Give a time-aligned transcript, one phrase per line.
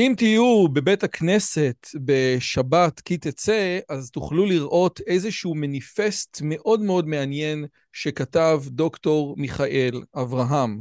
[0.00, 7.66] אם תהיו בבית הכנסת בשבת כי תצא, אז תוכלו לראות איזשהו מניפסט מאוד מאוד מעניין
[7.92, 10.78] שכתב דוקטור מיכאל אברהם.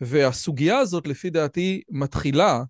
[0.00, 2.62] והסוגיה הזאת, לפי דעתי, מתחילה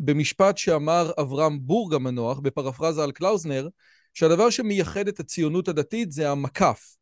[0.00, 3.68] במשפט שאמר אברהם בורג המנוח, בפרפרזה על קלאוזנר,
[4.14, 6.96] שהדבר שמייחד את הציונות הדתית זה המקף.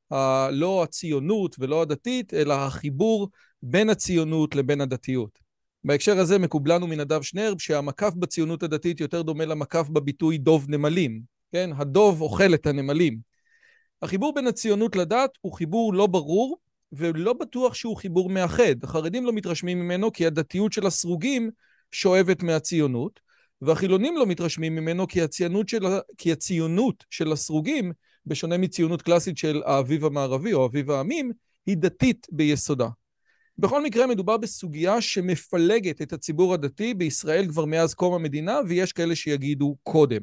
[0.51, 3.29] לא הציונות ולא הדתית, אלא החיבור
[3.63, 5.46] בין הציונות לבין הדתיות.
[5.87, 11.21] בהקשר הזה מקובלנו מנדב שנרב שהמקף בציונות הדתית יותר דומה למקף בביטוי דוב נמלים,
[11.53, 11.71] כן?
[11.77, 13.19] הדוב אוכל את הנמלים.
[14.03, 16.59] החיבור בין הציונות לדת הוא חיבור לא ברור
[16.93, 18.85] ולא בטוח שהוא חיבור מאחד.
[18.85, 21.51] החרדים לא מתרשמים ממנו כי הדתיות של הסרוגים
[21.93, 23.21] שואבת מהציונות,
[23.63, 25.87] והחילונים לא מתרשמים ממנו כי הציונות של,
[26.19, 27.93] כי הציונות של הסרוגים,
[28.27, 31.33] בשונה מציונות קלאסית של האביב המערבי או האביב העמים,
[31.67, 32.89] היא דתית ביסודה.
[33.59, 39.17] בכל מקרה מדובר בסוגיה שמפלגת את הציבור הדתי בישראל כבר מאז קום המדינה, ויש כאלה
[39.17, 40.21] שיגידו קודם.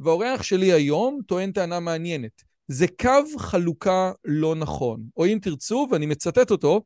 [0.00, 2.42] והאורח שלי היום טוען טענה מעניינת.
[2.68, 5.02] זה קו חלוקה לא נכון.
[5.16, 6.82] או אם תרצו, ואני מצטט אותו,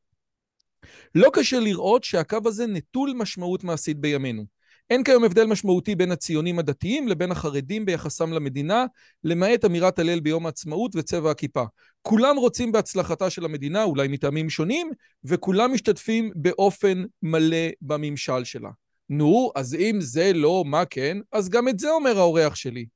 [1.14, 4.57] לא קשה לראות שהקו הזה נטול משמעות מעשית בימינו.
[4.90, 8.84] אין כיום הבדל משמעותי בין הציונים הדתיים לבין החרדים ביחסם למדינה,
[9.24, 11.64] למעט אמירת הלל ביום העצמאות וצבע הכיפה.
[12.02, 14.90] כולם רוצים בהצלחתה של המדינה, אולי מטעמים שונים,
[15.24, 18.70] וכולם משתתפים באופן מלא בממשל שלה.
[19.08, 22.86] נו, אז אם זה לא מה כן, אז גם את זה אומר האורח שלי.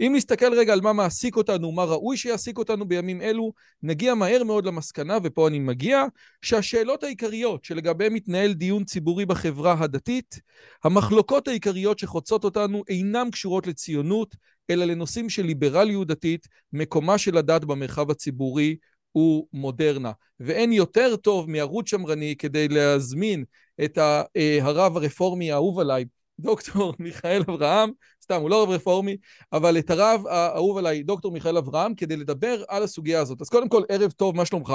[0.00, 4.44] אם נסתכל רגע על מה מעסיק אותנו, מה ראוי שיעסיק אותנו בימים אלו, נגיע מהר
[4.44, 6.04] מאוד למסקנה, ופה אני מגיע,
[6.42, 10.40] שהשאלות העיקריות שלגביהן מתנהל דיון ציבורי בחברה הדתית,
[10.84, 14.36] המחלוקות העיקריות שחוצות אותנו אינן קשורות לציונות,
[14.70, 18.76] אלא לנושאים של ליברליות דתית, מקומה של הדת במרחב הציבורי
[19.12, 20.12] הוא מודרנה.
[20.40, 23.44] ואין יותר טוב מערוץ שמרני כדי להזמין
[23.84, 26.04] את אה, הרב הרפורמי האהוב עליי,
[26.38, 27.90] דוקטור מיכאל אברהם,
[28.28, 29.16] סתם, הוא לא רב רפורמי,
[29.52, 33.40] אבל את הרב האהוב עליי, דוקטור מיכאל אברהם, כדי לדבר על הסוגיה הזאת.
[33.40, 34.74] אז קודם כל, ערב טוב, מה שלומך?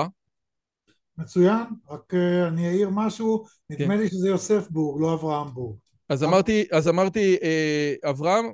[1.17, 3.99] מצוין, רק uh, אני אעיר משהו, נדמה כן.
[3.99, 5.75] לי שזה יוסף בורג, לא אברהם בורג.
[6.09, 8.45] אז אמרתי, אז אמרתי אה, אברהם,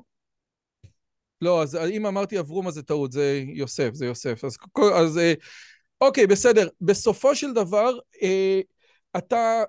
[1.41, 4.43] לא, אז אם אמרתי אברום אז זה טעות, זה יוסף, זה יוסף.
[4.45, 4.57] אז,
[4.95, 5.33] אז אה,
[6.01, 6.67] אוקיי, בסדר.
[6.81, 8.61] בסופו של דבר, אה,
[9.17, 9.63] אתה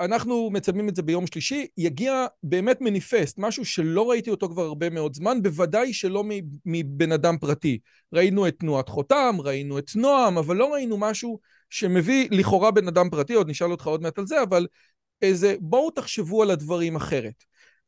[0.00, 4.90] אנחנו מצלמים את זה ביום שלישי, יגיע באמת מניפסט, משהו שלא ראיתי אותו כבר הרבה
[4.90, 6.24] מאוד זמן, בוודאי שלא
[6.66, 7.78] מבן אדם פרטי.
[8.12, 11.38] ראינו את תנועת חותם, ראינו את נועם, אבל לא ראינו משהו
[11.70, 14.66] שמביא לכאורה בן אדם פרטי, עוד נשאל אותך עוד מעט על זה, אבל
[15.22, 17.44] איזה, בואו תחשבו על הדברים אחרת.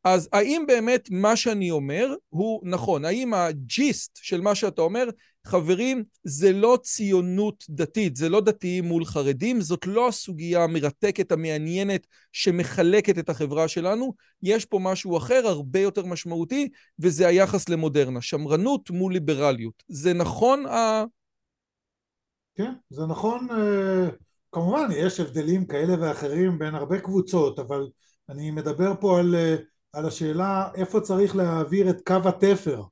[0.07, 3.05] אז האם באמת מה שאני אומר הוא נכון?
[3.05, 5.09] האם הג'יסט של מה שאתה אומר,
[5.47, 12.07] חברים, זה לא ציונות דתית, זה לא דתיים מול חרדים, זאת לא הסוגיה המרתקת, המעניינת,
[12.33, 16.69] שמחלקת את החברה שלנו, יש פה משהו אחר, הרבה יותר משמעותי,
[16.99, 19.83] וזה היחס למודרנה, שמרנות מול ליברליות.
[19.89, 21.05] זה נכון ה...
[22.55, 23.49] כן, זה נכון.
[23.51, 24.09] אה,
[24.53, 27.89] כמובן, יש הבדלים כאלה ואחרים בין הרבה קבוצות, אבל
[28.29, 29.35] אני מדבר פה על...
[29.97, 32.83] על השאלה איפה צריך להעביר את קו התפר,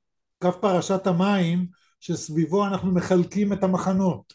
[0.41, 1.65] קו פרשת המים
[1.99, 4.33] שסביבו אנחנו מחלקים את המחנות.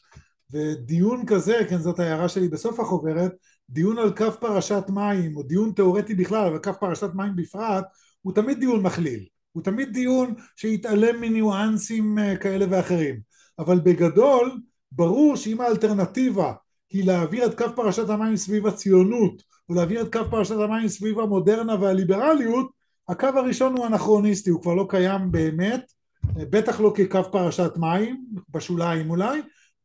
[0.53, 3.33] ודיון כזה, כן זאת ההערה שלי בסוף החוברת,
[3.71, 7.85] דיון על קו פרשת מים או דיון תיאורטי בכלל אבל קו פרשת מים בפרט
[8.23, 13.21] הוא תמיד דיון מכליל, הוא תמיד דיון שיתעלם מניואנסים אה, כאלה ואחרים.
[13.59, 14.61] אבל בגדול
[14.93, 16.53] ברור שאם האלטרנטיבה
[16.91, 21.75] היא להעביר את קו פרשת המים סביב הציונות ולהעביר את קו פרשת המים סביב המודרנה
[21.81, 22.71] והליברליות,
[23.09, 25.92] הקו הראשון הוא אנכרוניסטי, הוא כבר לא קיים באמת,
[26.25, 29.41] בטח לא כקו פרשת מים, בשוליים אולי,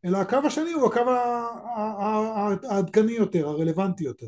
[0.06, 1.02] אלא הקו השני הוא הקו
[2.70, 4.28] העדכני יותר, הרלוונטי יותר.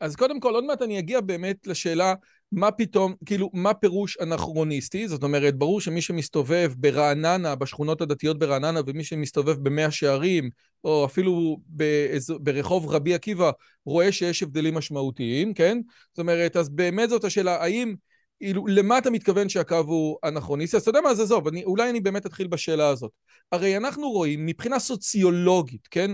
[0.00, 2.14] אז קודם כל, עוד מעט אני אגיע באמת לשאלה
[2.52, 5.08] מה פתאום, כאילו, מה פירוש אנכרוניסטי?
[5.08, 10.50] זאת אומרת, ברור שמי שמסתובב ברעננה, בשכונות הדתיות ברעננה, ומי שמסתובב במאה שערים,
[10.84, 13.50] או אפילו באזור, ברחוב רבי עקיבא,
[13.84, 15.78] רואה שיש הבדלים משמעותיים, כן?
[16.10, 17.94] זאת אומרת, אז באמת זאת השאלה, האם
[18.40, 20.76] אילו, למה אתה מתכוון שהקו הוא אנכרוניסטי?
[20.76, 23.10] אז אתה יודע מה, אז עזוב, אני, אולי אני באמת אתחיל בשאלה הזאת.
[23.52, 26.10] הרי אנחנו רואים מבחינה סוציולוגית, כן?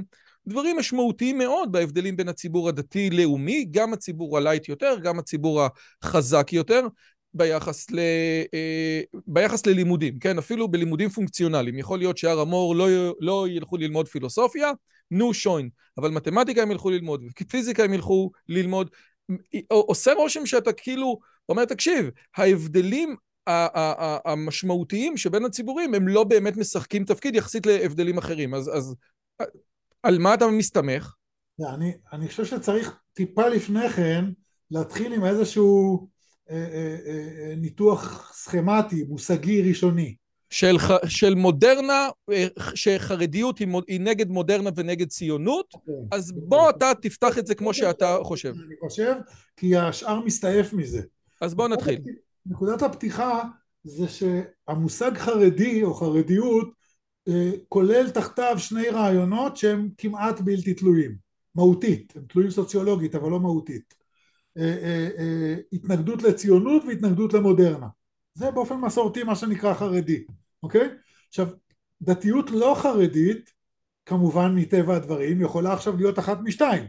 [0.49, 5.63] דברים משמעותיים מאוד בהבדלים בין הציבור הדתי-לאומי, גם הציבור הלייט יותר, גם הציבור
[6.03, 6.87] החזק יותר,
[7.35, 7.99] ביחס, ל,
[8.55, 10.39] אה, ביחס ללימודים, כן?
[10.39, 11.79] אפילו בלימודים פונקציונליים.
[11.79, 12.87] יכול להיות שהר המור לא,
[13.21, 14.71] לא ילכו ללמוד פילוסופיה,
[15.11, 15.69] נו שוין,
[15.99, 18.91] אבל מתמטיקה הם ילכו ללמוד, ופיזיקה הם ילכו ללמוד.
[19.69, 21.19] עושה רושם שאתה כאילו
[21.49, 23.17] אומר, תקשיב, ההבדלים
[24.25, 28.55] המשמעותיים שבין הציבורים הם לא באמת משחקים תפקיד יחסית להבדלים אחרים.
[28.55, 28.95] אז, אז
[30.03, 31.15] על מה אתה מסתמך?
[31.75, 34.25] אני, אני חושב שצריך טיפה לפני כן
[34.71, 36.09] להתחיל עם איזשהו
[36.51, 40.15] אה, אה, אה, ניתוח סכמטי, מושגי, ראשוני.
[40.51, 42.09] של, של מודרנה,
[42.75, 45.79] שחרדיות היא, היא נגד מודרנה ונגד ציונות, okay.
[45.79, 46.19] אוקיי.
[46.19, 48.55] אז בוא אתה תפתח את זה כמו שאתה חושב.
[48.67, 49.15] אני חושב,
[49.57, 51.03] כי השאר מסתעף מזה.
[51.41, 52.01] אז בוא נתחיל.
[52.47, 53.43] נקודת הפתיחה
[53.85, 56.69] זה שהמושג חרדי או חרדיות
[57.69, 61.17] כולל תחתיו שני רעיונות שהם כמעט בלתי תלויים,
[61.55, 63.95] מהותית, הם תלויים סוציולוגית אבל לא מהותית.
[65.73, 67.87] התנגדות לציונות והתנגדות למודרנה.
[68.35, 70.25] זה באופן מסורתי מה שנקרא חרדי,
[70.63, 70.89] אוקיי?
[71.29, 71.49] עכשיו,
[72.03, 73.51] דתיות לא חרדית,
[74.07, 76.85] כמובן מטבע הדברים, יכולה עכשיו להיות אחת משתיים,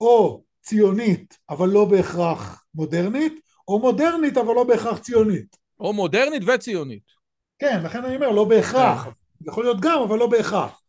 [0.00, 5.56] או ציונית אבל לא בהכרח מודרנית, או מודרנית אבל לא בהכרח ציונית.
[5.80, 7.02] או מודרנית וציונית.
[7.58, 9.08] כן, לכן אני אומר, לא בהכרח.
[9.46, 10.80] יכול להיות גם, אבל לא בהכרח.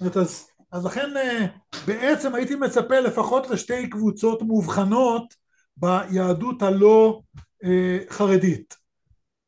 [0.00, 1.46] אז, אז לכן אה,
[1.86, 5.34] בעצם הייתי מצפה לפחות לשתי קבוצות מובחנות
[5.76, 7.20] ביהדות הלא
[7.64, 8.74] אה, חרדית,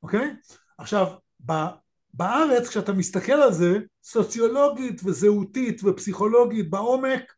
[0.02, 0.34] אוקיי?
[0.78, 1.06] עכשיו,
[2.14, 7.32] בארץ כשאתה מסתכל על זה, סוציולוגית וזהותית ופסיכולוגית בעומק,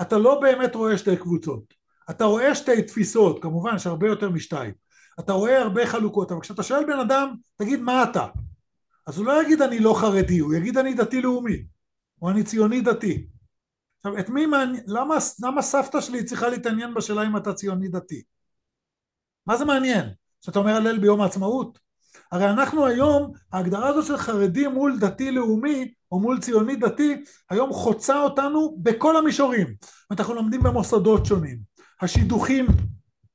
[0.00, 1.74] אתה לא באמת רואה שתי קבוצות.
[2.10, 4.74] אתה רואה שתי תפיסות, כמובן שהרבה יותר משתיים.
[5.20, 8.26] אתה רואה הרבה חלוקות, אבל כשאתה שואל בן אדם, תגיד מה אתה?
[9.10, 11.62] אז הוא לא יגיד אני לא חרדי, הוא יגיד אני דתי לאומי,
[12.22, 13.26] או אני ציוני דתי.
[13.98, 18.22] עכשיו, את מי מעניין, למה, למה סבתא שלי צריכה להתעניין בשאלה אם אתה ציוני דתי?
[19.46, 20.08] מה זה מעניין?
[20.40, 21.78] שאתה אומר הלל ביום העצמאות?
[22.32, 27.72] הרי אנחנו היום, ההגדרה הזו של חרדי מול דתי לאומי, או מול ציוני דתי, היום
[27.72, 29.74] חוצה אותנו בכל המישורים.
[30.10, 31.58] אנחנו לומדים במוסדות שונים,
[32.00, 32.66] השידוכים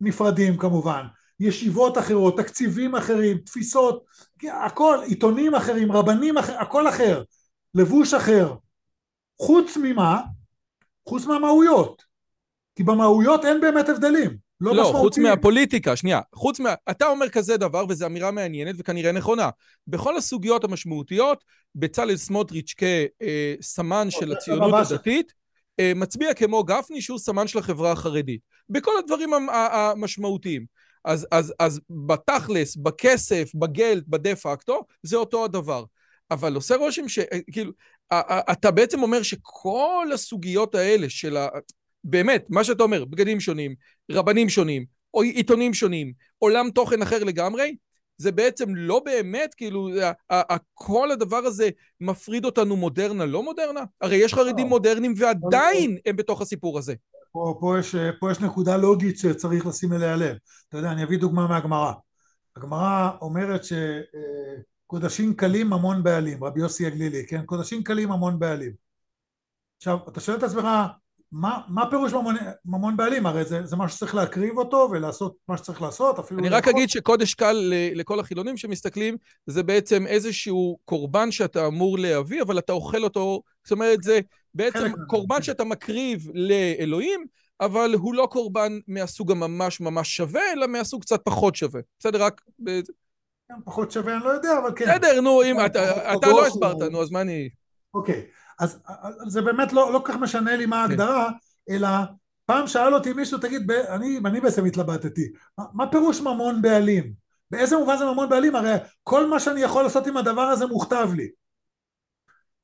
[0.02, 1.06] נפרדים כמובן,
[1.40, 4.06] ישיבות אחרות, תקציבים אחרים, תפיסות,
[4.44, 7.24] הכל, עיתונים אחרים, רבנים אחרים, הכל אחר,
[7.76, 8.54] לבוש אחר.
[9.42, 10.22] חוץ ממה?
[11.10, 12.04] חוץ מהמהויות.
[12.76, 14.46] כי במהויות אין באמת הבדלים.
[14.62, 16.22] לא, לא חוץ מהפוליטיקה, שנייה.
[16.36, 16.74] חוץ מה...
[16.92, 19.50] אתה אומר כזה דבר, וזו אמירה מעניינת וכנראה נכונה.
[19.88, 21.44] בכל הסוגיות המשמעותיות,
[21.76, 25.34] בצלאל סמוטריץ' כסמן של אוקיי, הציונות הדתית,
[25.80, 28.42] אה, מצביע כמו גפני שהוא סמן של החברה החרדית.
[28.70, 29.30] בכל הדברים
[29.62, 30.66] המשמעותיים.
[31.06, 35.84] אז, אז, אז בתכלס, בכסף, בגלד, בדה פקטו, זה אותו הדבר.
[36.32, 37.72] אבל עושה רושם שכאילו,
[38.52, 41.48] אתה בעצם אומר שכל הסוגיות האלה של ה...
[42.04, 43.76] באמת, מה שאתה אומר, בגדים שונים,
[44.12, 47.76] רבנים שונים, או עיתונים שונים, עולם תוכן אחר לגמרי,
[48.18, 49.90] זה בעצם לא באמת, כאילו,
[50.74, 51.70] כל הדבר הזה
[52.02, 53.84] מפריד אותנו מודרנה, לא מודרנה?
[54.02, 54.70] הרי יש חרדים לא.
[54.70, 56.96] מודרניים ועדיין הם בתוך הסיפור הזה.
[57.36, 60.38] פה, פה, יש, פה יש נקודה לוגית שצריך לשים אליה לב.
[60.70, 61.94] אתה יודע, אני אביא דוגמה מהגמרא.
[62.56, 67.46] הגמרא אומרת שקודשים קלים המון בעלים, רבי יוסי הגלילי, כן?
[67.46, 68.72] קודשים קלים המון בעלים.
[69.78, 70.66] עכשיו, אתה שואל את עצמך,
[71.32, 73.26] מה, מה פירוש ממון, ממון בעלים?
[73.26, 76.40] הרי זה, זה מה שצריך להקריב אותו ולעשות מה שצריך לעשות, אפילו...
[76.40, 82.42] אני רק אגיד שקודש קל לכל החילונים שמסתכלים, זה בעצם איזשהו קורבן שאתה אמור להביא,
[82.42, 84.20] אבל אתה אוכל אותו, זאת אומרת, זה
[84.54, 87.26] בעצם קורבן שאתה מקריב לאלוהים,
[87.62, 91.82] אבל הוא לא קורבן מהסוג הממש ממש שווה, אלא מהסוג קצת פחות שווה.
[92.00, 92.42] בסדר, רק...
[93.52, 94.86] גם פחות שווה אני לא יודע, אבל כן.
[94.86, 97.50] בסדר, נו, אם אתה, אתה לא הסברת, נו, אז מה אני...
[97.94, 98.26] אוקיי.
[98.60, 98.80] אז
[99.28, 101.30] זה באמת לא, לא כך משנה לי מה ההגדרה,
[101.70, 101.88] אלא
[102.46, 107.14] פעם שאל אותי מישהו, תגיד, אני, אני בעצם התלבטתי, מה, מה פירוש ממון בעלים?
[107.52, 108.56] באיזה מובן זה ממון בעלים?
[108.56, 111.30] הרי כל מה שאני יכול לעשות עם הדבר הזה מוכתב לי.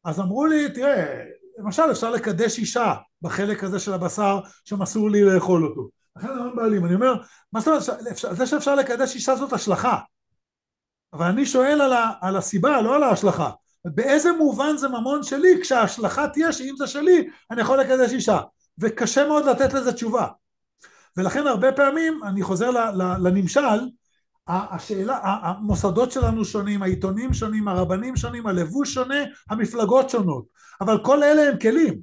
[0.04, 1.24] אז אמרו לי, תראה,
[1.58, 5.90] למשל אפשר לקדש אישה בחלק הזה של הבשר שמסור לי לאכול אותו.
[6.16, 6.86] לכן ממון בעלים.
[6.86, 7.14] אני אומר,
[7.54, 10.00] מה זאת אומרת, זה שאפשר לקדש אישה זאת השלכה.
[11.14, 13.50] אבל אני שואל על, ה, על הסיבה, לא על ההשלכה.
[13.86, 18.40] באיזה מובן זה ממון שלי כשההשלכה תהיה שאם זה שלי אני יכול לקדש אישה
[18.80, 20.28] וקשה מאוד לתת לזה תשובה
[21.18, 22.72] ולכן הרבה פעמים אני חוזר
[23.20, 23.62] לנמשל
[24.48, 29.16] השאלה, המוסדות שלנו שונים, העיתונים שונים, הרבנים שונים, הלבוש שונה,
[29.50, 30.46] המפלגות שונות,
[30.82, 32.00] אבל כל אלה הם כלים.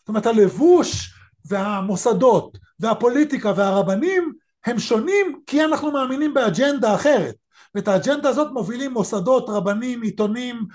[0.00, 4.32] זאת אומרת הלבוש והמוסדות והפוליטיקה והרבנים
[4.64, 7.34] הם שונים כי אנחנו מאמינים באג'נדה אחרת.
[7.74, 10.66] ואת האג'נדה הזאת מובילים מוסדות, רבנים, עיתונים,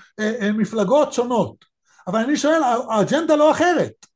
[0.54, 1.64] מפלגות שונות.
[2.06, 4.06] אבל אני שואל, האג'נדה לא אחרת.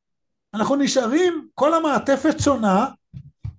[0.54, 2.87] אנחנו נשארים, כל המעטפת שונה,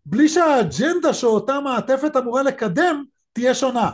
[0.05, 3.91] בלי שהאג'נדה שאותה מעטפת אמורה לקדם תהיה שונה.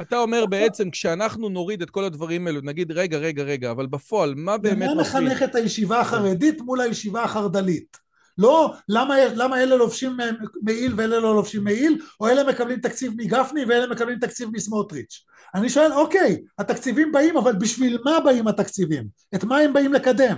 [0.00, 4.34] אתה אומר בעצם, כשאנחנו נוריד את כל הדברים האלו, נגיד, רגע, רגע, רגע, אבל בפועל,
[4.36, 4.94] מה באמת מפריע?
[4.94, 7.96] מה מחנך את הישיבה החרדית מול הישיבה החרד"לית?
[8.40, 10.16] לא למה, למה אלה לובשים
[10.62, 15.24] מעיל ואלה לא לובשים מעיל, או אלה מקבלים תקציב מגפני ואלה מקבלים תקציב מסמוטריץ'.
[15.54, 19.06] אני שואל, אוקיי, התקציבים באים, אבל בשביל מה באים התקציבים?
[19.34, 20.36] את מה הם באים לקדם?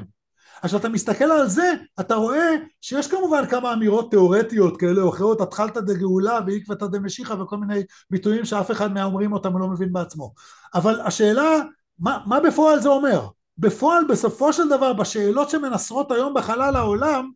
[0.63, 5.41] אז כשאתה מסתכל על זה, אתה רואה שיש כמובן כמה אמירות תיאורטיות כאלה או אחרות,
[5.41, 10.33] התחלת דגאולה ועקבתא דמשיחא וכל מיני ביטויים שאף אחד מהאומרים אותם לא מבין בעצמו.
[10.75, 11.61] אבל השאלה,
[11.99, 13.29] מה, מה בפועל זה אומר?
[13.59, 17.31] בפועל בסופו של דבר בשאלות שמנסרות היום בחלל העולם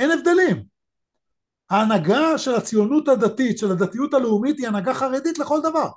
[0.00, 0.62] אין הבדלים.
[1.70, 5.88] ההנהגה של הציונות הדתית, של הדתיות הלאומית היא הנהגה חרדית לכל דבר.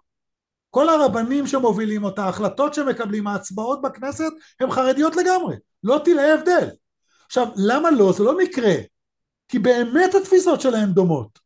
[0.69, 5.55] כל הרבנים שמובילים אותה, ההחלטות שמקבלים, ההצבעות בכנסת, הן חרדיות לגמרי.
[5.83, 6.67] לא תראה הבדל.
[7.25, 8.11] עכשיו, למה לא?
[8.11, 8.73] זה לא מקרה.
[9.47, 11.39] כי באמת התפיסות שלהם דומות.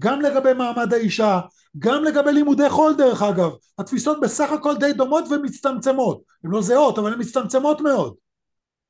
[0.00, 1.40] גם לגבי מעמד האישה,
[1.78, 3.50] גם לגבי לימודי חול דרך אגב.
[3.78, 6.22] התפיסות בסך הכל די דומות ומצטמצמות.
[6.44, 8.14] הן לא זהות, אבל הן מצטמצמות מאוד.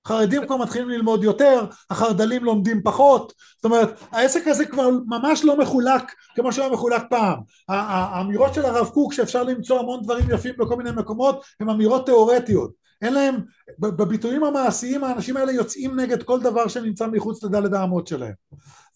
[0.07, 5.59] חרדים כבר מתחילים ללמוד יותר, החרד"לים לומדים פחות, זאת אומרת העסק הזה כבר ממש לא
[5.59, 7.39] מחולק כמו שהיה מחולק פעם.
[7.69, 12.71] האמירות של הרב קוק שאפשר למצוא המון דברים יפים בכל מיני מקומות הן אמירות תיאורטיות,
[13.03, 13.35] אין להם,
[13.79, 18.33] בביטויים המעשיים האנשים האלה יוצאים נגד כל דבר שנמצא מחוץ לדלת האמות שלהם.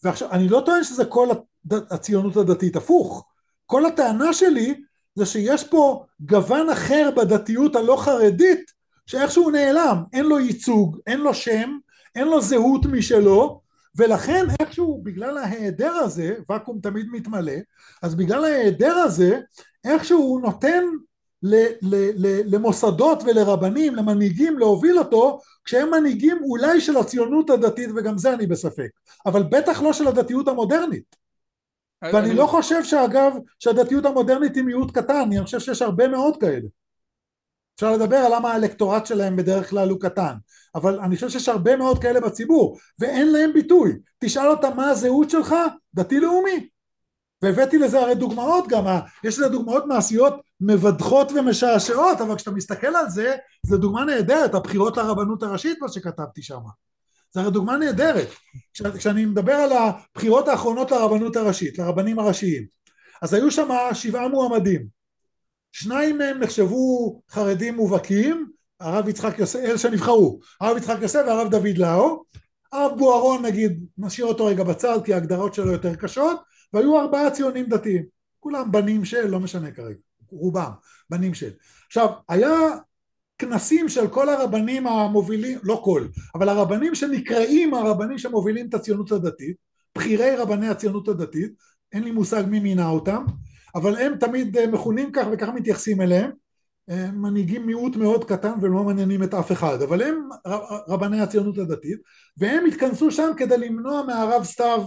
[0.03, 1.27] ועכשיו אני לא טוען שזה כל
[1.71, 3.25] הציונות הדתית, הפוך,
[3.65, 4.81] כל הטענה שלי
[5.15, 8.78] זה שיש פה גוון אחר בדתיות הלא חרדית
[9.09, 11.77] שאיכשהו נעלם, אין לו ייצוג, אין לו שם,
[12.15, 13.61] אין לו זהות משלו,
[13.95, 17.53] ולכן איכשהו בגלל ההיעדר הזה, ואקום תמיד מתמלא,
[18.01, 19.39] אז בגלל ההיעדר הזה,
[19.83, 20.83] איכשהו הוא נותן
[21.43, 28.17] ל, ל, ל, למוסדות ולרבנים, למנהיגים להוביל אותו, כשהם מנהיגים אולי של הציונות הדתית, וגם
[28.17, 28.89] זה אני בספק,
[29.25, 31.15] אבל בטח לא של הדתיות המודרנית.
[32.03, 36.67] ואני לא חושב שאגב שהדתיות המודרנית היא מיעוט קטן, אני חושב שיש הרבה מאוד כאלה.
[37.79, 40.33] אפשר לדבר על למה האלקטורט שלהם בדרך כלל הוא קטן,
[40.75, 43.97] אבל אני חושב שיש הרבה מאוד כאלה בציבור, ואין להם ביטוי.
[44.19, 45.55] תשאל אותם מה הזהות שלך,
[45.93, 46.67] דתי-לאומי.
[47.41, 48.83] והבאתי לזה הרי דוגמאות גם,
[49.23, 54.97] יש לזה דוגמאות מעשיות מבדחות ומשעשעות, אבל כשאתה מסתכל על זה, זו דוגמה נהדרת, הבחירות
[54.97, 56.59] לרבנות הראשית, מה שכתבתי שם.
[57.33, 58.27] זו הרי דוגמה נהדרת.
[58.97, 62.65] כשאני מדבר על הבחירות האחרונות לרבנות הראשית, לרבנים הראשיים,
[63.21, 64.98] אז היו שם שבעה מועמדים.
[65.71, 71.77] שניים מהם נחשבו חרדים מובהקים, הרב יצחק יוסף, אלה שנבחרו, הרב יצחק יוסף והרב דוד
[71.77, 72.23] לאו,
[72.71, 76.39] הרב בוארון נגיד, נשאיר אותו רגע בצד כי ההגדרות שלו יותר קשות,
[76.73, 78.03] והיו ארבעה ציונים דתיים,
[78.39, 79.99] כולם בנים של, לא משנה כרגע,
[80.31, 80.71] רובם
[81.09, 81.49] בנים של.
[81.87, 82.51] עכשיו, היה
[83.37, 89.55] כנסים של כל הרבנים המובילים, לא כל, אבל הרבנים שנקראים הרבנים שמובילים את הציונות הדתית,
[89.97, 91.51] בכירי רבני הציונות הדתית,
[91.91, 93.25] אין לי מושג מי מינה אותם,
[93.75, 96.31] אבל הם תמיד אה, מכונים כך וכך מתייחסים אליהם.
[96.87, 100.29] הם מנהיגים מיעוט מאוד קטן ולא מעניינים את אף אחד אבל הם
[100.87, 101.99] רבני הציונות הדתית
[102.37, 104.83] והם התכנסו שם כדי למנוע מהרב סתיו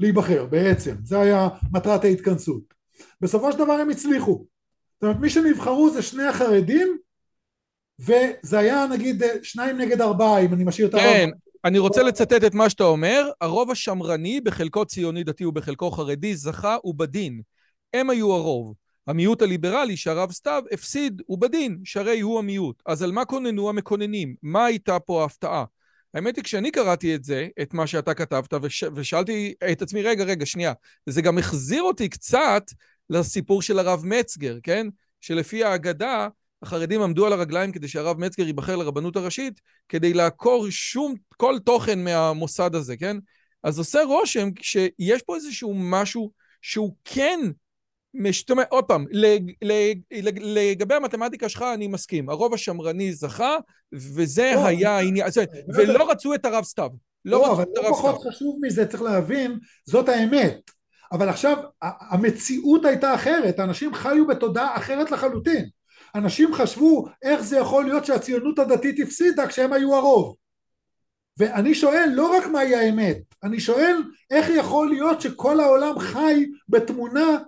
[0.00, 0.94] להיבחר בעצם.
[1.04, 2.62] זה היה מטרת ההתכנסות.
[3.20, 4.44] בסופו של דבר הם הצליחו.
[4.94, 6.98] זאת אומרת מי שנבחרו זה שני החרדים
[8.00, 11.06] וזה היה נגיד אה, שניים נגד ארבעה אם אני משאיר את הרוב.
[11.06, 11.30] כן,
[11.64, 13.30] אני רוצה לצטט את מה שאתה אומר.
[13.40, 17.40] הרוב השמרני בחלקו ציוני דתי ובחלקו חרדי זכה ובדין
[17.94, 18.74] הם היו הרוב.
[19.06, 22.82] המיעוט הליברלי שהרב סתיו הפסיד הוא בדין, שהרי הוא המיעוט.
[22.86, 24.34] אז על מה כוננו המכוננים?
[24.42, 25.64] מה הייתה פה ההפתעה?
[26.14, 28.84] האמת היא, כשאני קראתי את זה, את מה שאתה כתבת, וש...
[28.94, 30.72] ושאלתי את עצמי, רגע, רגע, שנייה,
[31.06, 32.62] זה גם החזיר אותי קצת
[33.10, 34.86] לסיפור של הרב מצגר, כן?
[35.20, 36.28] שלפי ההגדה,
[36.62, 42.04] החרדים עמדו על הרגליים כדי שהרב מצגר ייבחר לרבנות הראשית, כדי לעקור שום, כל תוכן
[42.04, 43.16] מהמוסד הזה, כן?
[43.62, 47.40] אז עושה רושם שיש פה איזשהו משהו שהוא כן
[48.50, 49.04] אומרת, עוד פעם,
[50.40, 53.56] לגבי המתמטיקה שלך אני מסכים, הרוב השמרני זכה,
[53.92, 55.26] וזה לא, היה העניין,
[55.74, 56.90] ולא רצו את הרב סתיו.
[57.24, 60.60] לא, לא אבל לא פחות חשוב מזה, צריך להבין, זאת האמת.
[61.12, 65.68] אבל עכשיו, המציאות הייתה אחרת, אנשים חיו בתודעה אחרת לחלוטין.
[66.14, 70.36] אנשים חשבו איך זה יכול להיות שהציונות הדתית הפסידה כשהם היו הרוב.
[71.38, 73.96] ואני שואל לא רק מהי האמת, אני שואל
[74.30, 77.38] איך יכול להיות שכל העולם חי בתמונה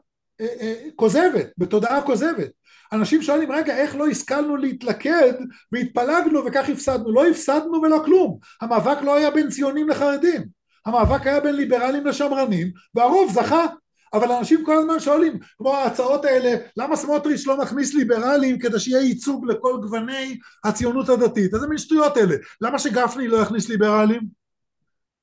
[0.97, 2.51] כוזבת, בתודעה כוזבת.
[2.93, 5.33] אנשים שואלים רגע איך לא השכלנו להתלכד
[5.73, 10.45] והתפלגנו וכך הפסדנו, לא הפסדנו ולא כלום, המאבק לא היה בין ציונים לחרדים,
[10.87, 13.67] המאבק היה בין ליברלים לשמרנים והרוב זכה,
[14.13, 19.03] אבל אנשים כל הזמן שואלים, כמו ההצעות האלה, למה סמוטריץ' לא מכניס ליברלים כדי שיהיה
[19.03, 21.55] ייצוג לכל גווני הציונות הדתית?
[21.55, 22.35] איזה מין שטויות אלה?
[22.61, 24.21] למה שגפני לא יכניס ליברלים?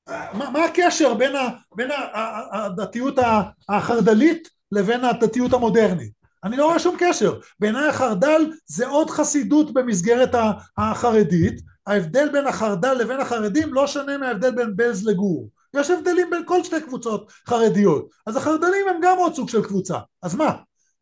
[0.08, 1.90] מה, מה הקשר בין, ה, בין
[2.52, 3.18] הדתיות
[3.68, 6.12] החרד"לית לבין הדתיות המודרנית?
[6.44, 7.38] אני לא רואה שום קשר.
[7.60, 10.34] בעיניי החרד"ל זה עוד חסידות במסגרת
[10.78, 15.48] החרדית, ההבדל בין החרד"ל לבין החרדים לא שונה מההבדל בין בלז לגור.
[15.74, 18.08] יש הבדלים בין כל שתי קבוצות חרדיות.
[18.26, 19.98] אז החרד"לים הם גם עוד סוג של קבוצה.
[20.22, 20.52] אז מה?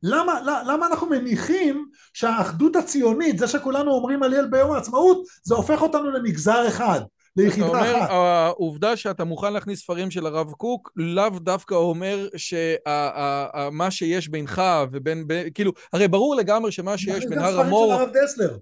[0.02, 6.10] למה, למה אנחנו מניחים שהאחדות הציונית, זה שכולנו אומרים עליאל ביום העצמאות, זה הופך אותנו
[6.10, 7.00] למגזר אחד,
[7.36, 7.74] ליחידה אחת.
[7.74, 14.28] אתה אומר, העובדה שאתה מוכן להכניס ספרים של הרב קוק, לאו דווקא אומר שמה שיש
[14.28, 14.62] בינך
[14.92, 17.86] ובין, כאילו, הרי ברור לגמרי שמה שיש בין הר המור...
[17.86, 18.58] זה ספרים של הרב דסלר.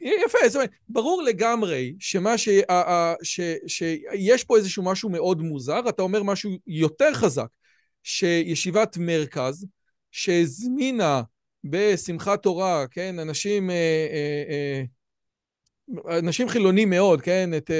[0.00, 2.48] יפה, זאת אומרת, ברור לגמרי שמה ש...
[3.22, 3.40] ש...
[3.66, 7.48] שיש פה איזשהו משהו מאוד מוזר, אתה אומר משהו יותר חזק,
[8.02, 9.66] שישיבת מרכז,
[10.10, 11.22] שהזמינה
[11.64, 13.76] בשמחת תורה, כן, אנשים, אה,
[14.12, 14.82] אה, אה,
[16.08, 17.70] אנשים חילונים מאוד, כן, את,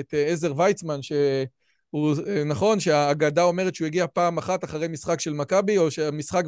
[0.00, 2.14] את עזר ויצמן, שהוא,
[2.46, 6.44] נכון, שהאגדה אומרת שהוא הגיע פעם אחת אחרי משחק של מכבי, או שהמשחק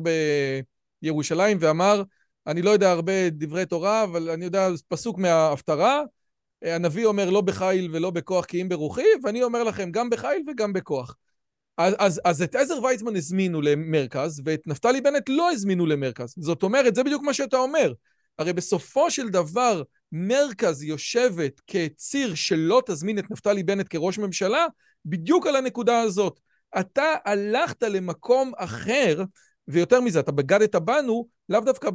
[1.02, 2.02] בירושלים, ואמר,
[2.46, 6.02] אני לא יודע הרבה דברי תורה, אבל אני יודע פסוק מההפטרה.
[6.62, 10.72] הנביא אומר לא בחיל ולא בכוח כי אם ברוחי, ואני אומר לכם גם בחיל וגם
[10.72, 11.16] בכוח.
[11.78, 16.34] אז, אז, אז את עזר ויצמן הזמינו למרכז, ואת נפתלי בנט לא הזמינו למרכז.
[16.38, 17.92] זאת אומרת, זה בדיוק מה שאתה אומר.
[18.38, 19.82] הרי בסופו של דבר,
[20.16, 24.66] מרכז יושבת כציר שלא תזמין את נפתלי בנט כראש ממשלה,
[25.06, 26.40] בדיוק על הנקודה הזאת.
[26.80, 29.22] אתה הלכת למקום אחר,
[29.68, 31.90] ויותר מזה, אתה בגדת בנו, לאו דווקא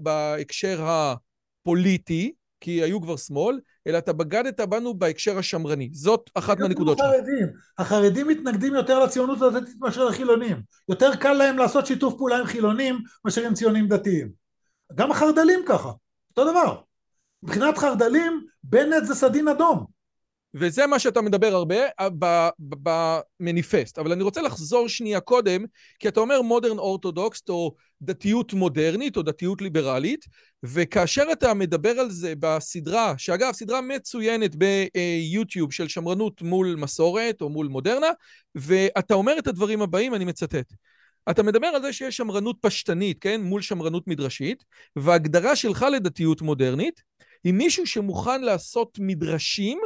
[0.00, 5.90] בהקשר הפוליטי, כי היו כבר שמאל, אלא אתה בגדת בנו בהקשר השמרני.
[5.92, 7.06] זאת אחת מהנקודות שלך.
[7.06, 7.46] החרדים.
[7.78, 10.62] החרדים מתנגדים יותר לציונות הדתית מאשר לחילונים.
[10.88, 14.30] יותר קל להם לעשות שיתוף פעולה עם חילונים מאשר עם ציונים דתיים.
[14.94, 15.90] גם החרד"לים ככה,
[16.30, 16.80] אותו דבר.
[17.44, 19.84] מבחינת חרד"לים, בנט זה סדין אדום.
[20.54, 21.76] וזה מה שאתה מדבר הרבה
[22.58, 23.98] במניפסט.
[23.98, 25.64] אבל אני רוצה לחזור שנייה קודם,
[25.98, 30.24] כי אתה אומר מודרן אורתודוקסט, או דתיות מודרנית, או דתיות ליברלית,
[30.62, 37.48] וכאשר אתה מדבר על זה בסדרה, שאגב, סדרה מצוינת ביוטיוב של שמרנות מול מסורת, או
[37.48, 38.10] מול מודרנה,
[38.54, 40.72] ואתה אומר את הדברים הבאים, אני מצטט.
[41.30, 43.40] אתה מדבר על זה שיש שמרנות פשטנית, כן?
[43.40, 44.64] מול שמרנות מדרשית,
[44.96, 47.02] והגדרה שלך לדתיות מודרנית
[47.44, 49.78] היא מישהו שמוכן לעשות מדרשים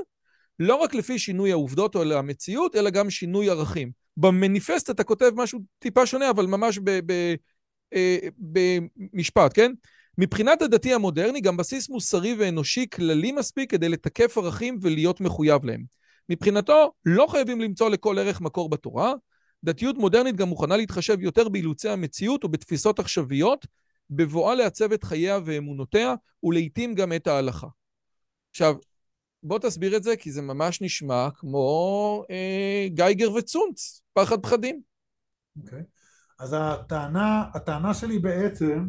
[0.58, 3.90] לא רק לפי שינוי העובדות או המציאות, אלא גם שינוי ערכים.
[4.16, 6.78] במניפסט אתה כותב משהו טיפה שונה, אבל ממש
[7.94, 9.72] אה, במשפט, כן?
[10.18, 15.84] מבחינת הדתי המודרני, גם בסיס מוסרי ואנושי כללי מספיק כדי לתקף ערכים ולהיות מחויב להם.
[16.28, 19.12] מבחינתו, לא חייבים למצוא לכל ערך מקור בתורה.
[19.64, 23.66] דתיות מודרנית גם מוכנה להתחשב יותר באילוצי המציאות ובתפיסות עכשוויות,
[24.10, 27.66] בבואה לעצב את חייה ואמונותיה, ולעיתים גם את ההלכה.
[28.50, 28.74] עכשיו,
[29.42, 34.80] בוא תסביר את זה, כי זה ממש נשמע כמו אה, גייגר וצונץ, פחד פחדים.
[35.62, 35.78] אוקיי.
[35.78, 35.82] Okay.
[36.38, 38.88] אז הטענה, הטענה שלי בעצם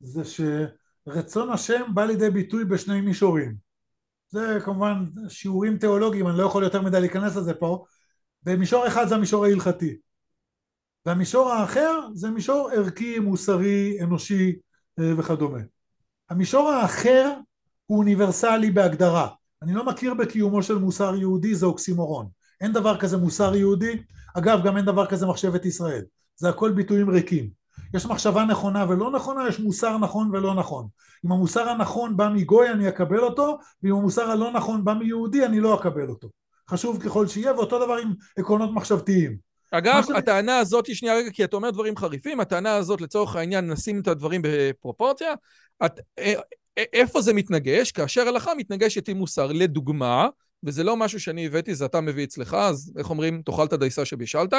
[0.00, 3.54] זה שרצון השם בא לידי ביטוי בשני מישורים.
[4.28, 7.84] זה כמובן שיעורים תיאולוגיים, אני לא יכול יותר מדי להיכנס לזה פה.
[8.42, 9.96] במישור אחד זה המישור ההלכתי.
[11.06, 14.56] והמישור האחר זה מישור ערכי, מוסרי, אנושי
[15.00, 15.60] אה, וכדומה.
[16.30, 17.32] המישור האחר
[17.86, 19.28] הוא אוניברסלי בהגדרה.
[19.62, 22.28] אני לא מכיר בקיומו של מוסר יהודי, זה אוקסימורון.
[22.60, 24.02] אין דבר כזה מוסר יהודי,
[24.38, 26.02] אגב גם אין דבר כזה מחשבת ישראל.
[26.36, 27.50] זה הכל ביטויים ריקים.
[27.94, 30.88] יש מחשבה נכונה ולא נכונה, יש מוסר נכון ולא נכון.
[31.26, 35.60] אם המוסר הנכון בא מגוי אני אקבל אותו, ואם המוסר הלא נכון בא מיהודי אני
[35.60, 36.28] לא אקבל אותו.
[36.70, 39.49] חשוב ככל שיהיה, ואותו דבר עם עקרונות מחשבתיים.
[39.70, 40.04] אגב.
[40.16, 44.08] הטענה הזאת, שנייה רגע, כי אתה אומר דברים חריפים, הטענה הזאת לצורך העניין, נשים את
[44.08, 45.34] הדברים בפרופורציה,
[45.86, 46.34] את, אה,
[46.78, 47.92] איפה זה מתנגש?
[47.92, 49.46] כאשר הלכה מתנגשת עם מוסר.
[49.52, 50.28] לדוגמה,
[50.64, 54.04] וזה לא משהו שאני הבאתי, זה אתה מביא אצלך, אז איך אומרים, תאכל את הדייסה
[54.04, 54.52] שבישלת.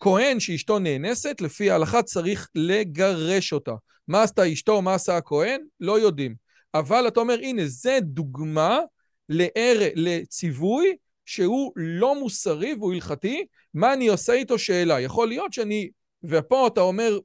[0.00, 3.74] כהן שאשתו נאנסת, לפי ההלכה צריך לגרש אותה.
[4.08, 5.60] מה עשתה אשתו, מה עשה הכהן?
[5.80, 6.34] לא יודעים.
[6.74, 8.80] אבל אתה אומר, הנה, זה דוגמה
[9.28, 10.96] לער, לציווי
[11.28, 15.00] שהוא לא מוסרי והוא הלכתי, מה אני עושה איתו שאלה.
[15.00, 15.90] יכול להיות שאני,
[16.24, 17.18] ופה אתה אומר,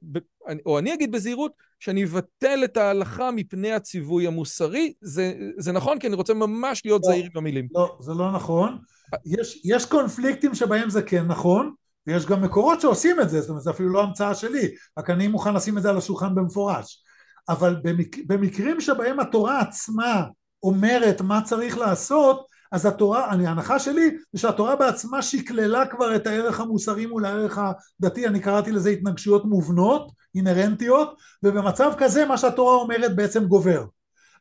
[0.66, 4.92] או אני אגיד בזהירות, שאני אבטל את ההלכה מפני הציווי המוסרי.
[5.00, 5.98] זה, זה נכון?
[5.98, 7.68] כי אני רוצה ממש להיות לא, זהיר עם המילים.
[7.74, 8.78] לא, זה לא נכון.
[9.26, 11.72] יש, יש קונפליקטים שבהם זה כן נכון,
[12.06, 15.28] ויש גם מקורות שעושים את זה, זאת אומרת, זה אפילו לא המצאה שלי, רק אני
[15.28, 17.02] מוכן לשים את זה על השולחן במפורש.
[17.48, 20.24] אבל במק, במקרים שבהם התורה עצמה
[20.62, 26.26] אומרת מה צריך לעשות, אז התורה, אני, ההנחה שלי זה שהתורה בעצמה שקללה כבר את
[26.26, 32.74] הערך המוסרי מול הערך הדתי, אני קראתי לזה התנגשויות מובנות, אינהרנטיות, ובמצב כזה מה שהתורה
[32.74, 33.84] אומרת בעצם גובר.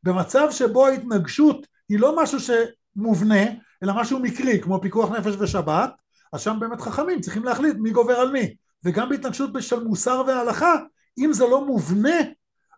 [0.03, 3.43] במצב שבו ההתנגשות היא לא משהו שמובנה,
[3.83, 5.91] אלא משהו מקרי, כמו פיקוח נפש ושבת,
[6.33, 8.55] אז שם באמת חכמים צריכים להחליט מי גובר על מי.
[8.85, 10.75] וגם בהתנגשות של מוסר והלכה,
[11.17, 12.17] אם זה לא מובנה,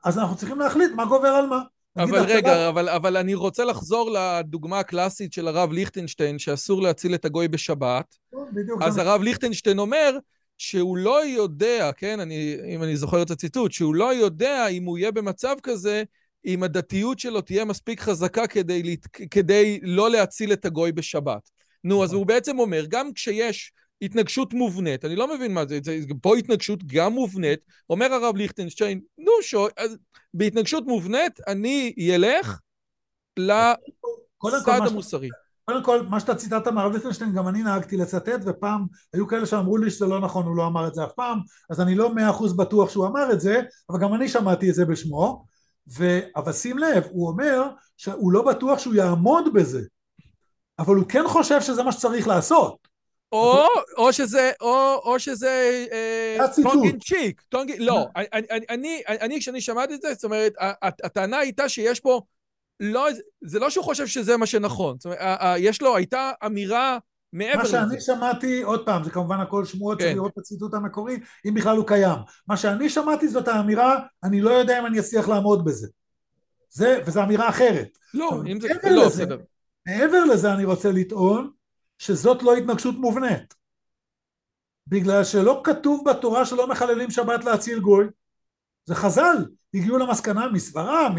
[0.05, 1.61] אז אנחנו צריכים להחליט מה גובר על מה.
[1.97, 7.25] אבל רגע, אבל, אבל אני רוצה לחזור לדוגמה הקלאסית של הרב ליכטנשטיין, שאסור להציל את
[7.25, 8.15] הגוי בשבת.
[8.53, 8.81] בדיוק.
[8.81, 10.17] אז הרב ליכטנשטיין אומר
[10.57, 14.97] שהוא לא יודע, כן, אני, אם אני זוכר את הציטוט, שהוא לא יודע אם הוא
[14.97, 16.03] יהיה במצב כזה,
[16.45, 18.95] אם הדתיות שלו תהיה מספיק חזקה כדי,
[19.31, 21.49] כדי לא להציל את הגוי בשבת.
[21.83, 26.13] נו, אז הוא בעצם אומר, גם כשיש התנגשות מובנית, אני לא מבין מה זה, זה
[26.21, 29.97] פה התנגשות גם מובנית, אומר הרב ליכטנשטיין, נו, שו, אז
[30.33, 32.59] בהתנגשות מובנית אני אלך
[33.39, 35.29] לצד המוסרי.
[35.65, 39.77] קודם כל, מה שאתה ציטטת מהרב ליכטנשטיין, גם אני נהגתי לצטט, ופעם היו כאלה שאמרו
[39.77, 42.29] לי שזה לא נכון, הוא לא אמר את זה אף פעם, אז אני לא מאה
[42.29, 45.45] אחוז בטוח שהוא אמר את זה, אבל גם אני שמעתי את זה בשמו,
[45.97, 46.19] ו...
[46.35, 49.81] אבל שים לב, הוא אומר שהוא לא בטוח שהוא יעמוד בזה,
[50.79, 52.84] אבל הוא כן חושב שזה מה שצריך לעשות.
[53.31, 55.85] או, או שזה, או, או שזה
[56.63, 61.69] טונגין צ'יק, טונגין, לא, אני, אני, אני, כשאני שמעתי את זה, זאת אומרת, הטענה הייתה
[61.69, 62.21] שיש פה,
[62.79, 63.07] לא,
[63.41, 66.97] זה לא שהוא חושב שזה מה שנכון, זאת אומרת, יש לו, הייתה אמירה
[67.33, 67.81] מעבר לזה.
[67.81, 71.53] מה שאני שמעתי, עוד פעם, זה כמובן הכל שמועות, צריך לראות את הציטוט המקורי, אם
[71.53, 72.19] בכלל הוא קיים.
[72.47, 75.87] מה שאני שמעתי זאת האמירה, אני לא יודע אם אני אצליח לעמוד בזה.
[76.69, 77.97] זה, וזו אמירה אחרת.
[78.13, 79.37] לא, אם זה, לא, בסדר.
[79.87, 81.49] מעבר לזה אני רוצה לטעון,
[81.97, 83.53] שזאת לא התנגשות מובנית.
[84.87, 88.05] בגלל שלא כתוב בתורה שלא מחללים שבת להציל גוי.
[88.85, 91.09] זה חז"ל, הגיעו למסקנה מסברה,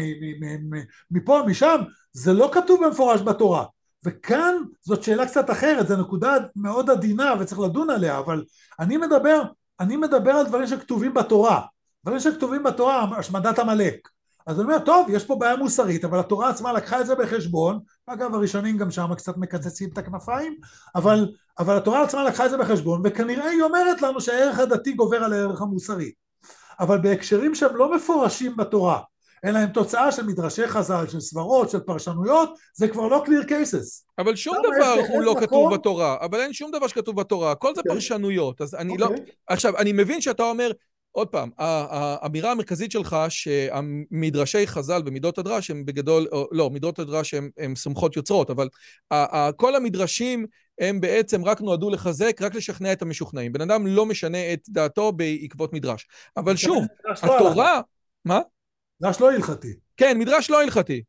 [1.11, 3.65] מפה, משם, זה לא כתוב במפורש בתורה.
[4.05, 8.43] וכאן זאת שאלה קצת אחרת, זו נקודה מאוד עדינה וצריך לדון עליה, אבל
[8.79, 9.41] אני מדבר,
[9.79, 11.61] אני מדבר על דברים שכתובים בתורה.
[12.05, 14.09] דברים שכתובים בתורה, השמדת עמלק.
[14.47, 17.79] אז אני אומר, טוב, יש פה בעיה מוסרית, אבל התורה עצמה לקחה את זה בחשבון,
[18.07, 20.55] אגב, הראשונים גם שם קצת מקצצים את הכנפיים,
[20.95, 25.23] אבל, אבל התורה עצמה לקחה את זה בחשבון, וכנראה היא אומרת לנו שהערך הדתי גובר
[25.23, 26.11] על הערך המוסרי.
[26.79, 28.99] אבל בהקשרים שהם לא מפורשים בתורה,
[29.45, 34.03] אלא הם תוצאה של מדרשי חז"ל, של סברות, של פרשנויות, זה כבר לא clear cases.
[34.17, 37.81] אבל שום דבר הוא לא כתוב בתורה, אבל אין שום דבר שכתוב בתורה, הכל זה
[37.81, 37.93] אוקיי.
[37.93, 39.05] פרשנויות, אז אני לא...
[39.05, 39.25] אוקיי.
[39.47, 40.71] עכשיו, אני מבין שאתה אומר,
[41.17, 47.75] עוד פעם, האמירה המרכזית שלך שהמדרשי חז"ל ומידות הדרש הם בגדול, לא, מידות הדרש הם
[47.75, 48.69] סומכות יוצרות, אבל
[49.55, 50.45] כל המדרשים
[50.79, 53.53] הם בעצם רק נועדו לחזק, רק לשכנע את המשוכנעים.
[53.53, 56.07] בן אדם לא משנה את דעתו בעקבות מדרש.
[56.37, 56.85] אבל שוב,
[57.23, 57.81] לא התורה...
[58.25, 58.39] מה?
[59.01, 59.73] מדרש לא הלכתי.
[59.97, 61.03] כן, מדרש לא הלכתי.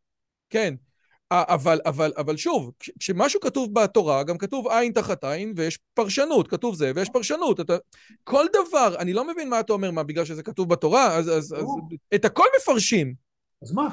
[0.50, 0.74] כן.
[1.30, 6.74] אבל, אבל, אבל שוב, כשמשהו כתוב בתורה, גם כתוב עין תחת עין, ויש פרשנות, כתוב
[6.74, 7.60] זה, ויש פרשנות.
[7.60, 7.76] אתה,
[8.24, 11.54] כל דבר, אני לא מבין מה אתה אומר, מה, בגלל שזה כתוב בתורה, אז, אז,
[11.58, 11.66] אז
[12.14, 13.14] את הכל מפרשים.
[13.62, 13.88] אז מה?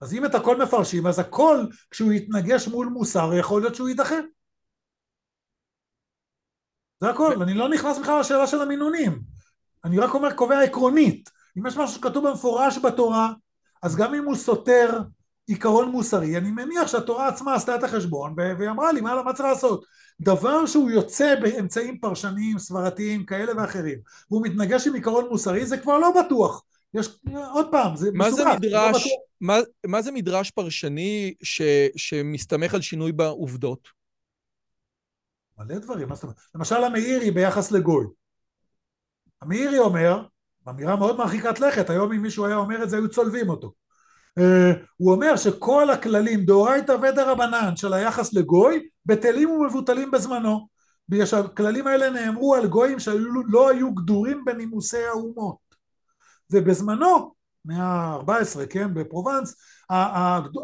[0.00, 4.18] אז אם את הכל מפרשים, אז הכל, כשהוא יתנגש מול מוסר, יכול להיות שהוא יידחה.
[7.00, 7.42] זה הכל.
[7.42, 9.20] אני לא נכנס בכלל לשאלה של המינונים.
[9.84, 11.30] אני רק אומר, קובע עקרונית.
[11.58, 13.32] אם יש משהו שכתוב במפורש בתורה,
[13.82, 14.98] אז גם אם הוא סותר
[15.48, 19.48] עיקרון מוסרי, אני מניח שהתורה עצמה עשתה את החשבון והיא אמרה לי מה, מה צריך
[19.48, 19.84] לעשות.
[20.20, 23.98] דבר שהוא יוצא באמצעים פרשניים, סברתיים, כאלה ואחרים,
[24.30, 26.64] והוא מתנגש עם עיקרון מוסרי, זה כבר לא בטוח.
[26.94, 27.08] יש,
[27.52, 31.62] עוד פעם, זה מה זה מדרש, לא מה, מה זה מדרש פרשני ש,
[31.96, 33.88] שמסתמך על שינוי בעובדות?
[35.58, 36.36] מלא דברים, מה זאת אומרת?
[36.54, 38.06] למשל המאירי ביחס לגוי.
[39.42, 40.22] המאירי אומר,
[40.68, 43.72] אמירה מאוד מרחיקת לכת, היום אם מישהו היה אומר את זה היו צולבים אותו.
[44.38, 50.68] אה, הוא אומר שכל הכללים דאורייתא ודרבנן של היחס לגוי בטלים ומבוטלים בזמנו.
[51.08, 55.56] בגלל שהכללים האלה נאמרו על גויים שלא היו גדורים בנימוסי האומות.
[56.52, 59.56] ובזמנו מאה ה-14 כן בפרובנס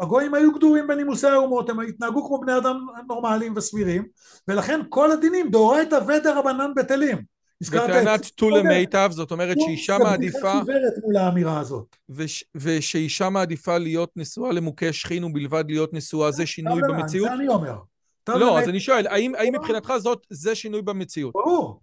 [0.01, 4.05] הגויים היו גדורים בנימוסי האומות הם התנהגו כמו בני אדם נורמליים וסבירים
[4.47, 10.39] ולכן כל הדינים דאורייתא ודרבנן בטלים וטענת טו למיטב, זאת אומרת שאישה מעדיפה...
[10.39, 11.95] זה חיוורת מול האמירה הזאת.
[12.55, 17.27] ושאישה מעדיפה להיות נשואה למוכה שכין ובלבד להיות נשואה, זה שינוי במציאות?
[17.29, 17.75] זה אני אומר.
[18.29, 21.33] לא, אז אני שואל, האם מבחינתך זאת, זה שינוי במציאות?
[21.33, 21.79] ברור.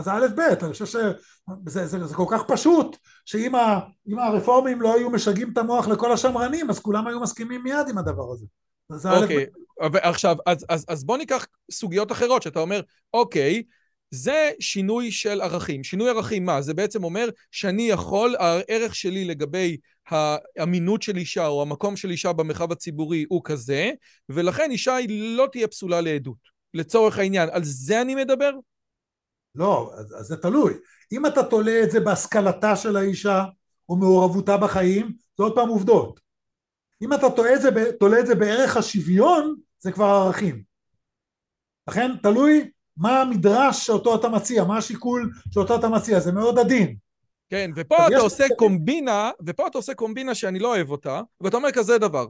[0.00, 3.52] זה א' ב', אני חושב שזה כל כך פשוט, שאם
[4.18, 8.32] הרפורמים לא היו משגעים את המוח לכל השמרנים, אז כולם היו מסכימים מיד עם הדבר
[8.32, 8.46] הזה.
[9.22, 9.46] אוקיי,
[10.02, 12.80] עכשיו, אז, אז, אז בוא ניקח סוגיות אחרות, שאתה אומר,
[13.14, 13.62] אוקיי,
[14.10, 15.84] זה שינוי של ערכים.
[15.84, 16.62] שינוי ערכים מה?
[16.62, 19.76] זה בעצם אומר שאני יכול, הערך שלי לגבי
[20.08, 23.90] האמינות של אישה או המקום של אישה במרחב הציבורי הוא כזה,
[24.28, 26.56] ולכן אישה היא לא תהיה פסולה לעדות.
[26.74, 28.50] לצורך העניין, על זה אני מדבר?
[29.54, 30.74] לא, אז, אז זה תלוי.
[31.12, 33.44] אם אתה תולה את זה בהשכלתה של האישה,
[33.88, 36.25] או מעורבותה בחיים, זה עוד פעם עובדות.
[37.02, 40.62] אם אתה תולה את זה, תולה את זה בערך השוויון, זה כבר ערכים.
[41.88, 46.96] לכן תלוי מה המדרש שאותו אתה מציע, מה השיקול שאותו אתה מציע, זה מאוד עדין.
[47.50, 51.72] כן, ופה אתה עושה קומבינה, ופה אתה עושה קומבינה שאני לא אוהב אותה, ואתה אומר
[51.72, 52.26] כזה דבר.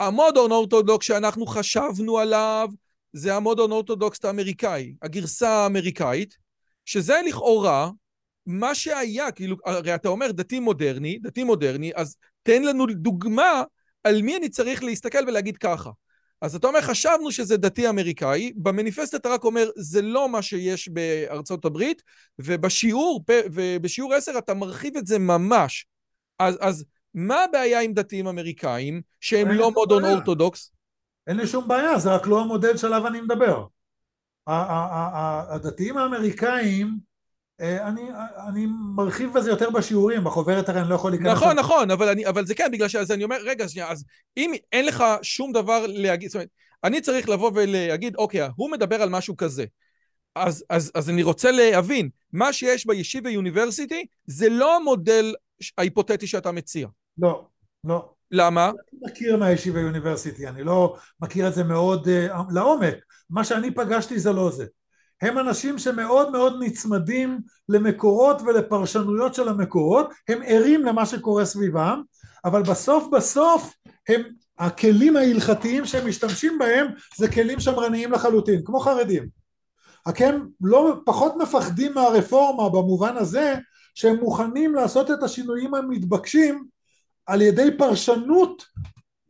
[0.00, 2.68] המודרן אורתודוקס שאנחנו חשבנו עליו,
[3.12, 6.36] זה המודרן אורתודוקס האמריקאי, הגרסה האמריקאית,
[6.84, 7.90] שזה לכאורה
[8.46, 13.62] מה שהיה, כאילו, הרי אתה אומר דתי מודרני, דתי מודרני, אז תן לנו דוגמה
[14.06, 15.90] על מי אני צריך להסתכל ולהגיד ככה.
[16.42, 20.88] אז אתה אומר, חשבנו שזה דתי אמריקאי, במניפסט אתה רק אומר, זה לא מה שיש
[20.88, 22.02] בארצות הברית,
[22.38, 25.86] ובשיעור, ובשיעור 10 אתה מרחיב את זה ממש.
[26.38, 30.72] אז, אז מה הבעיה עם דתיים אמריקאים, שהם לא מודרן אורתודוקס?
[31.26, 33.64] אין לי שום בעיה, זה רק לא המודל שעליו אני מדבר.
[34.46, 36.98] הדתיים האמריקאים
[37.60, 38.02] אני,
[38.48, 38.66] אני
[38.96, 41.32] מרחיב בזה יותר בשיעורים, בחוברת הרי אני לא יכול להיכנס...
[41.32, 44.04] נכון, נכון, אבל, אני, אבל זה כן, בגלל שאז אני אומר, רגע, שנייה, אז
[44.36, 46.48] אם אין לך שום דבר להגיד, זאת אומרת,
[46.84, 49.64] אני צריך לבוא ולהגיד, אוקיי, הוא מדבר על משהו כזה.
[50.34, 55.34] אז, אז, אז אני רוצה להבין, מה שיש בישיבה יוניברסיטי זה לא המודל
[55.78, 56.88] ההיפותטי שאתה מציע.
[57.18, 57.46] לא,
[57.84, 58.10] לא.
[58.30, 58.66] למה?
[58.66, 62.94] אני מכיר מהישיבה יוניברסיטי, אני לא מכיר את זה מאוד uh, לעומק.
[63.30, 64.66] מה שאני פגשתי זה לא זה.
[65.22, 72.02] הם אנשים שמאוד מאוד נצמדים למקורות ולפרשנויות של המקורות, הם ערים למה שקורה סביבם,
[72.44, 73.74] אבל בסוף בסוף
[74.08, 74.22] הם,
[74.58, 79.28] הכלים ההלכתיים שהם משתמשים בהם זה כלים שמרניים לחלוטין, כמו חרדים.
[80.06, 83.54] רק הם לא פחות מפחדים מהרפורמה במובן הזה
[83.94, 86.64] שהם מוכנים לעשות את השינויים המתבקשים
[87.26, 88.64] על ידי פרשנות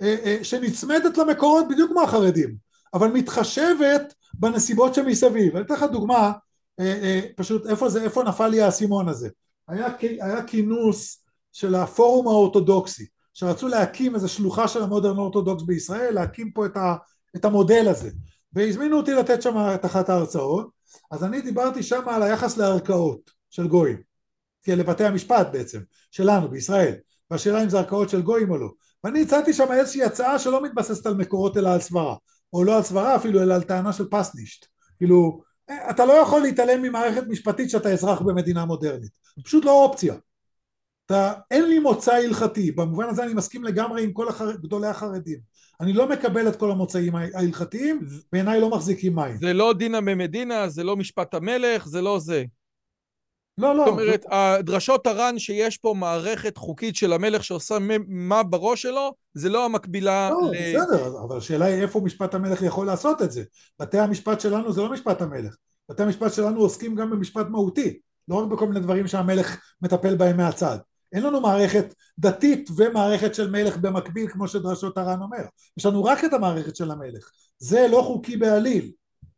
[0.03, 2.57] אה, אה, שנצמדת למקורות בדיוק כמו החרדים,
[2.94, 5.57] אבל מתחשבת בנסיבות שמסביב.
[5.57, 6.33] אני אתן לך דוגמה,
[6.81, 9.29] אה, אה, פשוט איפה זה, איפה נפל לי האסימון הזה.
[9.68, 16.53] היה, היה כינוס של הפורום האורתודוקסי, שרצו להקים איזו שלוחה של המודרן אורתודוקס בישראל, להקים
[16.53, 16.96] פה את, ה,
[17.37, 18.11] את המודל הזה.
[18.53, 20.70] והזמינו אותי לתת שם את אחת ההרצאות,
[21.11, 23.96] אז אני דיברתי שם על היחס לערכאות של גויים,
[24.62, 26.94] כי לבתי המשפט בעצם, שלנו בישראל,
[27.31, 28.68] והשאלה אם זה ערכאות של גויים או לא.
[29.05, 32.16] ואני הצעתי שם איזושהי הצעה שלא מתבססת על מקורות אלא על סברה.
[32.57, 34.66] או לא על סברה אפילו, אלא על טענה של פסנישט.
[34.97, 35.42] כאילו,
[35.90, 39.11] אתה לא יכול להתעלם ממערכת משפטית שאתה אזרח במדינה מודרנית.
[39.45, 40.14] פשוט לא אופציה.
[41.07, 44.53] אתה, אין לי מוצא הלכתי, במובן הזה אני מסכים לגמרי עם כל החר...
[44.53, 45.38] גדולי החרדים.
[45.81, 48.01] אני לא מקבל את כל המוצאים ההלכתיים,
[48.33, 49.37] בעיניי לא מחזיקים מים.
[49.37, 52.45] זה לא דינא ממדינה, זה לא משפט המלך, זה לא זה.
[53.59, 53.85] לא, לא.
[53.85, 54.29] זאת אומרת, זה...
[54.31, 60.31] הדרשות הר"ן שיש פה מערכת חוקית של המלך שעושה מה בראש שלו, זה לא המקבילה
[60.31, 60.55] לא, ל...
[60.55, 63.42] בסדר, אבל השאלה היא איפה משפט המלך יכול לעשות את זה.
[63.81, 65.57] בתי המשפט שלנו זה לא משפט המלך.
[65.90, 70.37] בתי המשפט שלנו עוסקים גם במשפט מהותי, לא רק בכל מיני דברים שהמלך מטפל בהם
[70.37, 70.79] מהצד.
[71.12, 75.45] אין לנו מערכת דתית ומערכת של מלך במקביל כמו שדרשות הר"ן אומר.
[75.79, 77.31] יש לנו רק את המערכת של המלך.
[77.59, 78.92] זה לא חוקי בעליל.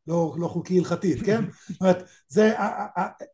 [0.09, 1.45] לא, לא חוקי הלכתית, כן?
[1.69, 2.55] זאת אומרת, זה,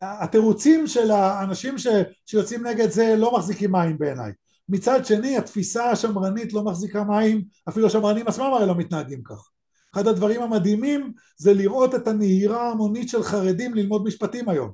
[0.03, 1.87] התירוצים של האנשים ש,
[2.27, 4.33] שיוצאים נגד זה לא מחזיקים מים בעיניי.
[4.69, 9.49] מצד שני, התפיסה השמרנית לא מחזיקה מים, אפילו השמרנים עצמם הרי לא מתנהגים כך.
[9.95, 14.71] אחד הדברים המדהימים זה לראות את הנהירה ההמונית של חרדים ללמוד משפטים היום.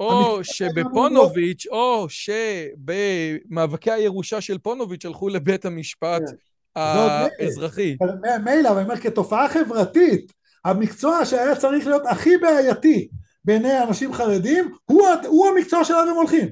[0.00, 6.34] או שבפונוביץ', או שבמאבקי הירושה של פונוביץ' הלכו לבית המשפט כן.
[6.76, 7.96] האזרחי.
[8.44, 10.32] מילא, אבל אני אומר, כתופעה חברתית,
[10.64, 13.08] המקצוע שהיה צריך להיות הכי בעייתי
[13.44, 16.48] בעיני אנשים חרדים הוא, הוא המקצוע שלנו הם הולכים.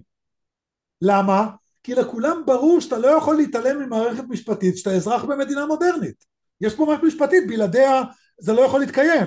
[1.03, 1.49] למה?
[1.83, 6.25] כי לכולם ברור שאתה לא יכול להתעלם ממערכת משפטית שאתה אזרח במדינה מודרנית.
[6.61, 8.03] יש פה מערכת משפטית בלעדיה
[8.39, 9.27] זה לא יכול להתקיים.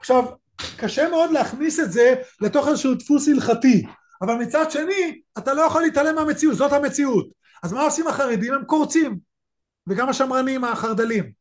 [0.00, 0.24] עכשיו
[0.76, 3.86] קשה מאוד להכניס את זה לתוך איזשהו דפוס הלכתי
[4.22, 7.28] אבל מצד שני אתה לא יכול להתעלם מהמציאות זאת המציאות.
[7.62, 8.54] אז מה עושים החרדים?
[8.54, 9.18] הם קורצים.
[9.88, 11.32] וגם השמרנים החרדלים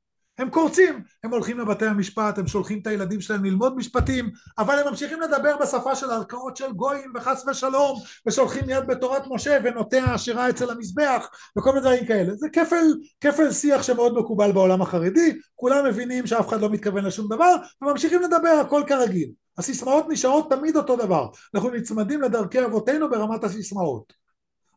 [0.42, 4.88] הם קורצים, הם הולכים לבתי המשפט, הם שולחים את הילדים שלהם ללמוד משפטים, אבל הם
[4.88, 10.50] ממשיכים לדבר בשפה של ערכאות של גויים וחס ושלום, ושולחים יד בתורת משה ונוטע השירה
[10.50, 12.36] אצל המזבח וכל מיני דברים כאלה.
[12.36, 12.86] זה כפל,
[13.22, 18.22] כפל שיח שמאוד מקובל בעולם החרדי, כולם מבינים שאף אחד לא מתכוון לשום דבר, וממשיכים
[18.22, 19.32] לדבר הכל כרגיל.
[19.58, 24.21] הסיסמאות נשארות תמיד אותו דבר, אנחנו נצמדים לדרכי אבותינו ברמת הסיסמאות.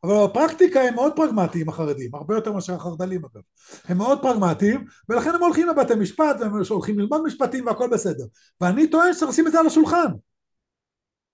[0.05, 3.43] אבל בפרקטיקה הם מאוד פרגמטיים החרדים, הרבה יותר מאשר החרד"לים אגב.
[3.89, 8.25] הם מאוד פרגמטיים, ולכן הם הולכים לבתי משפט, והם הולכים ללמוד משפטים והכל בסדר.
[8.61, 10.09] ואני טוען שצריך לשים את זה על השולחן.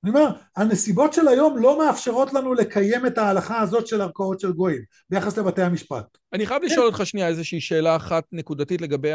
[0.05, 4.53] אני אומר, הנסיבות של היום לא מאפשרות לנו לקיים את ההלכה הזאת של ערכאות של
[4.53, 6.19] גויים ביחס לבתי המשפט.
[6.33, 9.11] אני חייב לשאול אותך שנייה איזושהי שאלה אחת נקודתית לגבי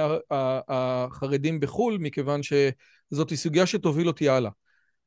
[0.69, 4.51] החרדים בחו"ל, מכיוון שזאת סוגיה שתוביל אותי הלאה.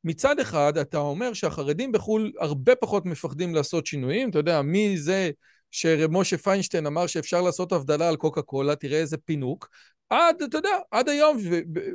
[0.04, 5.30] מצד אחד, אתה אומר שהחרדים בחו"ל הרבה פחות מפחדים לעשות שינויים, אתה יודע, מי זה
[5.70, 9.68] שרב משה פיינשטיין אמר שאפשר לעשות הבדלה על קוקה קולה, תראה איזה פינוק,
[10.11, 11.38] עד, אתה יודע, עד היום,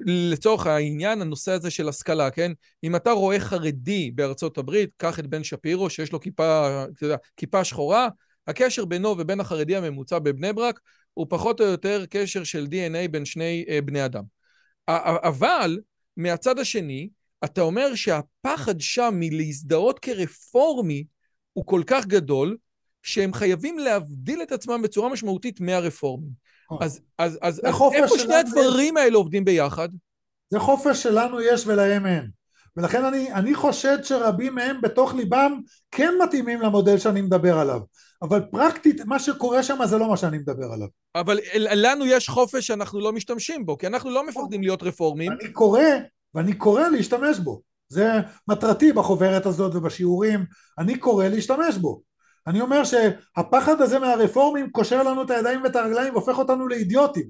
[0.06, 2.52] לצורך העניין, הנושא הזה של השכלה, כן?
[2.84, 7.16] אם אתה רואה חרדי בארצות הברית, קח את בן שפירו, שיש לו כיפה, אתה יודע,
[7.38, 8.08] כיפה שחורה,
[8.48, 10.80] הקשר בינו ובין החרדי הממוצע בבני ברק
[11.14, 14.24] הוא פחות או יותר קשר של DNA בין שני uh, בני אדם.
[14.88, 15.80] אבל,
[16.18, 17.10] מהצד השני,
[17.44, 21.06] אתה אומר שהפחד שם מלהזדהות כרפורמי
[21.54, 22.58] הוא כל כך גדול,
[23.04, 26.30] שהם חייבים להבדיל את עצמם בצורה משמעותית מהרפורמים.
[26.80, 29.90] אז, אז, אז, אז איפה שני הדברים האלה עובדים ביחד?
[30.50, 32.30] זה חופש שלנו יש ולהם אין.
[32.78, 35.60] ולכן אני, אני חושד שרבים מהם בתוך ליבם
[35.92, 37.80] כן מתאימים למודל שאני מדבר עליו.
[38.22, 40.88] אבל פרקטית, מה שקורה שם זה לא מה שאני מדבר עליו.
[41.16, 45.32] אבל לנו יש חופש שאנחנו לא משתמשים בו, כי אנחנו לא מפחדים להיות רפורמים.
[45.32, 45.82] אני קורא,
[46.36, 47.62] ואני קורא להשתמש בו.
[47.90, 48.12] זה
[48.48, 50.46] מטרתי בחוברת הזאת ובשיעורים,
[50.80, 52.02] אני קורא להשתמש בו.
[52.48, 57.30] אני אומר שהפחד הזה מהרפורמים קושר לנו את הידיים ואת הרגליים והופך אותנו לאידיוטים.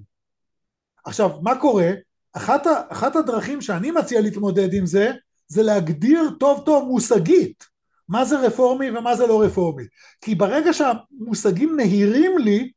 [1.06, 1.92] עכשיו, מה קורה?
[2.34, 5.12] אחת, אחת הדרכים שאני מציע להתמודד עם זה,
[5.48, 7.64] זה להגדיר טוב טוב מושגית
[8.08, 9.84] מה זה רפורמי ומה זה לא רפורמי.
[10.22, 12.72] כי ברגע שהמושגים נהירים לי,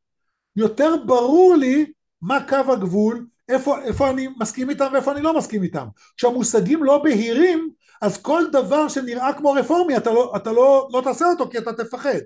[0.57, 5.63] יותר ברור לי מה קו הגבול, איפה, איפה אני מסכים איתם ואיפה אני לא מסכים
[5.63, 5.87] איתם.
[6.17, 7.71] כשהמושגים לא בהירים,
[8.03, 11.73] אז כל דבר שנראה כמו רפורמי אתה לא, אתה לא, לא תעשה אותו כי אתה
[11.73, 12.19] תפחד.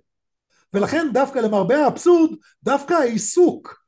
[0.75, 2.31] ולכן דווקא למרבה האבסורד,
[2.63, 3.81] דווקא העיסוק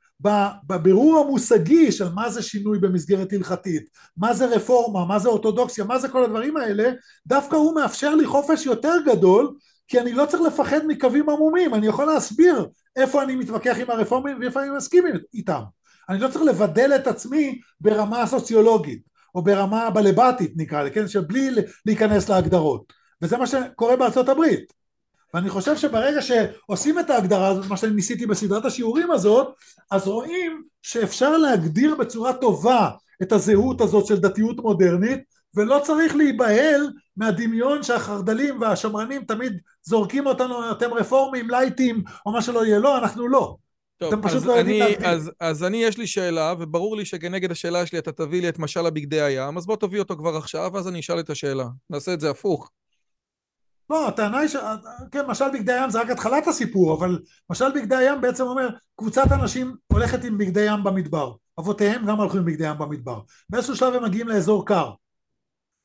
[0.66, 3.84] בבירור המושגי של מה זה שינוי במסגרת הלכתית,
[4.16, 6.90] מה זה רפורמה, מה זה אורתודוקסיה, מה זה כל הדברים האלה,
[7.26, 9.54] דווקא הוא מאפשר לי חופש יותר גדול,
[9.88, 12.66] כי אני לא צריך לפחד מקווים עמומים, אני יכול להסביר
[12.96, 15.62] איפה אני מתווכח עם הרפורמים ואיפה אני מסכים איתם.
[16.08, 19.12] אני לא צריך לבדל את עצמי ברמה סוציולוגית.
[19.34, 21.50] או ברמה בלבטית נקרא לזה, כן, שבלי
[21.86, 22.92] להיכנס להגדרות.
[23.22, 24.72] וזה מה שקורה בארצות הברית.
[25.34, 29.54] ואני חושב שברגע שעושים את ההגדרה הזאת, מה שאני ניסיתי בסדרת השיעורים הזאת,
[29.90, 32.90] אז רואים שאפשר להגדיר בצורה טובה
[33.22, 35.20] את הזהות הזאת של דתיות מודרנית,
[35.54, 42.66] ולא צריך להיבהל מהדמיון שהחרד"לים והשמרנים תמיד זורקים אותנו, אתם רפורמים, לייטים, או מה שלא
[42.66, 43.56] יהיה, לא, אנחנו לא.
[44.10, 47.98] טוב, אז, לא אני, אז, אז אני יש לי שאלה, וברור לי שכנגד השאלה שלי
[47.98, 51.00] אתה תביא לי את משל הבגדי הים, אז בוא תביא אותו כבר עכשיו, ואז אני
[51.00, 51.66] אשאל את השאלה.
[51.90, 52.70] נעשה את זה הפוך.
[53.90, 54.56] לא, הטענה היא ש...
[55.12, 57.18] כן, משל בגדי הים זה רק התחלת הסיפור, אבל
[57.50, 61.32] משל בגדי הים בעצם אומר, קבוצת אנשים הולכת עם בגדי ים במדבר.
[61.60, 63.20] אבותיהם גם הלכו עם בגדי ים במדבר.
[63.50, 64.90] באיזשהו שלב הם מגיעים לאזור קר.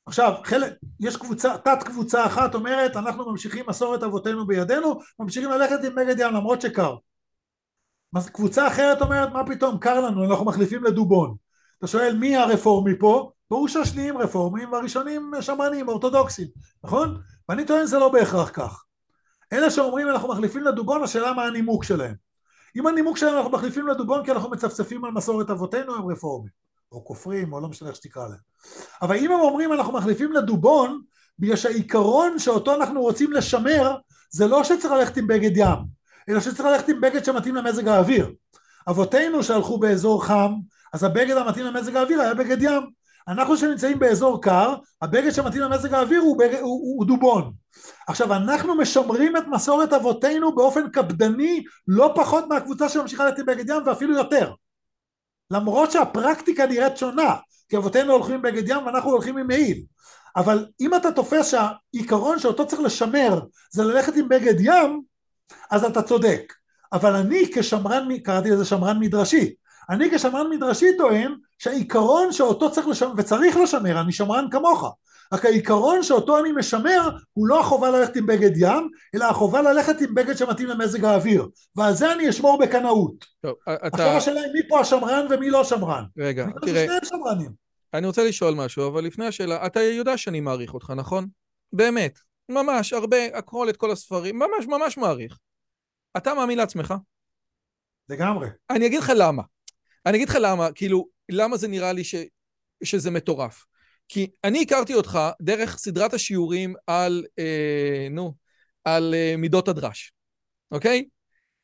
[0.06, 5.84] עכשיו, חלק, יש קבוצה, תת קבוצה אחת אומרת, אנחנו ממשיכים מסורת אבותינו בידינו, ממשיכים ללכת
[5.84, 6.95] עם בגד ים למרות שקר.
[8.34, 11.36] קבוצה אחרת אומרת מה פתאום קר לנו אנחנו מחליפים לדובון.
[11.78, 13.32] אתה שואל מי הרפורמי פה?
[13.50, 16.48] ברור שהשניים רפורמים והראשונים שמרנים אורתודוקסים
[16.84, 17.22] נכון?
[17.50, 18.84] ואני טוען שזה לא בהכרח כך.
[19.54, 22.15] אלה שאומרים אנחנו מחליפים לדובון השאלה מה הנימוק שלהם.
[22.76, 26.52] אם הנימוק שלהם אנחנו מחליפים לדובון כי אנחנו מצפצפים על מסורת אבותינו הם רפורמים.
[26.91, 28.38] או כופרים או לא משנה איך שתקרא להם.
[29.02, 31.02] אבל אם הם אומרים אנחנו מחליפים לדובון
[31.39, 33.96] בגלל שהעיקרון שאותו אנחנו רוצים לשמר
[34.30, 35.96] זה לא שצריך ללכת עם בגד ים
[36.30, 38.32] אלא שצריך ללכת עם בגד שמתאים למזג האוויר.
[38.90, 40.54] אבותינו שהלכו באזור חם,
[40.94, 42.98] אז הבגד המתאים למזג האוויר היה בגד ים.
[43.28, 47.54] אנחנו שנמצאים באזור קר, הבגד שמתאים למזג האוויר הוא, בגד, הוא, הוא, הוא דובון.
[48.08, 53.84] עכשיו אנחנו משמרים את מסורת אבותינו באופן קפדני לא פחות מהקבוצה שממשיכה לתת בגד ים
[53.86, 54.54] ואפילו יותר.
[55.52, 57.36] למרות שהפרקטיקה נראית שונה,
[57.70, 59.84] כי אבותינו הולכים עם בגד ים ואנחנו הולכים עם מעיל.
[60.36, 63.40] אבל אם אתה תופס שהעיקרון שאותו צריך לשמר
[63.72, 65.02] זה ללכת עם בגד ים,
[65.71, 66.53] אז אתה צודק.
[66.93, 69.53] אבל אני כשמרן, קראתי לזה שמרן מדרשי,
[69.89, 74.86] אני כשמרן מדרשי טוען שהעיקרון שאותו צריך לשמר, וצריך לשמר, אני שמרן כמוך,
[75.33, 80.01] רק העיקרון שאותו אני משמר הוא לא החובה ללכת עם בגד ים, אלא החובה ללכת
[80.01, 83.25] עם בגד שמתאים למזג האוויר, ועל זה אני אשמור בקנאות.
[83.41, 83.88] טוב, אתה...
[83.88, 86.03] עכשיו השאלה היא מי פה השמרן ומי לא שמרן.
[86.17, 86.97] רגע, תראה,
[87.93, 91.27] אני רוצה לשאול משהו, אבל לפני השאלה, אתה יודע שאני מעריך אותך, נכון?
[91.73, 92.19] באמת.
[92.50, 95.37] ממש, הרבה, הכל, את כל הספרים, ממש ממש מעריך.
[96.17, 96.93] אתה מאמין לעצמך?
[98.10, 98.48] לגמרי.
[98.69, 99.43] אני אגיד לך למה.
[100.06, 102.15] אני אגיד לך למה, כאילו, למה זה נראה לי ש,
[102.83, 103.65] שזה מטורף.
[104.08, 108.33] כי אני הכרתי אותך דרך סדרת השיעורים על, אה, נו,
[108.83, 110.13] על אה, מידות הדרש,
[110.71, 111.06] אוקיי?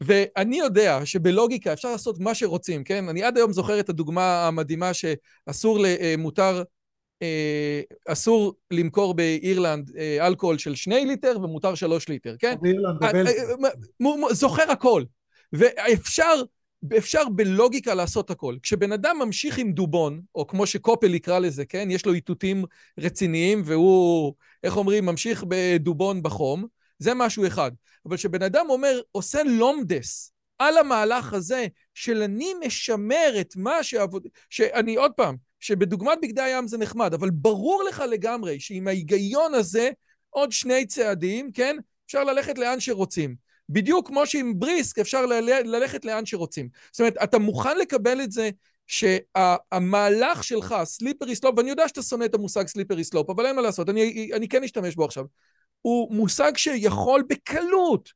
[0.02, 3.10] ואני יודע שבלוגיקה אפשר לעשות מה שרוצים, כן?
[3.10, 6.64] אני עד היום זוכר את הדוגמה המדהימה שאסור, למותר,
[8.08, 12.56] אסור למכור באירלנד אלכוהול של שני ליטר ומותר שלוש ליטר, כן?
[12.62, 14.34] באירלנד, בבלגיה.
[14.34, 15.04] זוכר הכל.
[15.54, 16.34] ואפשר
[16.98, 18.56] אפשר בלוגיקה לעשות הכל.
[18.64, 21.88] כשבן אדם ממשיך עם דובון, או כמו שקופל יקרא לזה, כן?
[21.92, 22.66] יש לו איתותים
[23.00, 26.66] רציניים והוא, איך אומרים, ממשיך בדובון בחום,
[27.00, 27.72] זה משהו אחד.
[28.06, 34.28] אבל כשבן אדם אומר, עושה לומדס על המהלך הזה, של אני משמר את מה שעבוד...
[34.50, 39.90] שאני, עוד פעם, שבדוגמת בגדי הים זה נחמד, אבל ברור לך לגמרי שעם ההיגיון הזה,
[40.30, 41.78] עוד שני צעדים, כן?
[42.06, 43.36] אפשר ללכת לאן שרוצים.
[43.70, 45.26] בדיוק כמו שעם בריסק אפשר
[45.66, 46.70] ללכת לאן שרוצים.
[46.92, 48.50] זאת אומרת, אתה מוכן לקבל את זה
[48.88, 53.62] שהמהלך שלך, slippery slope, ואני יודע שאתה שונא את המושג slippery slope, אבל אין מה
[53.62, 55.26] לעשות, אני, אני כן אשתמש בו עכשיו.
[55.82, 58.10] הוא מושג שיכול בקלות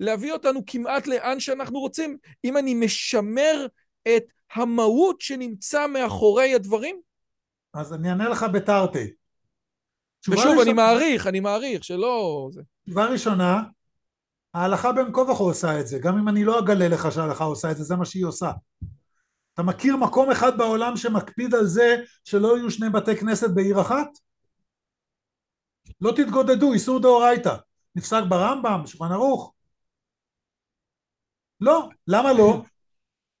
[0.00, 3.66] להביא אותנו כמעט לאן שאנחנו רוצים, אם אני משמר
[4.08, 4.24] את
[4.54, 7.00] המהות שנמצא מאחורי הדברים.
[7.74, 9.10] אז אני אענה לך בתרתי.
[10.28, 12.48] ושוב, אני מעריך, אני מעריך, שלא...
[12.84, 13.62] תשובה ראשונה,
[14.54, 17.70] ההלכה בין כה וכה עושה את זה, גם אם אני לא אגלה לך שההלכה עושה
[17.70, 18.50] את זה, זה מה שהיא עושה.
[19.54, 24.08] אתה מכיר מקום אחד בעולם שמקפיד על זה שלא יהיו שני בתי כנסת בעיר אחת?
[26.00, 27.56] לא תתגודדו, איסור דאורייתא.
[27.94, 29.54] נפסק ברמב"ם, בשולחן ערוך.
[31.60, 32.62] לא, למה לא?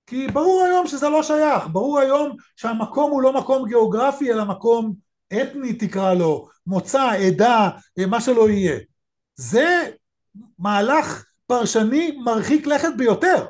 [0.08, 4.94] כי ברור היום שזה לא שייך, ברור היום שהמקום הוא לא מקום גיאוגרפי אלא מקום
[5.32, 7.70] אתני תקרא לו, מוצא, עדה,
[8.08, 8.78] מה שלא יהיה.
[9.34, 9.90] זה
[10.58, 13.46] מהלך פרשני מרחיק לכת ביותר.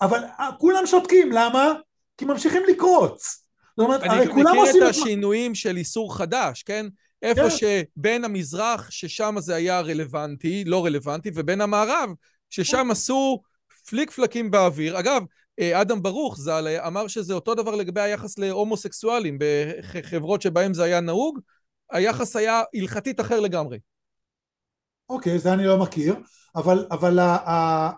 [0.00, 0.20] אבל
[0.58, 1.72] כולם שותקים, למה?
[2.18, 3.46] כי ממשיכים לקרוץ.
[3.76, 4.60] זאת אומרת, הרי כולם עושים...
[4.60, 5.56] אני מכיר את השינויים את...
[5.56, 6.86] של איסור חדש, כן?
[7.22, 7.50] איפה כן.
[7.50, 12.10] שבין המזרח, ששם זה היה רלוונטי, לא רלוונטי, ובין המערב,
[12.50, 13.42] ששם עשו
[13.88, 14.98] פליק פלקים באוויר.
[14.98, 15.22] אגב,
[15.60, 19.38] אדם ברוך ז"ל אמר שזה אותו דבר לגבי היחס להומוסקסואלים.
[19.38, 21.40] בחברות שבהם זה היה נהוג,
[21.90, 23.78] היחס היה הלכתית אחר לגמרי.
[25.08, 26.16] אוקיי, זה אני לא מכיר,
[26.56, 27.18] אבל, אבל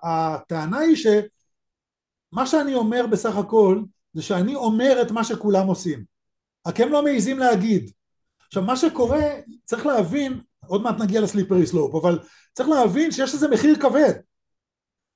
[0.03, 3.83] הטענה היא שמה שאני אומר בסך הכל
[4.13, 6.05] זה שאני אומר את מה שכולם עושים,
[6.67, 7.91] רק הם לא מעיזים להגיד.
[8.47, 9.25] עכשיו מה שקורה,
[9.65, 12.19] צריך להבין, עוד מעט נגיע לסליפרי סלופ, אבל
[12.53, 14.13] צריך להבין שיש לזה מחיר כבד.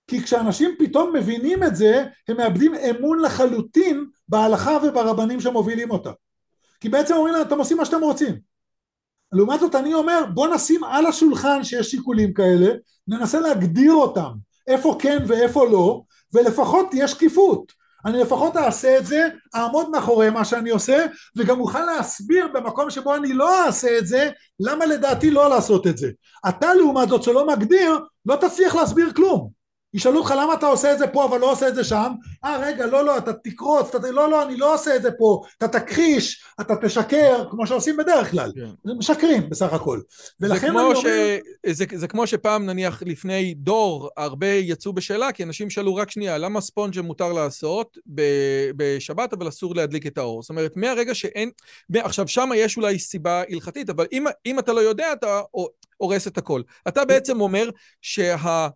[0.06, 6.10] כי כשאנשים פתאום מבינים את זה, הם מאבדים אמון לחלוטין בהלכה וברבנים שמובילים אותה.
[6.80, 8.34] כי בעצם אומרים להם, אתם עושים מה שאתם רוצים.
[9.32, 12.68] לעומת זאת אני אומר בוא נשים על השולחן שיש שיקולים כאלה,
[13.08, 14.30] ננסה להגדיר אותם,
[14.66, 16.02] איפה כן ואיפה לא,
[16.34, 17.72] ולפחות תהיה שקיפות.
[18.04, 23.14] אני לפחות אעשה את זה, אעמוד מאחורי מה שאני עושה, וגם אוכל להסביר במקום שבו
[23.14, 24.30] אני לא אעשה את זה,
[24.60, 26.10] למה לדעתי לא לעשות את זה.
[26.48, 29.61] אתה לעומת זאת שלא מגדיר, לא תצליח להסביר כלום.
[29.94, 32.12] ישאלו אותך למה אתה עושה את זה פה אבל לא עושה את זה שם?
[32.44, 35.42] אה רגע לא לא אתה תקרוץ אתה, לא לא אני לא עושה את זה פה
[35.58, 38.52] אתה תכחיש אתה תשקר כמו שעושים בדרך כלל.
[38.54, 38.90] כן.
[38.98, 40.00] משקרים בסך הכל.
[40.40, 40.70] ולכן ש...
[40.70, 41.00] אומר...
[41.66, 46.38] זה, זה כמו שפעם נניח לפני דור הרבה יצאו בשאלה כי אנשים שאלו רק שנייה
[46.38, 47.98] למה ספונג'ה מותר לעשות
[48.76, 50.42] בשבת אבל אסור להדליק את האור?
[50.42, 51.50] זאת אומרת מהרגע שאין
[51.96, 55.40] עכשיו שם יש אולי סיבה הלכתית אבל אם, אם אתה לא יודע אתה
[55.96, 56.62] הורס את הכל.
[56.88, 57.70] אתה בעצם אומר
[58.00, 58.68] שה...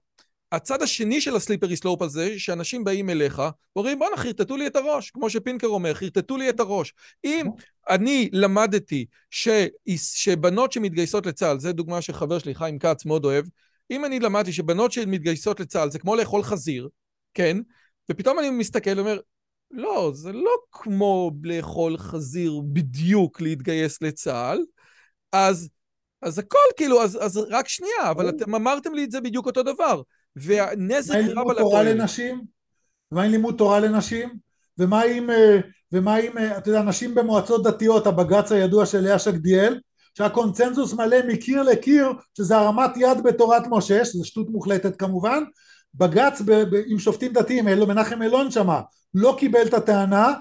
[0.52, 3.42] הצד השני של הסליפרי סלופ הזה, שאנשים באים אליך,
[3.76, 6.94] ואומרים בואנה חרטטו לי את הראש, כמו שפינקר אומר, חרטטו לי את הראש.
[7.24, 7.46] אם
[7.90, 9.48] אני למדתי ש...
[9.96, 13.44] שבנות שמתגייסות לצה"ל, זו דוגמה שחבר שלי, חיים כץ, מאוד אוהב,
[13.90, 16.88] אם אני למדתי שבנות שמתגייסות לצה"ל זה כמו לאכול חזיר,
[17.34, 17.56] כן?
[18.10, 19.20] ופתאום אני מסתכל ואומר,
[19.70, 24.58] לא, זה לא כמו לאכול חזיר בדיוק להתגייס לצה"ל,
[25.32, 25.68] אז,
[26.22, 29.62] אז הכל כאילו, אז, אז רק שנייה, אבל אתם אמרתם לי את זה בדיוק אותו
[29.62, 30.02] דבר.
[30.36, 31.86] והנזק רב על התועלת.
[33.12, 34.28] ומה עם לימוד תורה לנשים?
[34.78, 35.58] ומה עם, אה,
[35.92, 39.80] ומה עם, אה, אתה יודע, נשים במועצות דתיות, הבג"ץ הידוע של לאה שקדיאל,
[40.14, 45.44] שהקונצנזוס מלא מקיר לקיר, שזה הרמת יד בתורת משה, שזו שטות מוחלטת כמובן,
[45.94, 46.42] בג"ץ
[46.86, 48.80] עם שופטים דתיים, מנחם אלון שמה,
[49.14, 50.34] לא קיבל את הטענה,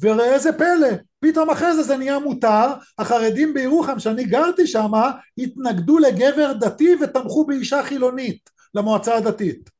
[0.00, 0.88] וראה איזה פלא,
[1.20, 2.66] פתאום אחרי זה זה נהיה מותר,
[2.98, 8.50] החרדים בירוחם שאני גרתי שמה, התנגדו לגבר דתי ותמכו באישה חילונית.
[8.74, 9.70] למועצה הדתית.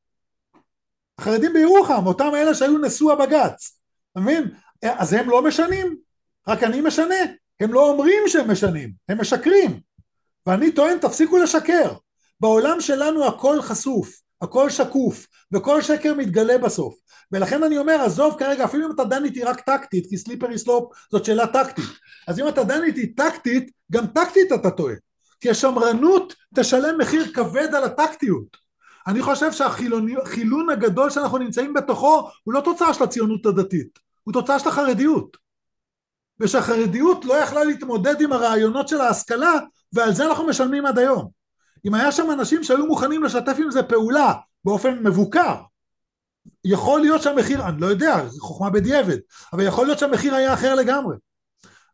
[1.19, 3.79] החרדים בירוחם, אותם אלה שהיו נשוא הבג"ץ,
[4.11, 4.43] אתה מבין?
[4.83, 5.95] אז הם לא משנים,
[6.47, 7.15] רק אני משנה,
[7.59, 9.79] הם לא אומרים שהם משנים, הם משקרים,
[10.45, 11.93] ואני טוען תפסיקו לשקר,
[12.39, 16.95] בעולם שלנו הכל חשוף, הכל שקוף, וכל שקר מתגלה בסוף,
[17.31, 20.93] ולכן אני אומר עזוב כרגע אפילו אם אתה דן איתי רק טקטית, כי סליפרי סלופ
[21.11, 21.85] זאת שאלה טקטית,
[22.27, 24.95] אז אם אתה דן איתי טקטית, גם טקטית אתה טועה,
[25.39, 28.62] כי השמרנות תשלם מחיר כבד על הטקטיות
[29.07, 34.59] אני חושב שהחילון הגדול שאנחנו נמצאים בתוכו הוא לא תוצאה של הציונות הדתית, הוא תוצאה
[34.59, 35.37] של החרדיות.
[36.39, 39.53] ושהחרדיות לא יכלה להתמודד עם הרעיונות של ההשכלה,
[39.93, 41.29] ועל זה אנחנו משלמים עד היום.
[41.85, 44.33] אם היה שם אנשים שהיו מוכנים לשתף עם זה פעולה
[44.65, 45.55] באופן מבוקר,
[46.65, 49.17] יכול להיות שהמחיר, אני לא יודע, זו חוכמה בדיעבד,
[49.53, 51.15] אבל יכול להיות שהמחיר היה אחר לגמרי.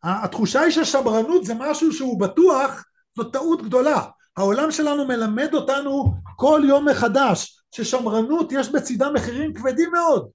[0.02, 2.84] התחושה היא ששמרנות זה משהו שהוא בטוח,
[3.16, 4.02] זו טעות גדולה.
[4.40, 10.28] העולם שלנו מלמד אותנו כל יום מחדש ששמרנות יש בצידה מחירים כבדים מאוד.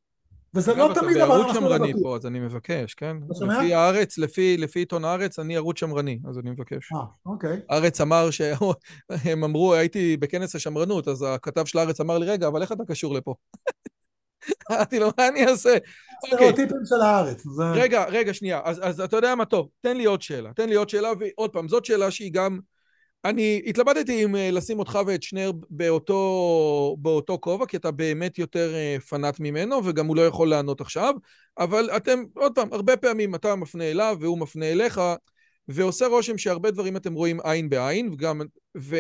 [0.54, 3.18] וזה לא תמיד אבל אנחנו לא שמרני פה, אז אני מבקש, כן?
[3.42, 6.92] לפי הארץ, לפי, לפי עיתון הארץ, אני ערוץ שמרני, אז אני מבקש.
[6.94, 7.60] אה, אוקיי.
[7.70, 12.62] הארץ אמר שהם אמרו, הייתי בכנס השמרנות, אז הכתב של הארץ אמר לי, רגע, אבל
[12.62, 13.36] איך אתה קשור לפה?
[14.72, 15.78] אמרתי לו, מה אני אעשה?
[16.28, 17.44] סטריאוטיפים של הארץ.
[17.74, 18.62] רגע, רגע, שנייה.
[18.64, 20.54] אז אתה יודע מה טוב, תן לי עוד שאלה.
[20.54, 22.60] תן לי עוד שאלה, ועוד פעם, זאת שאלה שהיא גם...
[23.26, 28.74] אני התלבטתי אם אה, לשים אותך ואת שנר באותו, באותו כובע, כי אתה באמת יותר
[28.76, 31.14] אה, פנאט ממנו, וגם הוא לא יכול לענות עכשיו,
[31.58, 35.02] אבל אתם, עוד פעם, הרבה פעמים אתה מפנה אליו והוא מפנה אליך,
[35.68, 38.42] ועושה רושם שהרבה דברים אתם רואים עין בעין, וגם,
[38.78, 38.96] ו,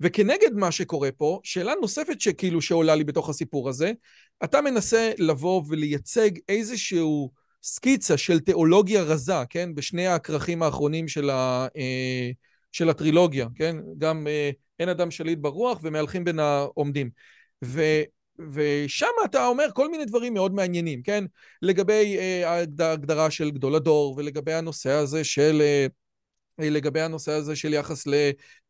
[0.00, 3.92] וכנגד מה שקורה פה, שאלה נוספת שכאילו שעולה לי בתוך הסיפור הזה,
[4.44, 7.30] אתה מנסה לבוא ולייצג איזשהו
[7.62, 9.74] סקיצה של תיאולוגיה רזה, כן?
[9.74, 11.66] בשני הכרכים האחרונים של ה...
[11.76, 12.30] אה,
[12.72, 13.76] של הטרילוגיה, כן?
[13.98, 17.10] גם אה, אין אדם שליט ברוח ומהלכים בין העומדים.
[17.64, 17.82] ו,
[18.52, 21.24] ושם אתה אומר כל מיני דברים מאוד מעניינים, כן?
[21.62, 25.62] לגבי אה, ההגדרה של גדול הדור ולגבי הנושא הזה של...
[25.62, 25.86] אה,
[26.60, 28.04] לגבי הנושא הזה של יחס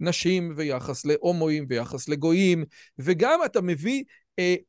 [0.01, 2.65] לנשים ויחס להומואים ויחס לגויים,
[2.99, 4.05] וגם אתה מביא אה,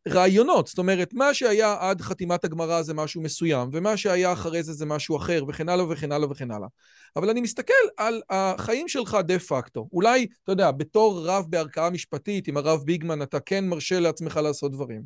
[0.07, 4.73] רעיונות, זאת אומרת, מה שהיה עד חתימת הגמרא זה משהו מסוים, ומה שהיה אחרי זה
[4.73, 6.67] זה משהו אחר, וכן הלאה וכן הלאה וכן הלאה.
[7.15, 9.87] אבל אני מסתכל על החיים שלך דה פקטו.
[9.93, 14.71] אולי, אתה יודע, בתור רב בערכאה משפטית, עם הרב ביגמן, אתה כן מרשה לעצמך לעשות
[14.71, 15.01] דברים.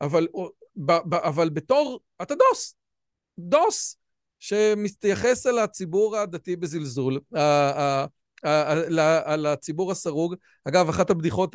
[0.00, 0.26] אבל,
[0.76, 2.74] ב, ב, אבל בתור, אתה דוס.
[3.38, 3.96] דוס,
[4.38, 7.20] שמתייחס אל הציבור הדתי בזלזול,
[9.24, 10.34] על הציבור הסרוג.
[10.64, 11.54] אגב, אחת הבדיחות.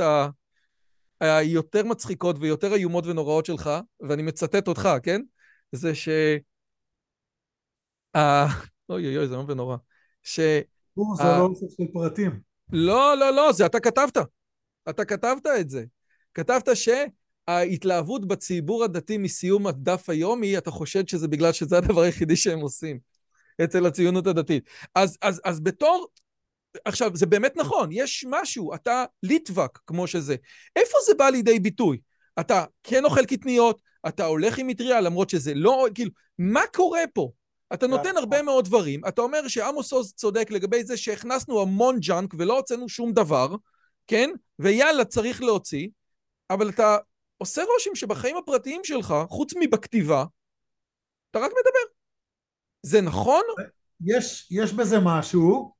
[1.20, 3.70] היותר מצחיקות ויותר איומות ונוראות שלך,
[4.02, 5.22] ואני מצטט אותך, כן?
[5.72, 6.10] זה ש...
[8.16, 9.78] אוי אוי אוי, זה איום ונורא.
[10.24, 10.40] ש...
[10.40, 12.40] זה לא אוסף של פרטים.
[12.74, 14.18] לא, לא, לא, זה אתה כתבת.
[14.90, 15.86] אתה כתבת את זה.
[16.34, 22.60] כתבת שההתלהבות בציבור הדתי מסיום הדף היומי, אתה חושד שזה בגלל שזה הדבר היחידי שהם
[22.60, 23.00] עושים
[23.64, 24.70] אצל הציונות הדתית.
[24.96, 26.08] אז, אז, אז בתור
[26.86, 30.36] עכשיו, זה באמת נכון, יש משהו, אתה ליטווק כמו שזה.
[30.76, 31.98] איפה זה בא לידי ביטוי?
[32.40, 37.32] אתה כן אוכל קטניות, אתה הולך עם מטריה, למרות שזה לא, כאילו, מה קורה פה?
[37.74, 42.34] אתה נותן הרבה מאוד דברים, אתה אומר שעמוס עוז צודק לגבי זה שהכנסנו המון junk
[42.38, 43.56] ולא הוצאנו שום דבר,
[44.08, 44.30] כן?
[44.60, 45.88] ויאללה, צריך להוציא,
[46.50, 46.98] אבל אתה
[47.38, 50.26] עושה רושם שבחיים הפרטיים שלך, חוץ מבכתיבה,
[51.32, 51.94] אתה רק מדבר.
[52.84, 53.42] זה נכון?
[54.06, 55.74] יש, יש בזה משהו,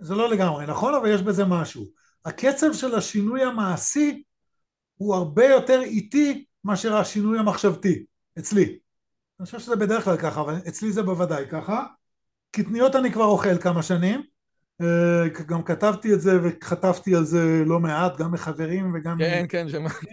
[0.00, 1.86] זה לא לגמרי נכון, אבל יש בזה משהו.
[2.24, 4.22] הקצב של השינוי המעשי
[4.96, 8.04] הוא הרבה יותר איטי מאשר השינוי המחשבתי,
[8.38, 8.78] אצלי.
[9.40, 11.84] אני חושב שזה בדרך כלל ככה, אבל אצלי זה בוודאי ככה.
[12.50, 14.22] קטניות אני כבר אוכל כמה שנים,
[14.80, 19.18] אה, גם כתבתי את זה וחטפתי על זה לא מעט, גם מחברים וגם...
[19.18, 20.06] כן, כן, שמעתי.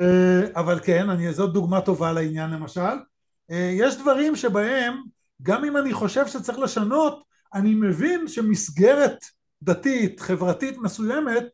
[0.00, 2.96] אה, אבל כן, אני, זאת דוגמה טובה לעניין למשל.
[3.50, 4.94] אה, יש דברים שבהם,
[5.42, 7.22] גם אם אני חושב שצריך לשנות,
[7.54, 9.24] אני מבין שמסגרת
[9.62, 11.44] דתית, חברתית מסוימת,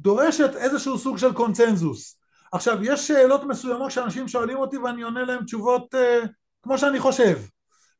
[0.00, 2.18] דורשת איזשהו סוג של קונצנזוס.
[2.52, 6.28] עכשיו, יש שאלות מסוימות שאנשים שואלים אותי ואני עונה להם תשובות uh,
[6.62, 7.38] כמו שאני חושב.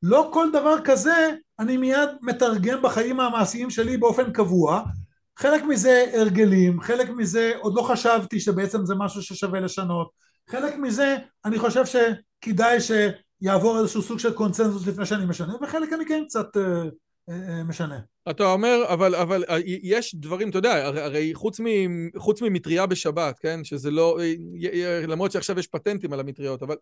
[0.03, 4.83] לא כל דבר כזה אני מיד מתרגם בחיים המעשיים שלי באופן קבוע.
[5.39, 10.11] חלק מזה הרגלים, חלק מזה עוד לא חשבתי שבעצם זה משהו ששווה לשנות.
[10.51, 16.07] חלק מזה אני חושב שכדאי שיעבור איזשהו סוג של קונצנזוס לפני שאני משנה, וחלק אני
[16.07, 16.57] כן קצת...
[16.57, 16.89] אה, אה,
[17.65, 17.99] משנה.
[18.31, 21.67] אתה אומר, אבל, אבל אה, יש דברים, אתה יודע, הרי חוץ, מ,
[22.19, 23.65] חוץ ממטריה בשבת, כן?
[23.65, 24.19] שזה לא,
[25.09, 26.77] למרות שעכשיו יש פטנטים על המטריות, אבל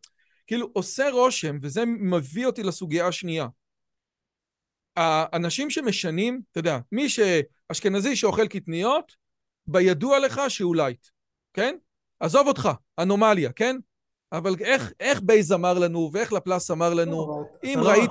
[0.46, 3.46] כאילו עושה רושם, וזה מביא אותי לסוגיה השנייה.
[4.96, 9.12] האנשים שמשנים, אתה יודע, מי שאשכנזי שאוכל קטניות,
[9.66, 11.06] בידוע לך שהוא לייט,
[11.52, 11.76] כן?
[12.20, 12.68] עזוב אותך,
[12.98, 13.76] אנומליה, כן?
[14.32, 18.10] אבל איך, איך בייז אמר לנו, ואיך לפלאס אמר לנו, לא, אם ראית...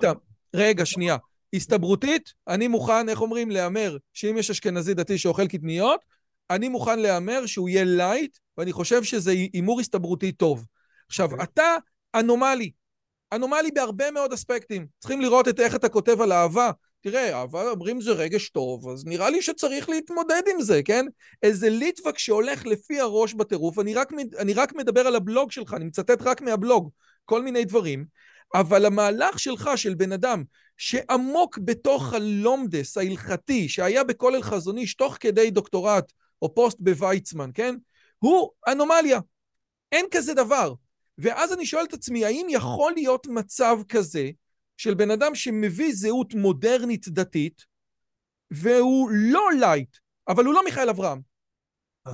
[0.54, 1.18] רגע, שנייה.
[1.54, 6.06] הסתברותית, אני מוכן, איך אומרים, להמר שאם יש אשכנזי דתי שאוכל קטניות,
[6.50, 10.66] אני מוכן להמר שהוא יהיה לייט, ואני חושב שזה הימור הסתברותי טוב.
[11.08, 11.32] עכשיו, okay.
[11.32, 11.46] אוקיי.
[11.54, 11.78] אתה
[12.16, 12.72] אנומלי.
[13.34, 14.88] אנומלי בהרבה מאוד אספקטים.
[15.00, 16.72] צריכים לראות את איך אתה כותב על אהבה.
[17.02, 21.06] תראה, אהבה אומרים זה רגש טוב, אז נראה לי שצריך להתמודד עם זה, כן?
[21.44, 25.86] איזה ליטווק שהולך לפי הראש בטירוף, אני רק, אני רק מדבר על הבלוג שלך, אני
[25.86, 26.90] מצטט רק מהבלוג,
[27.26, 28.06] כל מיני דברים,
[28.56, 30.44] אבל המהלך שלך, של בן אדם
[30.80, 37.76] שעמוק בתוך הלומדס ההלכתי שהיה בכולל חזון איש תוך כדי דוקטורט או פוסט בוויצמן, כן?
[38.20, 39.20] הוא אנומליה.
[39.92, 40.74] אין כזה דבר.
[41.18, 44.30] ואז אני שואל את עצמי, האם יכול להיות מצב כזה
[44.78, 47.66] של בן אדם שמביא זהות מודרנית דתית,
[48.52, 51.22] והוא לא לייט, אבל הוא לא מיכאל אברהם.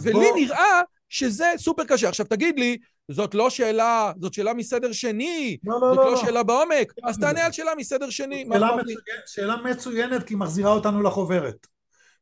[0.01, 0.37] ולי בוא...
[0.37, 2.09] נראה שזה סופר קשה.
[2.09, 2.77] עכשיו תגיד לי,
[3.11, 6.93] זאת לא שאלה, זאת שאלה מסדר שני, לא, לא, זאת לא, לא, לא שאלה בעומק,
[7.03, 8.45] לא, אז תענה על שאלה מסדר שני.
[8.53, 11.67] שאלה, מצוין, שאלה מצוינת כי מחזירה אותנו לחוברת.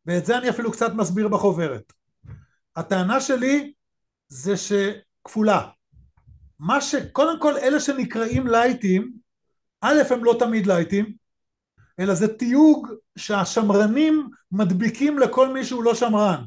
[0.05, 1.93] ואת זה אני אפילו קצת מסביר בחוברת.
[2.75, 3.73] הטענה שלי
[4.27, 5.67] זה שכפולה.
[6.59, 9.11] מה שקודם כל אלה שנקראים לייטים,
[9.81, 11.13] א' הם לא תמיד לייטים,
[11.99, 16.43] אלא זה תיוג שהשמרנים מדביקים לכל מי שהוא לא שמרן.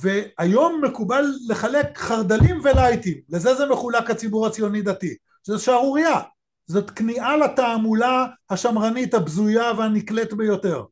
[0.00, 6.20] והיום מקובל לחלק חרדלים ולייטים, לזה זה מחולק הציבור הציוני דתי, זו שערורייה,
[6.66, 10.84] זאת כניעה לתעמולה השמרנית הבזויה והנקלט ביותר.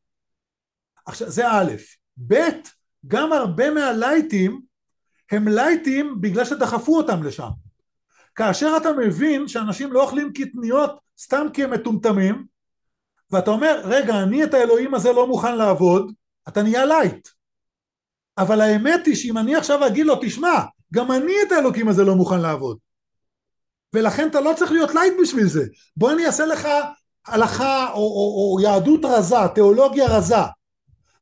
[1.06, 1.72] עכשיו זה א',
[2.26, 2.34] ב',
[3.06, 4.60] גם הרבה מהלייטים
[5.30, 7.48] הם לייטים בגלל שדחפו אותם לשם.
[8.34, 12.46] כאשר אתה מבין שאנשים לא אוכלים קטניות סתם כי הם מטומטמים,
[13.30, 16.12] ואתה אומר, רגע, אני את האלוהים הזה לא מוכן לעבוד,
[16.48, 17.28] אתה נהיה לייט.
[18.38, 20.60] אבל האמת היא שאם אני עכשיו אגיד לו, תשמע,
[20.94, 22.78] גם אני את האלוקים הזה לא מוכן לעבוד.
[23.94, 25.64] ולכן אתה לא צריך להיות לייט בשביל זה.
[25.96, 26.68] בוא אני אעשה לך
[27.26, 30.36] הלכה או, או, או יהדות רזה, תיאולוגיה רזה,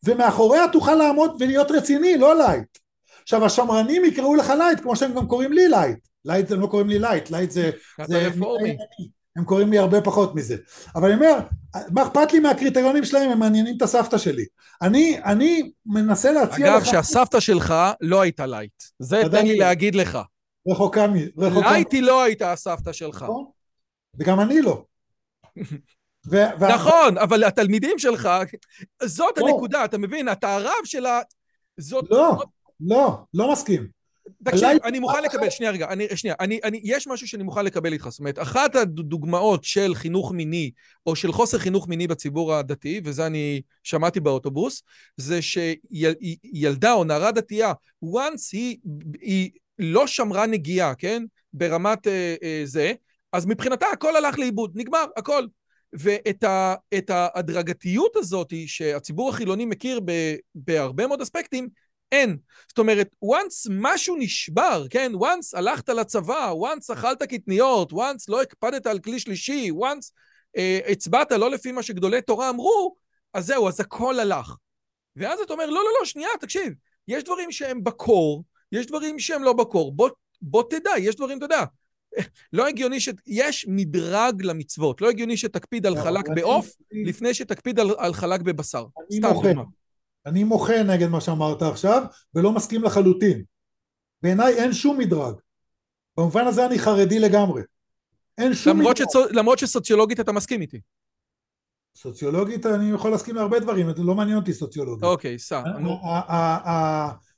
[0.04, 2.78] ומאחוריה תוכל לעמוד ולהיות רציני, לא לייט.
[3.22, 5.98] עכשיו השמרנים יקראו לך לייט כמו שהם גם קוראים לי לייט.
[6.24, 7.70] לייט הם לא קוראים לי לייט, לייט זה...
[8.06, 8.76] זה רפורמי.
[9.37, 10.57] הם קוראים לי הרבה פחות מזה.
[10.95, 11.39] אבל אני אומר,
[11.91, 14.45] מה אכפת לי מהקריטריונים שלהם, הם מעניינים את הסבתא שלי.
[14.83, 16.89] אני, אני מנסה להציע אגב, לך...
[16.89, 18.83] אגב, שהסבתא שלך לא הייתה לייט.
[18.99, 20.18] זה תן לי להגיד לך.
[20.68, 21.14] רחוקה מ...
[21.37, 23.22] לייט היא לא הייתה הסבתא שלך.
[23.22, 23.45] נכון.
[24.18, 24.85] וגם אני לא.
[26.30, 28.28] ו- נכון, אבל התלמידים שלך,
[29.03, 29.47] זאת לא.
[29.47, 30.28] הנקודה, אתה מבין?
[30.28, 31.20] אתה הרב של ה...
[31.80, 32.05] זאת...
[32.11, 32.43] לא,
[32.80, 34.01] לא, לא מסכים.
[34.45, 37.93] תקשיב, אני מוכן לקבל, שנייה רגע, אני, שנייה, אני, אני, יש משהו שאני מוכן לקבל
[37.93, 40.70] איתך, זאת אומרת, אחת הדוגמאות של חינוך מיני,
[41.07, 44.83] או של חוסר חינוך מיני בציבור הדתי, וזה אני שמעתי באוטובוס,
[45.16, 47.73] זה שילדה או נערה דתייה,
[48.05, 48.79] once היא,
[49.20, 51.25] היא לא שמרה נגיעה, כן?
[51.53, 52.93] ברמת אה, אה, זה,
[53.33, 55.47] אז מבחינתה הכל הלך לאיבוד, נגמר, הכל.
[55.93, 56.75] ואת ה,
[57.09, 61.68] ההדרגתיות הזאת שהציבור החילוני מכיר ב, בהרבה מאוד אספקטים,
[62.12, 62.36] אין.
[62.68, 65.12] זאת אומרת, once משהו נשבר, כן?
[65.14, 70.10] once הלכת לצבא, once אכלת קטניות, once לא הקפדת על כלי שלישי, once
[70.56, 72.96] אה, הצבעת לא לפי מה שגדולי תורה אמרו,
[73.34, 74.54] אז זהו, אז הכל הלך.
[75.16, 76.72] ואז אתה אומר, לא, לא, לא, שנייה, תקשיב,
[77.08, 80.10] יש דברים שהם בקור, יש דברים שהם לא בקור, בוא,
[80.42, 81.64] בוא תדע, יש דברים, אתה יודע,
[82.52, 83.08] לא הגיוני ש...
[83.26, 88.84] יש מדרג למצוות, לא הגיוני שתקפיד על חלק בעוף לפני שתקפיד על, על חלק בבשר.
[89.12, 89.62] סתם דוגמה.
[90.27, 92.03] אני מוחה נגד מה שאמרת עכשיו,
[92.35, 93.43] ולא מסכים לחלוטין.
[94.23, 95.35] בעיניי אין שום מדרג.
[96.16, 97.62] במובן הזה אני חרדי לגמרי.
[98.39, 99.09] אין שום למרות מדרג.
[99.09, 99.37] שצ...
[99.37, 100.81] למרות שסוציולוגית אתה מסכים איתי.
[101.97, 105.05] סוציולוגית אני יכול להסכים להרבה דברים, זה לא מעניין אותי סוציולוגית.
[105.05, 105.62] אוקיי, סע.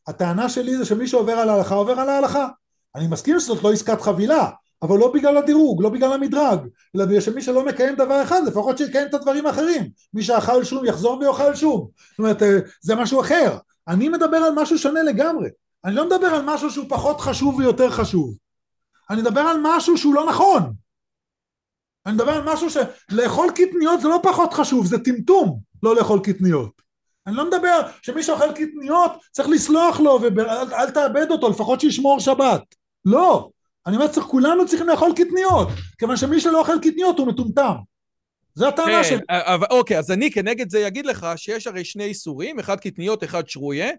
[0.06, 2.48] הטענה שלי זה שמי שעובר על ההלכה עובר על ההלכה.
[2.94, 4.50] אני מסכים שזאת לא עסקת חבילה,
[4.84, 6.58] אבל לא בגלל הדירוג, לא בגלל המדרג,
[6.96, 9.90] אלא בגלל שמי שלא מקיים דבר אחד, לפחות שיקיים את הדברים האחרים.
[10.14, 11.88] מי שאכל שום יחזור ויאכל שום.
[12.10, 13.58] זאת אומרת, אה, זה משהו אחר.
[13.88, 15.48] אני מדבר על משהו שונה לגמרי.
[15.84, 18.36] אני לא מדבר על משהו שהוא פחות חשוב ויותר חשוב.
[19.10, 20.72] אני מדבר על משהו שהוא לא נכון.
[22.06, 26.82] אני מדבר על משהו שלאכול קטניות זה לא פחות חשוב, זה טמטום לא לאכול קטניות.
[27.26, 32.62] אני לא מדבר שמי שאוכל קטניות צריך לסלוח לו ואל תאבד אותו, לפחות שישמור שבת.
[33.04, 33.50] לא.
[33.86, 35.68] אני אומר, צריך, כולנו צריכים לאכול קטניות,
[35.98, 37.74] כיוון שמי שלא אוכל קטניות הוא מטומטם.
[38.54, 39.20] זו הטענה כן, שלי.
[39.30, 43.48] אבל, אוקיי, אז אני כנגד זה אגיד לך שיש הרי שני איסורים, אחד קטניות, אחד
[43.48, 43.90] שרויה,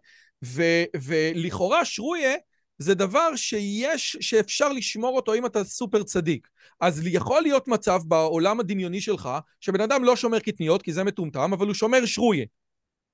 [0.46, 0.64] ו,
[1.04, 2.34] ולכאורה שרויה
[2.78, 6.48] זה דבר שיש, שאפשר לשמור אותו אם אתה סופר צדיק.
[6.82, 9.30] אז יכול להיות מצב בעולם הדמיוני שלך,
[9.60, 12.46] שבן אדם לא שומר קטניות כי זה מטומטם, אבל הוא שומר שרויה.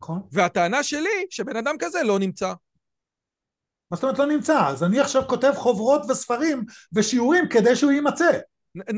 [0.02, 0.22] נכון.
[0.32, 2.54] והטענה שלי, שבן אדם כזה לא נמצא.
[3.92, 4.68] מה זאת אומרת לא נמצא?
[4.68, 6.64] אז אני עכשיו כותב חוברות וספרים
[6.94, 8.32] ושיעורים כדי שהוא יימצא.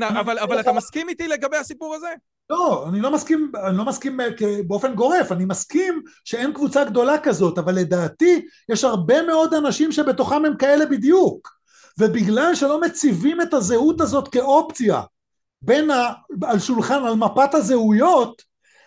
[0.02, 2.08] אבל, אבל אתה מסכים איתי לגבי הסיפור הזה?
[2.50, 4.20] לא, אני לא מסכים, אני לא מסכים
[4.66, 10.44] באופן גורף, אני מסכים שאין קבוצה גדולה כזאת, אבל לדעתי יש הרבה מאוד אנשים שבתוכם
[10.44, 11.50] הם כאלה בדיוק,
[11.98, 15.02] ובגלל שלא מציבים את הזהות הזאת כאופציה
[15.62, 16.12] בין ה,
[16.44, 18.42] על שולחן, על מפת הזהויות,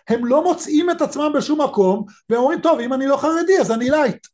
[0.08, 3.72] הם לא מוצאים את עצמם בשום מקום, והם אומרים, טוב, אם אני לא חרדי אז
[3.72, 4.26] אני לייט.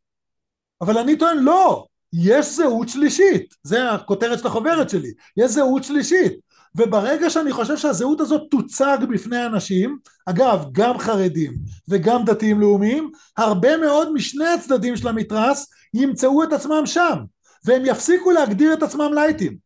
[0.81, 6.33] אבל אני טוען לא, יש זהות שלישית, זה הכותרת של החוברת שלי, יש זהות שלישית,
[6.77, 11.53] וברגע שאני חושב שהזהות הזאת תוצג בפני אנשים, אגב גם חרדים
[11.89, 17.19] וגם דתיים לאומיים, הרבה מאוד משני הצדדים של המתרס ימצאו את עצמם שם,
[17.65, 19.65] והם יפסיקו להגדיר את עצמם לייטים.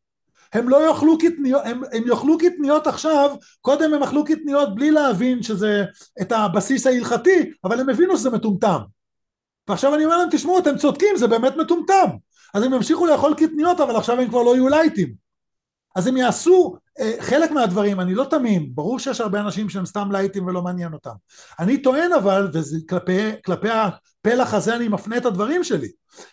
[0.53, 5.43] הם לא יאכלו קטניות, הם, הם יאכלו קטניות עכשיו, קודם הם אכלו קטניות בלי להבין
[5.43, 5.85] שזה
[6.21, 8.79] את הבסיס ההלכתי, אבל הם הבינו שזה מטומטם.
[9.69, 12.09] ועכשיו אני אומר להם, תשמעו, אתם צודקים, זה באמת מטומטם.
[12.55, 15.29] אז הם ימשיכו לאכול קטניות, אבל עכשיו הם כבר לא יהיו לייטים.
[15.97, 20.13] אז הם יעשו אה, חלק מהדברים, אני לא תמים, ברור שיש הרבה אנשים שהם סתם
[20.13, 21.11] לייטים ולא מעניין אותם.
[21.59, 25.89] אני טוען אבל, וכלפי הפלח הזה אני מפנה את הדברים שלי,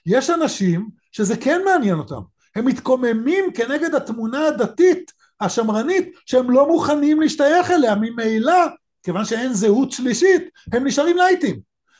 [0.05, 2.21] יש אנשים שזה כן מעניין אותם.
[2.55, 5.11] הם מתקוממים כנגד התמונה הדתית
[5.41, 8.65] השמרנית שהם לא מוכנים להשתייך אליה ממילא
[9.03, 11.59] כיוון שאין זהות שלישית הם נשארים לייטים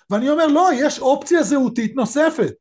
[0.10, 2.54] ואני אומר לא יש אופציה זהותית נוספת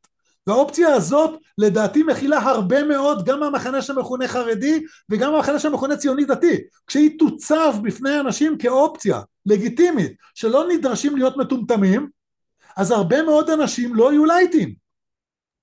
[0.47, 6.57] והאופציה הזאת לדעתי מכילה הרבה מאוד גם מהמחנה שמכונה חרדי וגם מהמחנה שמכונה ציוני דתי
[6.87, 12.09] כשהיא תוצב בפני אנשים כאופציה לגיטימית שלא נדרשים להיות מטומטמים
[12.77, 14.75] אז הרבה מאוד אנשים לא יהיו לייטים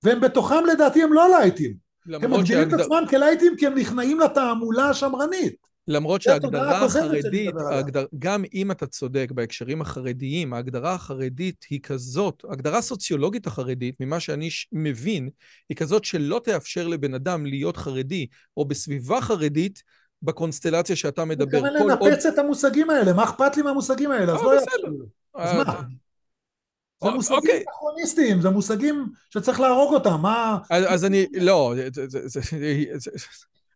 [0.02, 2.68] והם בתוכם לדעתי הם לא לייטים הם מגדירים.
[2.68, 5.71] את עצמם כלייטים כי הם נכנעים לתעמולה השמרנית.
[5.88, 8.06] למרות שההגדרה החרדית, ההגדר...
[8.18, 14.48] גם אם אתה צודק בהקשרים החרדיים, ההגדרה החרדית היא כזאת, ההגדרה הסוציולוגית החרדית, ממה שאני
[14.72, 15.28] מבין,
[15.68, 18.26] היא כזאת שלא תאפשר לבן אדם להיות חרדי
[18.56, 19.82] או בסביבה חרדית
[20.22, 21.58] בקונסטלציה שאתה מדבר.
[21.58, 22.34] אני מתכוון לנפץ עוד...
[22.34, 24.32] את המושגים האלה, מה אכפת לי מהמושגים האלה?
[24.32, 24.88] אז אה, לא בסדר.
[25.34, 25.62] אז מה?
[25.62, 25.80] אה,
[27.04, 27.64] זה מושגים אוקיי.
[27.68, 30.58] אנכרוניסטיים, זה מושגים שצריך להרוג אותם, מה...
[30.70, 31.74] אז אני, לא,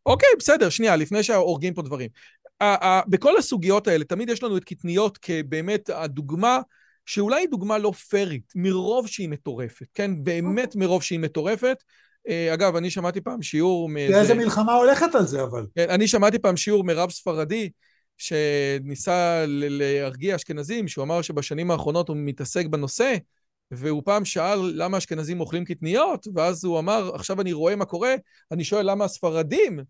[0.06, 2.08] אוקיי, בסדר, שנייה, לפני שהורגים פה דברים.
[3.08, 6.60] בכל הסוגיות האלה, תמיד יש לנו את קטניות כבאמת הדוגמה,
[7.06, 10.24] שאולי היא דוגמה לא פיירית, מרוב שהיא מטורפת, כן?
[10.24, 10.80] באמת אוקיי.
[10.80, 11.82] מרוב שהיא מטורפת.
[12.28, 13.88] אה, אגב, אני שמעתי פעם שיעור...
[13.88, 14.20] מאיזה...
[14.20, 15.66] איזה מלחמה הולכת על זה, אבל.
[15.74, 17.70] כן, אני שמעתי פעם שיעור מרב ספרדי,
[18.18, 23.14] שניסה להרגיע אשכנזים, שהוא אמר שבשנים האחרונות הוא מתעסק בנושא,
[23.70, 28.14] והוא פעם שאל למה אשכנזים אוכלים קטניות, ואז הוא אמר, עכשיו אני רואה מה קורה,
[28.52, 29.80] אני שואל למה הספרדים,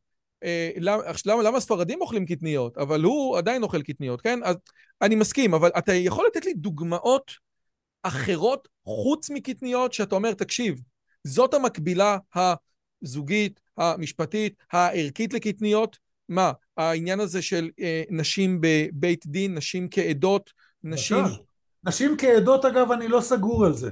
[0.76, 4.40] למה, למה הספרדים אוכלים קטניות, אבל הוא עדיין אוכל קטניות, כן?
[4.44, 4.57] אז
[5.03, 7.32] אני מסכים, אבל אתה יכול לתת לי דוגמאות
[8.03, 10.80] אחרות חוץ מקטניות, שאתה אומר, תקשיב,
[11.24, 19.88] זאת המקבילה הזוגית, המשפטית, הערכית לקטניות, מה, העניין הזה של אה, נשים בבית דין, נשים
[19.90, 20.51] כעדות,
[20.84, 21.24] נשים...
[21.84, 23.90] נשים כעדות אגב, אני לא סגור על זה.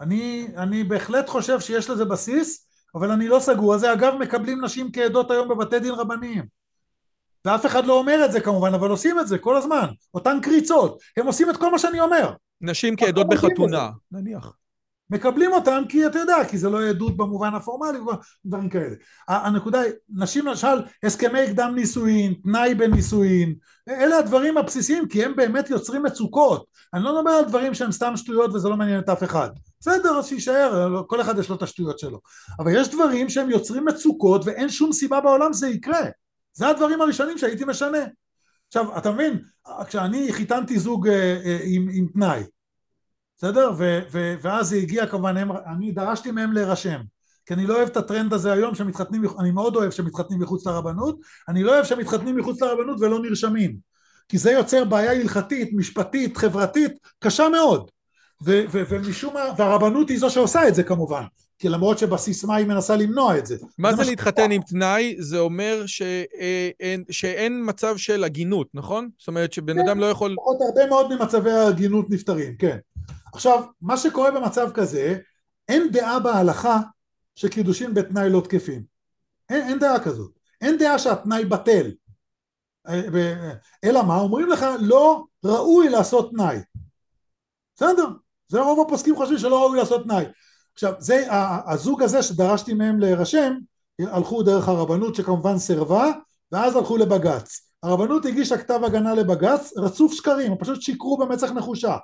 [0.00, 2.65] אני, אני בהחלט חושב שיש לזה בסיס,
[2.96, 3.92] אבל אני לא סגור על זה.
[3.92, 6.44] אגב, מקבלים נשים כעדות היום בבתי דין רבניים.
[7.44, 9.86] ואף אחד לא אומר את זה כמובן, אבל עושים את זה כל הזמן.
[10.14, 11.00] אותן קריצות.
[11.16, 12.32] הם עושים את כל מה שאני אומר.
[12.60, 14.52] נשים כעדות בחתונה, נניח.
[15.10, 17.98] מקבלים אותם כי אתה יודע, כי זה לא עדות במובן הפורמלי,
[18.44, 18.94] דברים כאלה.
[19.28, 23.54] הנקודה היא, נשים למשל, הסכמי קדם נישואין, תנאי בנישואין,
[23.88, 26.66] אלה הדברים הבסיסיים, כי הם באמת יוצרים מצוקות.
[26.94, 29.50] אני לא מדבר על דברים שהם סתם שטויות וזה לא מעניין את אף אחד.
[29.80, 32.20] בסדר, אז שיישאר, כל אחד יש לו את השטויות שלו.
[32.58, 36.06] אבל יש דברים שהם יוצרים מצוקות ואין שום סיבה בעולם שזה יקרה.
[36.52, 37.98] זה הדברים הראשונים שהייתי משנה.
[38.68, 39.40] עכשיו, אתה מבין,
[39.86, 42.42] כשאני חיתנתי זוג אה, אה, עם, עם תנאי,
[43.38, 43.72] בסדר?
[43.78, 47.00] ו- ו- ואז זה הגיע כמובן, הם, אני דרשתי מהם להירשם
[47.46, 51.18] כי אני לא אוהב את הטרנד הזה היום שמתחתנים, אני מאוד אוהב שמתחתנים מחוץ לרבנות,
[51.48, 53.76] אני לא אוהב שמתחתנים מחוץ לרבנות ולא נרשמים
[54.28, 57.90] כי זה יוצר בעיה הלכתית, משפטית, חברתית, קשה מאוד
[58.44, 61.22] ו- ו- ומשום מה, והרבנות היא זו שעושה את זה כמובן
[61.58, 63.56] כי למרות שבסיסמה היא מנסה למנוע את זה.
[63.78, 65.16] מה זה, זה להתחתן עם תנאי?
[65.18, 69.08] זה אומר שאין, שאין מצב של הגינות, נכון?
[69.18, 70.30] זאת אומרת שבן כן, אדם לא יכול...
[70.32, 72.76] לפחות הרבה מאוד ממצבי ההגינות נפתרים, כן.
[73.36, 75.18] עכשיו, מה שקורה במצב כזה,
[75.68, 76.78] אין דעה בהלכה
[77.34, 78.82] שקידושין בתנאי לא תקפים.
[79.50, 80.32] אין, אין דעה כזאת.
[80.60, 81.90] אין דעה שהתנאי בטל.
[82.88, 83.52] אה,
[83.84, 84.16] אלא מה?
[84.16, 86.58] אומרים לך לא ראוי לעשות תנאי.
[87.76, 88.08] בסדר,
[88.48, 90.24] זה רוב הפוסקים חושבים שלא ראוי לעשות תנאי.
[90.72, 91.26] עכשיו, זה,
[91.66, 93.54] הזוג הזה שדרשתי מהם להירשם,
[94.00, 96.12] הלכו דרך הרבנות שכמובן סירבה,
[96.52, 97.70] ואז הלכו לבג"ץ.
[97.82, 101.96] הרבנות הגישה כתב הגנה לבג"ץ, רצוף שקרים, פשוט שיקרו במצח נחושה.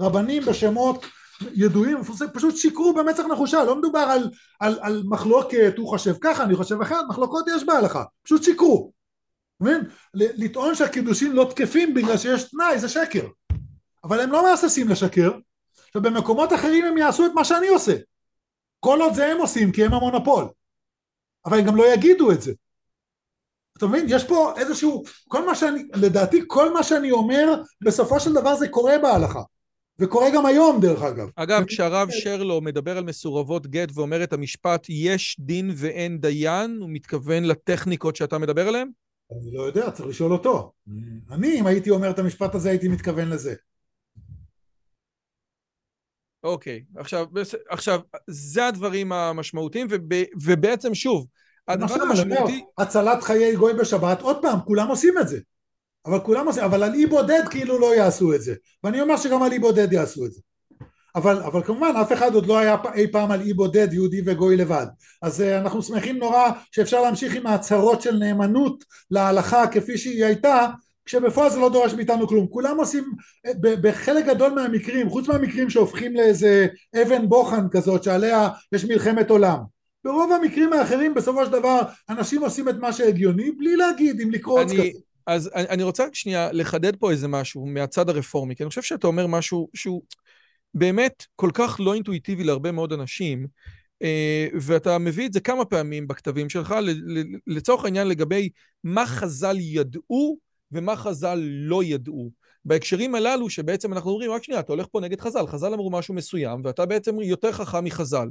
[0.00, 1.06] רבנים בשמות
[1.54, 1.98] ידועים,
[2.34, 4.30] פשוט שיקרו במצח נחושה, לא מדובר על,
[4.60, 8.92] על, על מחלוקת, הוא חושב ככה, אני חושב אחרת, מחלוקות יש בהלכה, פשוט שיקרו.
[9.60, 9.80] מבין?
[10.14, 13.26] לטעון שהקידושים לא תקפים בגלל שיש תנאי זה שקר.
[14.04, 15.30] אבל הם לא מהססים לשקר,
[15.94, 17.96] ובמקומות אחרים הם יעשו את מה שאני עושה.
[18.80, 20.48] כל עוד זה הם עושים כי הם המונופול.
[21.46, 22.52] אבל הם גם לא יגידו את זה.
[23.78, 24.06] אתה מבין?
[24.08, 28.68] יש פה איזשהו, כל מה שאני, לדעתי כל מה שאני אומר בסופו של דבר זה
[28.68, 29.42] קורה בהלכה.
[30.00, 31.28] וקורה גם היום דרך אגב.
[31.36, 36.90] אגב, כשהרב שרלו מדבר על מסורבות גט ואומר את המשפט יש דין ואין דיין, הוא
[36.92, 38.90] מתכוון לטכניקות שאתה מדבר עליהן?
[39.32, 40.72] אני לא יודע, צריך לשאול אותו.
[41.30, 43.54] אני, אם הייתי אומר את המשפט הזה, הייתי מתכוון לזה.
[46.44, 47.26] אוקיי, עכשיו,
[47.68, 50.02] עכשיו, זה הדברים המשמעותיים, וב,
[50.42, 51.26] ובעצם שוב,
[51.68, 52.64] הדבר המשמעותי...
[52.78, 55.38] הצלת חיי גוי בשבת, עוד פעם, כולם עושים את זה.
[56.06, 58.54] אבל כולם עושים, אבל על אי בודד כאילו לא יעשו את זה.
[58.84, 60.40] ואני אומר שגם על אי בודד יעשו את זה.
[61.14, 64.56] אבל, אבל כמובן אף אחד עוד לא היה אי פעם על אי בודד יהודי וגוי
[64.56, 64.86] לבד
[65.22, 70.66] אז uh, אנחנו שמחים נורא שאפשר להמשיך עם ההצהרות של נאמנות להלכה כפי שהיא הייתה
[71.04, 73.04] כשבפועל זה לא דורש מאיתנו כלום כולם עושים
[73.46, 76.66] אה, בחלק גדול מהמקרים חוץ מהמקרים שהופכים לאיזה
[77.02, 79.58] אבן בוחן כזאת שעליה יש מלחמת עולם
[80.04, 84.70] ברוב המקרים האחרים בסופו של דבר אנשים עושים את מה שהגיוני בלי להגיד אם לקרוץ
[84.70, 84.78] אני...
[84.78, 84.98] כזה
[85.28, 89.26] אז אני רוצה שנייה לחדד פה איזה משהו מהצד הרפורמי, כי אני חושב שאתה אומר
[89.26, 90.02] משהו שהוא
[90.74, 93.46] באמת כל כך לא אינטואיטיבי להרבה מאוד אנשים,
[94.02, 96.74] אה, ואתה מביא את זה כמה פעמים בכתבים שלך,
[97.46, 98.48] לצורך העניין לגבי
[98.84, 100.38] מה חז"ל ידעו
[100.72, 102.30] ומה חז"ל לא ידעו.
[102.64, 106.14] בהקשרים הללו שבעצם אנחנו אומרים, רק שנייה, אתה הולך פה נגד חז"ל, חז"ל אמרו משהו
[106.14, 108.28] מסוים, ואתה בעצם יותר חכם מחז"ל.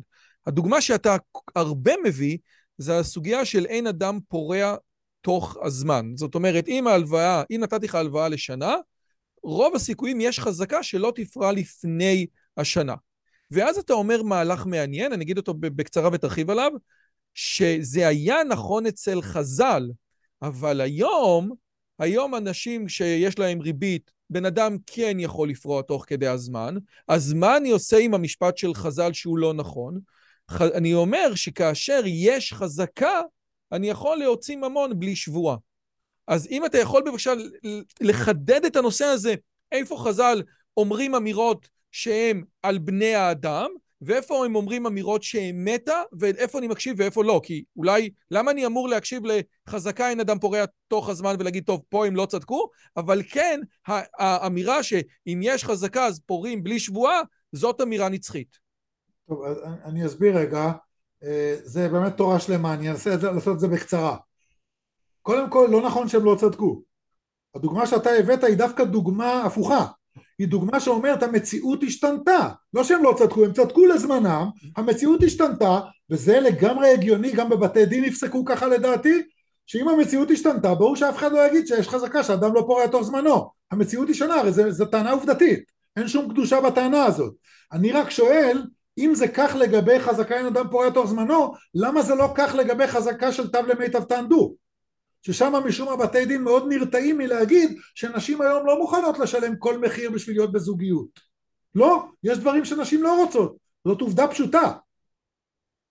[0.48, 1.16] הדוגמה שאתה
[1.56, 2.38] הרבה מביא,
[2.78, 4.76] זה הסוגיה של אין אדם פורע
[5.22, 6.11] תוך הזמן.
[6.15, 8.76] זאת אומרת, אם ההלוואה, אם נתתי לך הלוואה לשנה,
[9.43, 12.26] רוב הסיכויים יש חזקה שלא תפרע לפני
[12.57, 12.95] השנה.
[13.51, 16.72] ואז אתה אומר מהלך מעניין, אני אגיד אותו בקצרה ותרחיב עליו,
[17.34, 19.89] שזה היה נכון אצל חז"ל,
[20.41, 21.51] אבל היום,
[21.99, 26.76] היום אנשים שיש להם ריבית, בן אדם כן יכול לפרוע תוך כדי הזמן,
[27.07, 29.99] אז מה אני עושה עם המשפט של חז"ל שהוא לא נכון?
[30.61, 33.22] אני אומר שכאשר יש חזקה,
[33.72, 35.57] אני יכול להוציא ממון בלי שבועה.
[36.28, 37.34] אז אם אתה יכול בבקשה
[38.01, 39.36] לחדד את הנושא הזה,
[39.72, 40.43] איפה חז"ל
[40.78, 43.70] אומרים אמירות שהן על בני האדם,
[44.01, 47.41] ואיפה הם אומרים אמירות שהן מתה, ואיפה אני מקשיב ואיפה לא.
[47.43, 49.24] כי אולי, למה אני אמור להקשיב
[49.68, 53.59] לחזקה אין אדם פורע תוך הזמן ולהגיד, טוב, פה הם לא צדקו, אבל כן,
[54.18, 58.57] האמירה שאם יש חזקה אז פורעים בלי שבועה, זאת אמירה נצחית.
[59.28, 59.43] טוב,
[59.86, 60.72] אני אסביר רגע.
[61.24, 64.18] אה, זה באמת תורה שלמה, אני אנסה לעשות את זה בקצרה.
[65.22, 66.82] קודם כל, לא נכון שהם לא צדקו.
[67.55, 69.86] הדוגמה שאתה הבאת היא דווקא דוגמה הפוכה.
[70.39, 72.49] היא דוגמה שאומרת המציאות השתנתה.
[72.74, 78.03] לא שהם לא צדקו, הם צדקו לזמנם, המציאות השתנתה, וזה לגמרי הגיוני, גם בבתי דין
[78.03, 79.22] יפסקו ככה לדעתי,
[79.65, 83.51] שאם המציאות השתנתה, ברור שאף אחד לא יגיד שיש חזקה שאדם לא פורע תוך זמנו.
[83.72, 85.72] המציאות היא שונה, הרי זו טענה עובדתית.
[85.97, 87.34] אין שום קדושה בטענה הזאת.
[87.72, 88.63] אני רק שואל,
[88.98, 92.88] אם זה כך לגבי חזקה אין אדם פורע תוך זמנו, למה זה לא כך לגבי
[92.88, 94.56] חזקה של תו למיטב תענדו?
[95.22, 100.36] ששם משום הבתי דין מאוד נרתעים מלהגיד שנשים היום לא מוכנות לשלם כל מחיר בשביל
[100.36, 101.20] להיות בזוגיות.
[101.76, 104.72] לא, יש דברים שנשים לא רוצות, זאת עובדה פשוטה.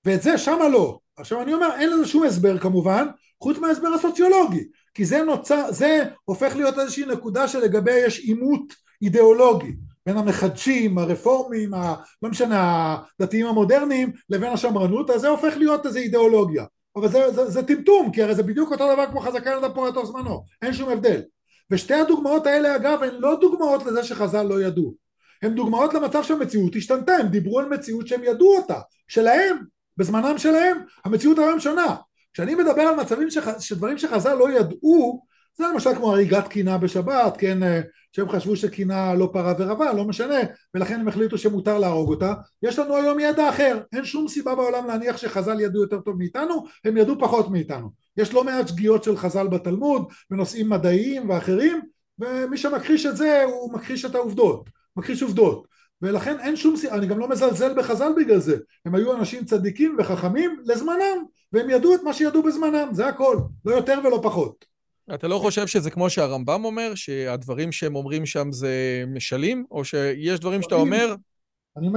[0.04, 0.98] ואת זה שמה לא.
[1.16, 3.06] עכשיו אני אומר, אין לזה שום הסבר כמובן,
[3.42, 9.72] חוץ מההסבר הסוציולוגי, כי זה נוצר, זה הופך להיות איזושהי נקודה שלגבי יש עימות אידיאולוגי.
[10.06, 11.94] בין המחדשים, הרפורמים, ה...
[12.22, 16.64] לא משנה, הדתיים המודרניים, לבין השמרנות, אז זה הופך להיות איזו אידיאולוגיה.
[16.96, 19.90] אבל זה, זה, זה טמטום, כי הרי זה בדיוק אותו דבר כמו חזקה ילדה פורע
[19.90, 21.22] תוך זמנו, אין שום הבדל.
[21.70, 24.94] ושתי הדוגמאות האלה אגב הן לא דוגמאות לזה שחז"ל לא ידעו,
[25.42, 29.56] הן דוגמאות למצב שהמציאות השתנתה, הם דיברו על מציאות שהם ידעו אותה, שלהם,
[29.96, 31.96] בזמנם שלהם, המציאות היום שונה.
[32.32, 33.60] כשאני מדבר על מצבים שח...
[33.60, 37.80] שדברים שחז"ל לא ידעו, זה למשל כמו הריגת קינה בשבת, כן, אה,
[38.16, 40.38] שהם חשבו שקינה לא פרה ורבה, לא משנה,
[40.74, 42.34] ולכן הם החליטו שמותר להרוג אותה.
[42.62, 46.64] יש לנו היום ידע אחר, אין שום סיבה בעולם להניח שחז"ל ידעו יותר טוב מאיתנו,
[46.84, 47.90] הם ידעו פחות מאיתנו.
[48.16, 51.80] יש לא מעט שגיאות של חז"ל בתלמוד, בנושאים מדעיים ואחרים,
[52.18, 55.66] ומי שמכחיש את זה הוא מכחיש את העובדות, מכחיש עובדות.
[56.02, 58.56] ולכן אין שום סיבה, אני גם לא מזלזל בחז"ל בגלל זה,
[58.86, 63.74] הם היו אנשים צדיקים וחכמים לזמנם, והם ידעו את מה שידעו בזמנם, זה הכל, לא
[63.74, 64.75] יותר ולא פחות.
[65.14, 70.40] אתה לא חושב שזה כמו שהרמב"ם אומר, שהדברים שהם אומרים שם זה משלים, או שיש
[70.40, 71.14] דברים שאתה אומר,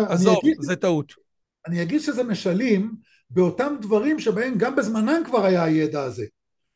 [0.07, 1.13] עזוב, זה טעות.
[1.67, 2.91] אני אגיד שזה משלים
[3.29, 6.25] באותם דברים שבהם גם בזמנם כבר היה הידע הזה.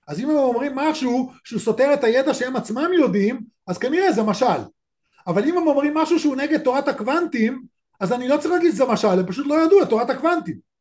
[0.08, 4.24] אז אם הם אומרים משהו שהוא סותר את הידע שהם עצמם יודעים, אז כנראה זה
[4.24, 4.62] משל.
[5.28, 7.64] אבל אם הם אומרים משהו שהוא נגד תורת הקוונטים,
[8.00, 10.73] אז אני לא צריך להגיד שזה משל, הם פשוט לא ידעו את תורת הקוונטים.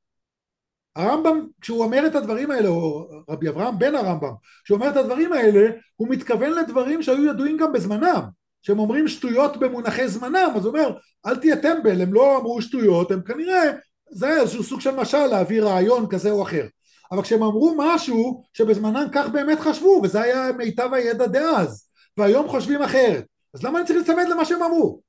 [0.97, 4.32] הרמב"ם כשהוא אומר את הדברים האלה או רבי אברהם בן הרמב"ם
[4.64, 8.22] כשהוא אומר את הדברים האלה הוא מתכוון לדברים שהיו ידועים גם בזמנם
[8.62, 13.11] שהם אומרים שטויות במונחי זמנם אז הוא אומר אל תהיה טמבל הם לא אמרו שטויות
[13.11, 13.72] הם כנראה
[14.11, 16.66] זה היה איזשהו סוג של משל להביא רעיון כזה או אחר.
[17.12, 22.82] אבל כשהם אמרו משהו שבזמנם כך באמת חשבו וזה היה מיטב הידע דאז והיום חושבים
[22.82, 23.24] אחרת
[23.55, 25.01] אז למה אני צריך להצמד למה שהם אמרו?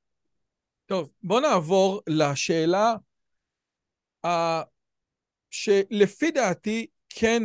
[0.85, 2.95] טוב, בוא נעבור לשאלה
[5.53, 7.43] שלפי דעתי כן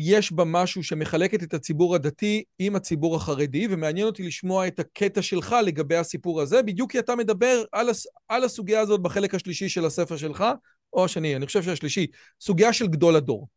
[0.00, 5.22] יש בה משהו שמחלקת את הציבור הדתי עם הציבור החרדי, ומעניין אותי לשמוע את הקטע
[5.22, 8.06] שלך לגבי הסיפור הזה, בדיוק כי אתה מדבר על, הס...
[8.28, 10.44] על הסוגיה הזאת בחלק השלישי של הספר שלך,
[10.92, 12.06] או השני, אני חושב שהשלישי,
[12.40, 13.48] סוגיה של גדול הדור,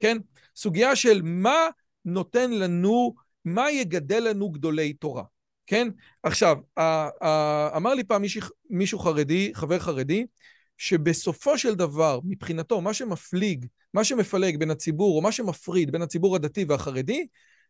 [0.00, 0.16] כן?
[0.56, 1.68] סוגיה של מה
[2.04, 3.14] נותן לנו,
[3.44, 5.24] מה יגדל לנו גדולי תורה,
[5.66, 5.88] כן?
[6.22, 6.56] עכשיו,
[7.76, 8.22] אמר לי פעם
[8.70, 10.26] מישהו, חרדי, חבר חרדי,
[10.80, 16.36] שבסופו של דבר, מבחינתו, מה שמפליג, מה שמפלג בין הציבור, או מה שמפריד בין הציבור
[16.36, 17.26] הדתי והחרדי,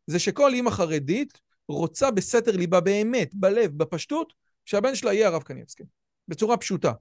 [0.07, 4.33] זה שכל אימא חרדית רוצה בסתר ליבה באמת, בלב, בפשטות,
[4.65, 5.83] שהבן שלה יהיה הרב קניבסקי,
[6.29, 6.93] בצורה פשוטה.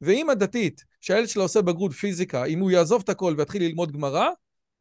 [0.00, 4.28] ואימא דתית, שהילד שלה עושה בגרות פיזיקה, אם הוא יעזוב את הכל ויתחיל ללמוד גמרא,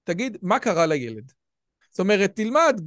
[0.04, 1.32] תגיד, מה קרה לילד?
[1.90, 2.82] זאת אומרת, תלמד,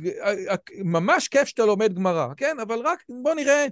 [0.85, 2.57] ממש כיף שאתה לומד גמרא, כן?
[2.63, 3.67] אבל רק בוא נראה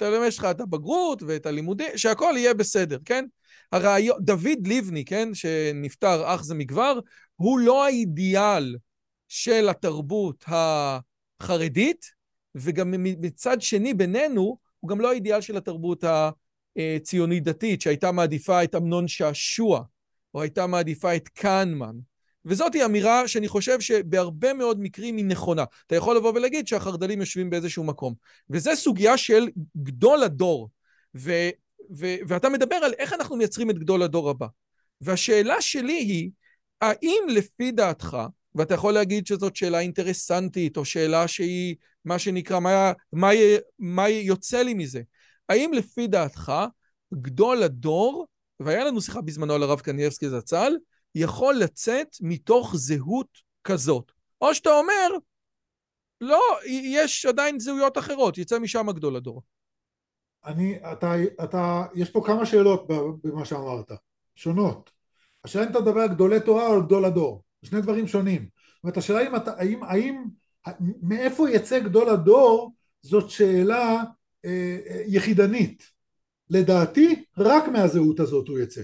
[0.00, 3.24] שאתה לומד לך את הבגרות ואת הלימודים, שהכל יהיה בסדר, כן?
[3.72, 6.98] הרעיון, דוד לבני, כן, שנפטר אך זה מכבר,
[7.36, 8.76] הוא לא האידיאל
[9.28, 12.06] של התרבות החרדית,
[12.54, 16.04] וגם מצד שני בינינו, הוא גם לא האידיאל של התרבות
[16.76, 19.82] הציונית-דתית, שהייתה מעדיפה את אמנון שעשוע,
[20.34, 21.96] או הייתה מעדיפה את קהנמן.
[22.44, 25.64] וזאת היא אמירה שאני חושב שבהרבה מאוד מקרים היא נכונה.
[25.86, 28.14] אתה יכול לבוא ולהגיד שהחרד"לים יושבים באיזשהו מקום.
[28.50, 30.68] וזו סוגיה של גדול הדור.
[31.16, 31.32] ו,
[31.96, 34.46] ו, ואתה מדבר על איך אנחנו מייצרים את גדול הדור הבא.
[35.00, 36.30] והשאלה שלי היא,
[36.80, 38.16] האם לפי דעתך,
[38.54, 43.30] ואתה יכול להגיד שזאת שאלה אינטרסנטית, או שאלה שהיא, מה שנקרא, מה, מה,
[43.78, 45.02] מה יוצא לי מזה?
[45.48, 46.52] האם לפי דעתך,
[47.14, 48.26] גדול הדור,
[48.60, 50.76] והיה לנו שיחה בזמנו על הרב קנייבסקי זצ"ל,
[51.14, 54.12] יכול לצאת מתוך זהות כזאת.
[54.40, 55.08] או שאתה אומר,
[56.20, 59.42] לא, יש עדיין זהויות אחרות, יצא משם גדול הדור.
[60.44, 61.12] אני, אתה,
[61.44, 62.86] אתה, יש פה כמה שאלות
[63.24, 63.92] במה שאמרת,
[64.34, 64.90] שונות.
[65.44, 68.42] השאלה אם אתה מדבר על גדולי תורה או על גדול הדור, שני דברים שונים.
[68.42, 70.24] זאת אומרת, השאלה אם אתה, האם, האם,
[71.02, 74.02] מאיפה יצא גדול הדור, זאת שאלה
[74.44, 75.82] אה, אה, יחידנית.
[76.50, 78.82] לדעתי, רק מהזהות הזאת הוא יצא.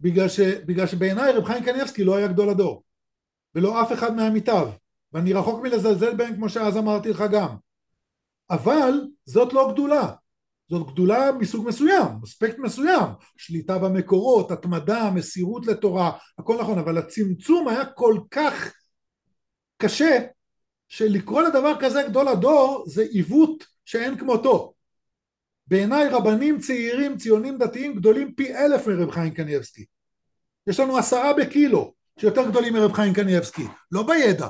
[0.00, 2.82] בגלל, ש, בגלל שבעיניי רב חיים קניבסקי לא היה גדול הדור,
[3.54, 4.68] ולא אף אחד מעמיתיו,
[5.12, 7.56] ואני רחוק מלזלזל בהם כמו שאז אמרתי לך גם.
[8.50, 10.12] אבל זאת לא גדולה,
[10.70, 17.68] זאת גדולה מסוג מסוים, אספקט מסוים, שליטה במקורות, התמדה, מסירות לתורה, הכל נכון, אבל הצמצום
[17.68, 18.72] היה כל כך
[19.76, 20.18] קשה,
[20.88, 24.72] שלקרוא לדבר כזה גדול הדור זה עיוות שאין כמותו.
[25.68, 29.84] בעיניי רבנים צעירים, ציונים דתיים גדולים פי אלף מרב חיים קניאבסקי.
[30.66, 34.48] יש לנו עשרה בקילו שיותר גדולים מרב חיים קניאבסקי, לא בידע,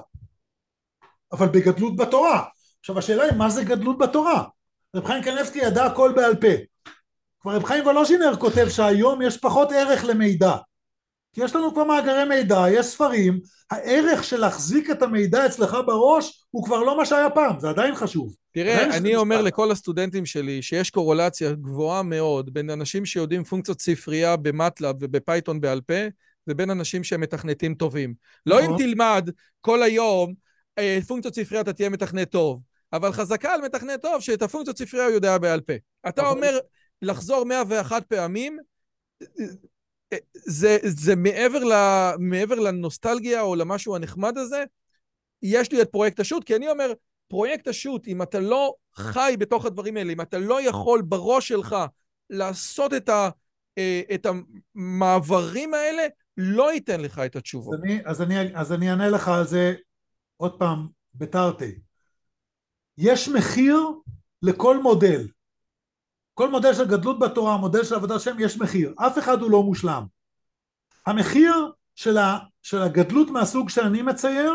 [1.32, 2.44] אבל בגדלות בתורה.
[2.80, 4.44] עכשיו השאלה היא מה זה גדלות בתורה?
[4.96, 6.90] רב חיים קניאבסקי ידע הכל בעל פה.
[7.40, 10.56] כבר רב חיים וולוז'ינר כותב שהיום יש פחות ערך למידע.
[11.32, 16.46] כי יש לנו כבר מאגרי מידע, יש ספרים, הערך של להחזיק את המידע אצלך בראש
[16.50, 18.34] הוא כבר לא מה שהיה פעם, זה עדיין חשוב.
[18.52, 24.36] תראה, אני אומר לכל הסטודנטים שלי שיש קורלציה גבוהה מאוד בין אנשים שיודעים פונקציות ספרייה
[24.36, 25.94] ב MATLAB וב Python בעל פה,
[26.48, 28.14] ובין אנשים שהם מתכנתים טובים.
[28.46, 28.78] לא אם נכון.
[28.78, 30.34] תלמד כל היום
[30.78, 32.60] אה, פונקציות ספרייה אתה תהיה מתכנת טוב,
[32.92, 35.72] אבל חזקה על מתכנת טוב שאת הפונקציות ספרייה הוא יודע בעל פה.
[36.08, 36.58] אתה אומר
[37.02, 38.58] לחזור 101 פעמים,
[40.34, 41.72] זה, זה מעבר, ל,
[42.18, 44.64] מעבר לנוסטלגיה או למשהו הנחמד הזה,
[45.42, 46.92] יש לי את פרויקט השו"ת, כי אני אומר,
[47.28, 51.76] פרויקט השו"ת, אם אתה לא חי בתוך הדברים האלה, אם אתה לא יכול בראש שלך
[52.30, 53.28] לעשות את, ה,
[53.78, 54.26] אה, את
[54.74, 56.02] המעברים האלה,
[56.36, 57.74] לא ייתן לך את התשובות.
[57.74, 59.74] אז אני, אז אני, אז אני אענה לך על זה
[60.36, 61.78] עוד פעם, בתרתי.
[62.98, 63.78] יש מחיר
[64.42, 65.26] לכל מודל.
[66.38, 68.94] כל מודל של גדלות בתורה, מודל של עבודת השם, יש מחיר.
[68.96, 70.04] אף אחד הוא לא מושלם.
[71.06, 74.54] המחיר של, ה, של הגדלות מהסוג שאני מצייר,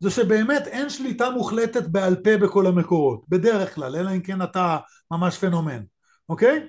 [0.00, 4.78] זה שבאמת אין שליטה מוחלטת בעל פה בכל המקורות, בדרך כלל, אלא אם כן אתה
[5.10, 5.82] ממש פנומן,
[6.28, 6.68] אוקיי?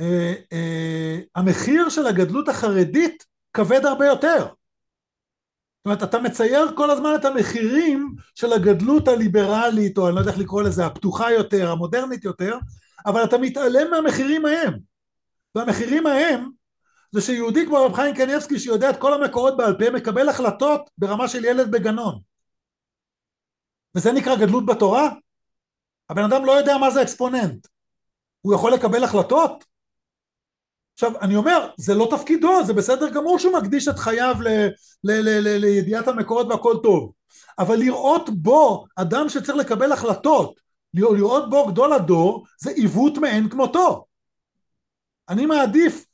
[0.00, 4.38] Uh, uh, המחיר של הגדלות החרדית כבד הרבה יותר.
[4.38, 10.30] זאת אומרת, אתה מצייר כל הזמן את המחירים של הגדלות הליברלית, או אני לא יודע
[10.30, 12.58] איך לקרוא לזה, הפתוחה יותר, המודרנית יותר,
[13.06, 14.78] אבל אתה מתעלם מהמחירים ההם.
[15.54, 16.50] והמחירים ההם
[17.12, 21.28] זה שיהודי כמו רב חיים קניבסקי שיודע את כל המקורות בעל פה מקבל החלטות ברמה
[21.28, 22.20] של ילד בגנון.
[23.94, 25.10] וזה נקרא גדלות בתורה?
[26.10, 27.66] הבן אדם לא יודע מה זה אקספוננט.
[28.40, 29.64] הוא יכול לקבל החלטות?
[30.94, 34.48] עכשיו אני אומר זה לא תפקידו זה בסדר גמור שהוא מקדיש את חייו ל,
[35.04, 37.12] ל, ל, ל, לידיעת המקורות והכל טוב
[37.58, 40.60] אבל לראות בו אדם שצריך לקבל החלטות
[40.94, 44.06] לראות בו גדול הדור זה עיוות מאין כמותו
[45.28, 46.06] אני מעדיף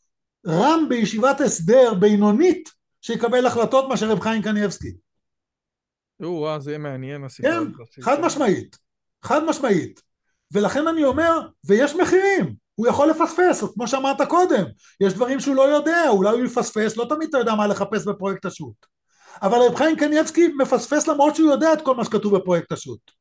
[0.46, 2.68] רם בישיבת הסדר בינונית
[3.00, 4.92] שיקבל החלטות מאשר רב חיים קניאבסקי.
[6.22, 7.50] או, זה יהיה מעניין הסיפור.
[7.50, 8.76] כן, חד משמעית,
[9.22, 10.02] חד משמעית.
[10.52, 14.64] ולכן אני אומר, ויש מחירים, הוא יכול לפספס, כמו שאמרת קודם,
[15.00, 18.44] יש דברים שהוא לא יודע, אולי הוא יפספס, לא תמיד אתה יודע מה לחפש בפרויקט
[18.44, 18.86] השו"ת.
[19.42, 23.17] אבל רב חיים קניאבסקי מפספס למרות שהוא יודע את כל מה שכתוב בפרויקט השו"ת.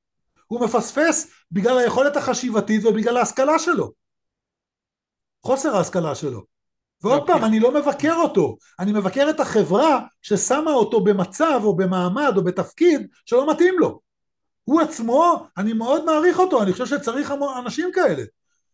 [0.48, 3.92] הוא מפספס בגלל היכולת החשיבתית ובגלל ההשכלה שלו.
[5.46, 6.44] חוסר ההשכלה שלו.
[7.04, 12.34] ועוד פעם, אני לא מבקר אותו, אני מבקר את החברה ששמה אותו במצב או במעמד
[12.36, 14.00] או בתפקיד שלא מתאים לו.
[14.64, 18.24] הוא עצמו, אני מאוד מעריך אותו, אני חושב שצריך אנשים כאלה.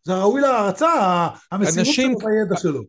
[0.04, 2.82] זה ראוי להערצה, המסירות שלו והידע שלו.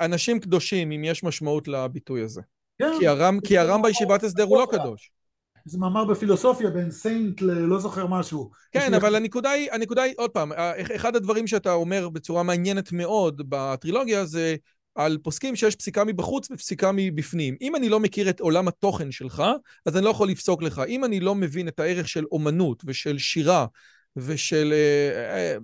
[0.00, 2.40] אנשים קדושים, אם יש משמעות לביטוי הזה.
[2.78, 2.92] כן.
[2.98, 5.10] כי הרם, כי הרם בישיבת הסדר הוא לא קדוש.
[5.64, 8.50] זה מאמר בפילוסופיה בין סיינט ללא זוכר משהו.
[8.72, 10.52] כן, אבל הנקודה היא, הנקודה היא, עוד פעם,
[10.96, 14.56] אחד הדברים שאתה אומר בצורה מעניינת מאוד בטרילוגיה זה
[14.94, 17.56] על פוסקים שיש פסיקה מבחוץ ופסיקה מבפנים.
[17.60, 19.42] אם אני לא מכיר את עולם התוכן שלך,
[19.86, 20.82] אז אני לא יכול לפסוק לך.
[20.88, 23.66] אם אני לא מבין את הערך של אומנות ושל שירה
[24.16, 25.56] ושל, אה, אה,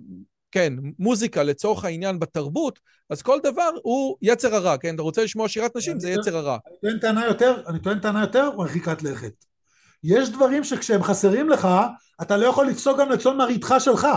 [0.51, 2.79] כן, מוזיקה לצורך העניין בתרבות,
[3.09, 4.95] אז כל דבר הוא יצר הרע, כן?
[4.95, 6.57] אתה רוצה לשמוע שירת נשים, זה יצר הרע.
[6.67, 9.45] אני טוען טענה יותר, אני טוען טענה יותר מרחיקת לכת.
[10.03, 11.67] יש דברים שכשהם חסרים לך,
[12.21, 14.07] אתה לא יכול לפסוק גם לצאן מרעיתך שלך.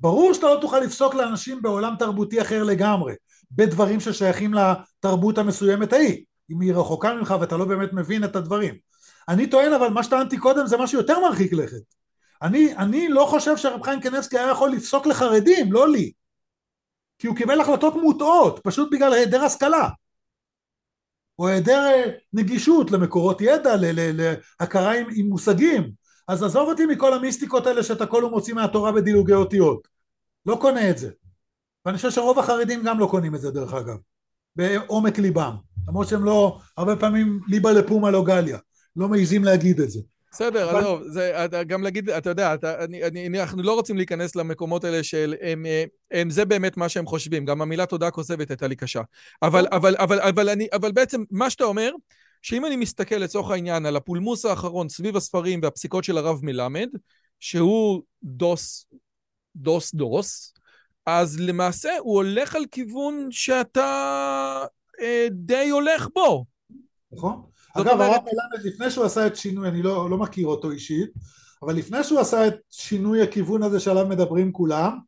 [0.00, 3.14] ברור שאתה לא תוכל לפסוק לאנשים בעולם תרבותי אחר לגמרי.
[3.50, 8.74] בדברים ששייכים לתרבות המסוימת ההיא, אם היא רחוקה ממך ואתה לא באמת מבין את הדברים.
[9.28, 11.94] אני טוען אבל מה שטענתי קודם זה משהו יותר מרחיק לכת.
[12.42, 16.12] אני, אני לא חושב שהרב חיים קנבסקי היה יכול לפסוק לחרדים, לא לי.
[17.18, 19.88] כי הוא קיבל החלטות מוטעות, פשוט בגלל היעדר השכלה.
[21.38, 25.90] או היעדר אה, נגישות למקורות ידע, להכרה עם, עם מושגים.
[26.28, 29.88] אז עזוב אותי מכל המיסטיקות האלה שאת הכל הוא מוציא מהתורה בדילוגי אותיות.
[30.46, 31.10] לא קונה את זה.
[31.86, 33.96] ואני חושב שרוב החרדים גם לא קונים את זה דרך אגב,
[34.56, 35.54] בעומק ליבם,
[35.88, 38.58] למרות שהם לא, הרבה פעמים ליבה לפומה לא גליה,
[38.96, 40.00] לא מעיזים להגיד את זה.
[40.34, 41.32] בסדר, עזוב, זה
[41.66, 45.66] גם להגיד, אתה יודע, אתה, אני, אני, אנחנו לא רוצים להיכנס למקומות האלה של, הם,
[46.10, 49.00] הם, זה באמת מה שהם חושבים, גם המילה תודה כוזבת הייתה לי קשה.
[49.42, 51.90] אבל, אבל, אבל, אבל, אני, אבל בעצם, מה שאתה אומר,
[52.42, 56.88] שאם אני מסתכל לצורך העניין על הפולמוס האחרון סביב הספרים והפסיקות של הרב מלמד,
[57.40, 58.86] שהוא דוס,
[59.56, 60.54] דוס דוס,
[61.06, 64.64] אז למעשה הוא הולך על כיוון שאתה
[65.00, 66.44] אה, די הולך בו.
[67.12, 67.53] נכון.
[67.74, 68.10] אגב, אומרת...
[68.10, 71.10] הרב מלמד לפני שהוא עשה את שינוי, אני לא, לא מכיר אותו אישית,
[71.62, 74.98] אבל לפני שהוא עשה את שינוי הכיוון הזה שעליו מדברים כולם,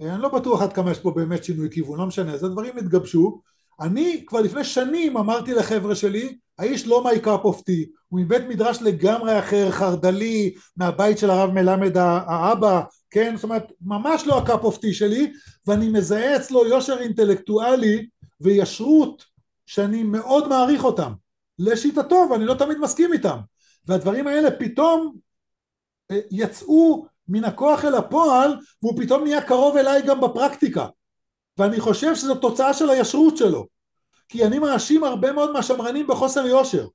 [0.00, 2.78] אה, אני לא בטוח עד כמה יש פה באמת שינוי כיוון, לא משנה, זה דברים
[2.78, 3.40] התגבשו.
[3.80, 8.42] אני כבר לפני שנים אמרתי לחבר'ה שלי, האיש לא my cup of tea, הוא מבית
[8.48, 14.45] מדרש לגמרי אחר, חרד"לי, מהבית של הרב מלמד האבא, כן, זאת אומרת, ממש לא ה
[14.45, 15.32] cup of tea שלי,
[15.66, 18.06] ואני מזהה אצלו יושר אינטלקטואלי
[18.40, 19.24] וישרות
[19.66, 21.12] שאני מאוד מעריך אותם,
[21.58, 23.38] לשיטתו, ואני לא תמיד מסכים איתם,
[23.86, 25.16] והדברים האלה פתאום
[26.10, 30.86] אה, יצאו מן הכוח אל הפועל, והוא פתאום נהיה קרוב אליי גם בפרקטיקה,
[31.58, 33.66] ואני חושב שזו תוצאה של הישרות שלו,
[34.28, 36.86] כי אני מאשים הרבה מאוד מהשמרנים בחוסר יושר,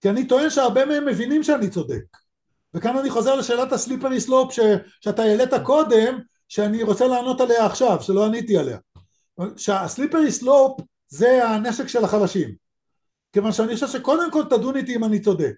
[0.00, 2.04] כי אני טוען שהרבה מהם מבינים שאני צודק.
[2.74, 4.60] וכאן אני חוזר לשאלת ה slippery slope ש,
[5.00, 6.18] שאתה העלית קודם,
[6.48, 8.78] שאני רוצה לענות עליה עכשיו, שלא עניתי עליה.
[9.56, 12.67] שה slippery slope זה הנשק של החלשים.
[13.38, 15.54] כיוון שאני חושב שקודם כל תדון איתי אם אני צודק.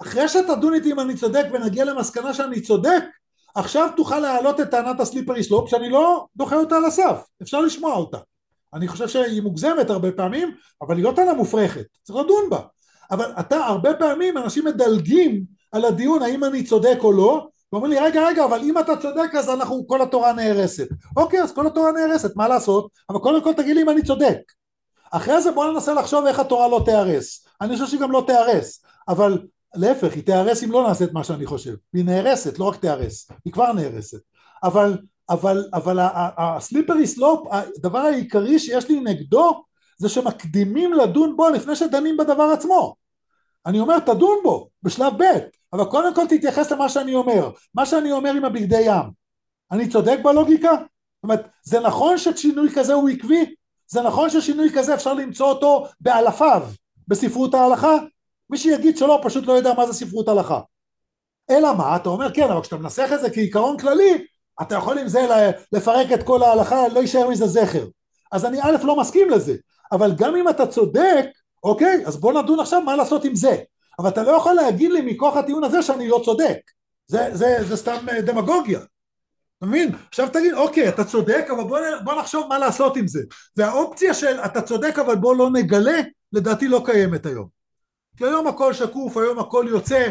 [0.00, 3.02] אחרי שתדון איתי אם אני צודק ונגיע למסקנה שאני צודק,
[3.54, 7.94] עכשיו תוכל להעלות את טענת הסליפרי סלופ שאני לא דוחה אותה על הסף, אפשר לשמוע
[7.94, 8.18] אותה.
[8.74, 12.60] אני חושב שהיא מוגזמת הרבה פעמים, אבל היא לא טענה מופרכת, צריך לדון בה.
[13.10, 17.98] אבל אתה, הרבה פעמים אנשים מדלגים על הדיון האם אני צודק או לא, ואומרים לי
[17.98, 21.92] רגע רגע אבל אם אתה צודק אז אנחנו כל התורה נהרסת אוקיי אז כל התורה
[21.92, 24.38] נהרסת מה לעשות אבל קודם כל תגיד לי אם אני צודק
[25.12, 28.84] אחרי זה בוא ננסה לחשוב איך התורה לא תהרס אני חושב שהיא גם לא תהרס
[29.08, 29.38] אבל
[29.74, 31.74] להפך היא תהרס אם לא נעשה את מה שאני חושב.
[31.94, 34.20] היא נהרסת לא רק תהרס היא כבר נהרסת.
[34.62, 34.98] אבל
[35.30, 35.98] אבל אבל
[36.38, 39.64] הסליפרי סלופ הדבר העיקרי שיש לי נגדו
[39.98, 42.94] זה שמקדימים לדון בו לפני שדנים בדבר עצמו.
[43.66, 45.38] אני אומר תדון בו בשלב ב'
[45.72, 47.50] אבל קודם כל תתייחס למה שאני אומר.
[47.74, 49.10] מה שאני אומר עם הבגדי ים
[49.72, 50.72] אני צודק בלוגיקה?
[50.72, 53.54] זאת אומרת זה נכון ששינוי כזה הוא עקבי?
[53.92, 56.62] זה נכון ששינוי כזה אפשר למצוא אותו באלפיו
[57.08, 57.96] בספרות ההלכה?
[58.50, 60.60] מי שיגיד שלא פשוט לא יודע מה זה ספרות הלכה.
[61.50, 64.24] אלא מה אתה אומר כן אבל כשאתה מנסח את זה כעיקרון כללי
[64.62, 65.26] אתה יכול עם זה
[65.72, 67.86] לפרק את כל ההלכה לא יישאר מזה זכר.
[68.32, 69.56] אז אני א' לא מסכים לזה
[69.92, 71.26] אבל גם אם אתה צודק
[71.64, 73.56] אוקיי אז בוא נדון עכשיו מה לעשות עם זה.
[73.98, 76.58] אבל אתה לא יכול להגיד לי מכוח הטיעון הזה שאני לא צודק.
[77.06, 78.80] זה, זה, זה סתם אה, דמגוגיה
[79.62, 79.94] אתה מבין?
[80.08, 83.20] עכשיו תגיד, אוקיי, אתה צודק, אבל בוא, בוא נחשוב מה לעשות עם זה.
[83.56, 86.00] והאופציה של אתה צודק, אבל בוא לא נגלה,
[86.32, 87.48] לדעתי לא קיימת היום.
[88.16, 90.10] כי היום הכל שקוף, היום הכל יוצא,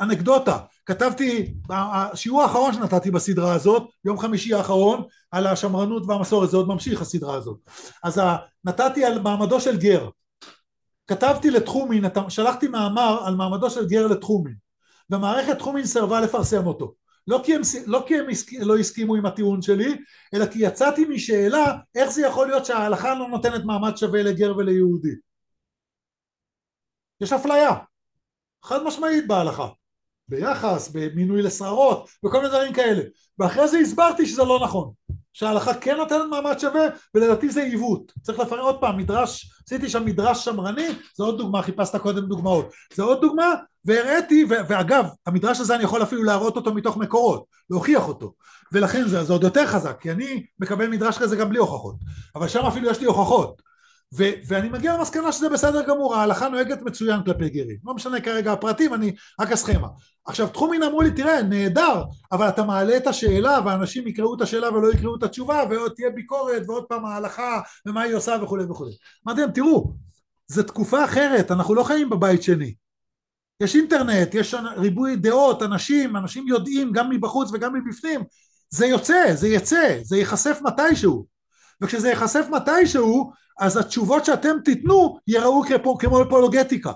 [0.00, 0.58] אנקדוטה.
[0.86, 7.02] כתבתי, השיעור האחרון שנתתי בסדרה הזאת, יום חמישי האחרון, על השמרנות והמסורת, זה עוד ממשיך
[7.02, 7.58] הסדרה הזאת.
[8.02, 8.20] אז
[8.64, 10.08] נתתי על מעמדו של גר.
[11.06, 14.54] כתבתי לתחומין, שלחתי מאמר על מעמדו של גר לתחומין,
[15.10, 17.01] ומערכת תחומין סירבה לפרסם אותו.
[17.26, 18.26] לא כי, הם, לא כי הם
[18.60, 19.98] לא הסכימו עם הטיעון שלי,
[20.34, 25.14] אלא כי יצאתי משאלה איך זה יכול להיות שההלכה לא נותנת מעמד שווה לגר וליהודי.
[27.20, 27.70] יש אפליה,
[28.64, 29.68] חד משמעית בהלכה,
[30.28, 33.02] ביחס, במינוי לשררות, וכל מיני דברים כאלה.
[33.38, 34.92] ואחרי זה הסברתי שזה לא נכון.
[35.32, 38.12] שההלכה כן נותנת מעמד שווה, ולדעתי זה עיוות.
[38.22, 42.72] צריך לפרט עוד פעם, מדרש, עשיתי שם מדרש שמרני, זה עוד דוגמה, חיפשת קודם דוגמאות.
[42.94, 43.54] זה עוד דוגמה,
[43.84, 48.32] והראיתי, ואגב, המדרש הזה אני יכול אפילו להראות אותו מתוך מקורות, להוכיח אותו.
[48.72, 51.96] ולכן זה, זה עוד יותר חזק, כי אני מקבל מדרש כזה גם בלי הוכחות.
[52.34, 53.71] אבל שם אפילו יש לי הוכחות.
[54.16, 57.76] ו- ואני מגיע למסקנה שזה בסדר גמור, ההלכה נוהגת מצוין כלפי גרים.
[57.84, 59.88] לא משנה כרגע הפרטים, אני רק הסכמה.
[60.26, 62.02] עכשיו תחומין אמרו לי, תראה, נהדר,
[62.32, 66.10] אבל אתה מעלה את השאלה, ואנשים יקראו את השאלה ולא יקראו את התשובה, ועוד תהיה
[66.10, 68.92] ביקורת, ועוד פעם ההלכה, ומה היא עושה וכולי וכולי.
[69.26, 69.92] אמרתי להם, תראו,
[70.46, 72.74] זו תקופה אחרת, אנחנו לא חיים בבית שני.
[73.60, 78.20] יש אינטרנט, יש ריבוי דעות, אנשים, אנשים יודעים גם מבחוץ וגם מבפנים,
[78.70, 81.31] זה יוצא, זה יצא, זה ייחשף מתישהו.
[81.82, 85.62] וכשזה ייחשף מתישהו, אז התשובות שאתם תיתנו יראו
[85.98, 86.92] כמו אפולוגטיקה.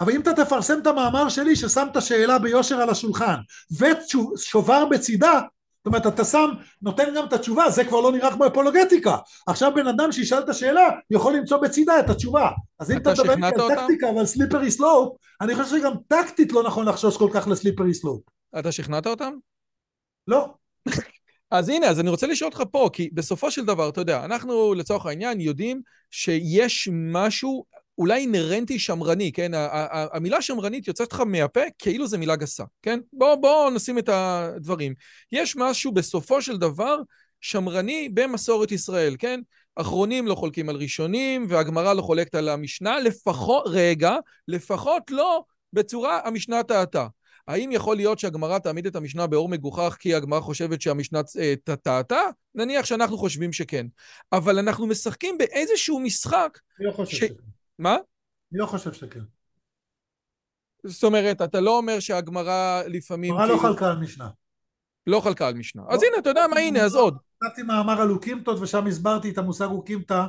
[0.00, 3.36] אבל אם אתה תפרסם את המאמר שלי ששם את השאלה ביושר על השולחן
[3.78, 5.40] ושובר בצידה
[5.78, 6.50] זאת אומרת אתה שם
[6.82, 9.16] נותן גם את התשובה זה כבר לא נראה כמו אפולוגטיקה.
[9.46, 12.50] עכשיו בן אדם שישאל את השאלה יכול למצוא בצידה את התשובה.
[12.78, 16.88] אז אם אתה מדבר על טקטיקה ועל slippery slope אני חושב שגם טקטית לא נכון
[16.88, 18.20] לחשוש כל כך ל slippery slope
[18.58, 19.32] אתה שכנעת אותם?
[20.28, 20.54] לא
[21.50, 24.74] אז הנה, אז אני רוצה לשאול אותך פה, כי בסופו של דבר, אתה יודע, אנחנו
[24.74, 25.80] לצורך העניין יודעים
[26.10, 27.64] שיש משהו
[27.98, 29.52] אולי אינהרנטי שמרני, כן?
[30.12, 33.00] המילה שמרנית יוצאת לך מהפה כאילו זו מילה גסה, כן?
[33.12, 34.94] בואו בוא נשים את הדברים.
[35.32, 36.96] יש משהו בסופו של דבר
[37.40, 39.40] שמרני במסורת ישראל, כן?
[39.76, 44.16] אחרונים לא חולקים על ראשונים, והגמרא לא חולקת על המשנה, לפחות, רגע,
[44.48, 45.42] לפחות לא
[45.72, 47.06] בצורה המשנה טעתה.
[47.48, 52.20] האם יכול להיות שהגמרא תעמיד את המשנה באור מגוחך כי הגמרא חושבת שהמשנה אה, טעתה?
[52.54, 53.86] נניח שאנחנו חושבים שכן.
[54.32, 56.58] אבל אנחנו משחקים באיזשהו משחק...
[56.78, 57.20] אני לא חושב ש...
[57.20, 57.34] שכן.
[57.78, 57.94] מה?
[58.52, 59.20] אני לא חושב שכן.
[60.84, 63.32] זאת אומרת, אתה לא אומר שהגמרא לפעמים...
[63.32, 63.68] הגמרא לא כאילו...
[63.68, 64.28] חלקה על משנה.
[65.06, 65.82] לא חלקה על משנה.
[65.82, 65.94] לא.
[65.94, 67.16] אז הנה, אתה יודע מה, הנה, אז עוד.
[67.40, 70.22] כתבתי מאמר על אוקימתות, ושם הסברתי את המושג אוקימתא,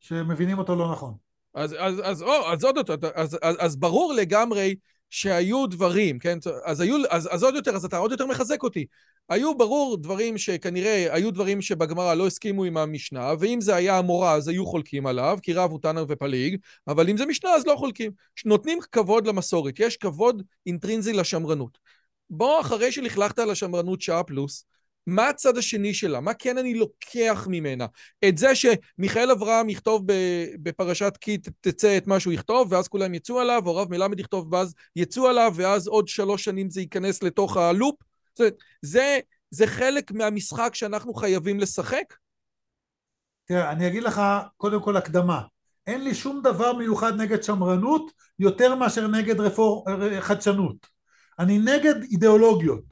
[0.00, 1.14] שמבינים אותו לא נכון.
[1.54, 4.74] אז, אז, אז, או, אז עוד יותר, אז, אז, אז ברור לגמרי
[5.10, 6.38] שהיו דברים, כן?
[6.64, 8.86] אז, היו, אז, אז עוד יותר, אז אתה עוד יותר מחזק אותי.
[9.28, 14.34] היו ברור דברים שכנראה, היו דברים שבגמרא לא הסכימו עם המשנה, ואם זה היה המורה
[14.34, 16.56] אז היו חולקים עליו, כי רב הוא תנא ופליג,
[16.88, 18.10] אבל אם זה משנה אז לא חולקים.
[18.44, 21.78] נותנים כבוד למסורת, יש כבוד אינטרינזי לשמרנות.
[22.30, 24.64] בוא, אחרי שלכלכת על השמרנות שעה פלוס,
[25.10, 26.20] מה הצד השני שלה?
[26.20, 27.86] מה כן אני לוקח ממנה?
[28.28, 30.02] את זה שמיכאל אברהם יכתוב
[30.62, 34.52] בפרשת כי תצא את מה שהוא יכתוב, ואז כולם יצאו עליו, או רב מלמד יכתוב
[34.52, 37.94] ואז יצאו עליו, ואז עוד שלוש שנים זה ייכנס לתוך הלופ?
[38.34, 39.18] זאת אומרת, זה,
[39.50, 42.14] זה חלק מהמשחק שאנחנו חייבים לשחק?
[43.44, 44.22] תראה, אני אגיד לך
[44.56, 45.42] קודם כל הקדמה.
[45.86, 49.86] אין לי שום דבר מיוחד נגד שמרנות יותר מאשר נגד רפור...
[50.20, 50.86] חדשנות.
[51.38, 52.84] אני נגד אידיאולוגיות.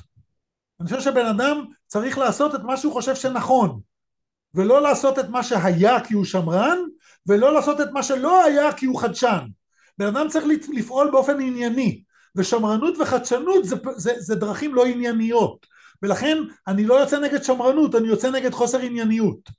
[0.81, 3.81] אני חושב שבן אדם צריך לעשות את מה שהוא חושב שנכון
[4.55, 6.79] ולא לעשות את מה שהיה כי הוא שמרן
[7.27, 9.47] ולא לעשות את מה שלא היה כי הוא חדשן.
[9.99, 12.03] בן אדם צריך לפעול באופן ענייני
[12.37, 15.67] ושמרנות וחדשנות זה, זה, זה דרכים לא ענייניות.
[16.03, 19.51] ולכן אני לא יוצא נגד שמרנות אני יוצא נגד חוסר ענייניות.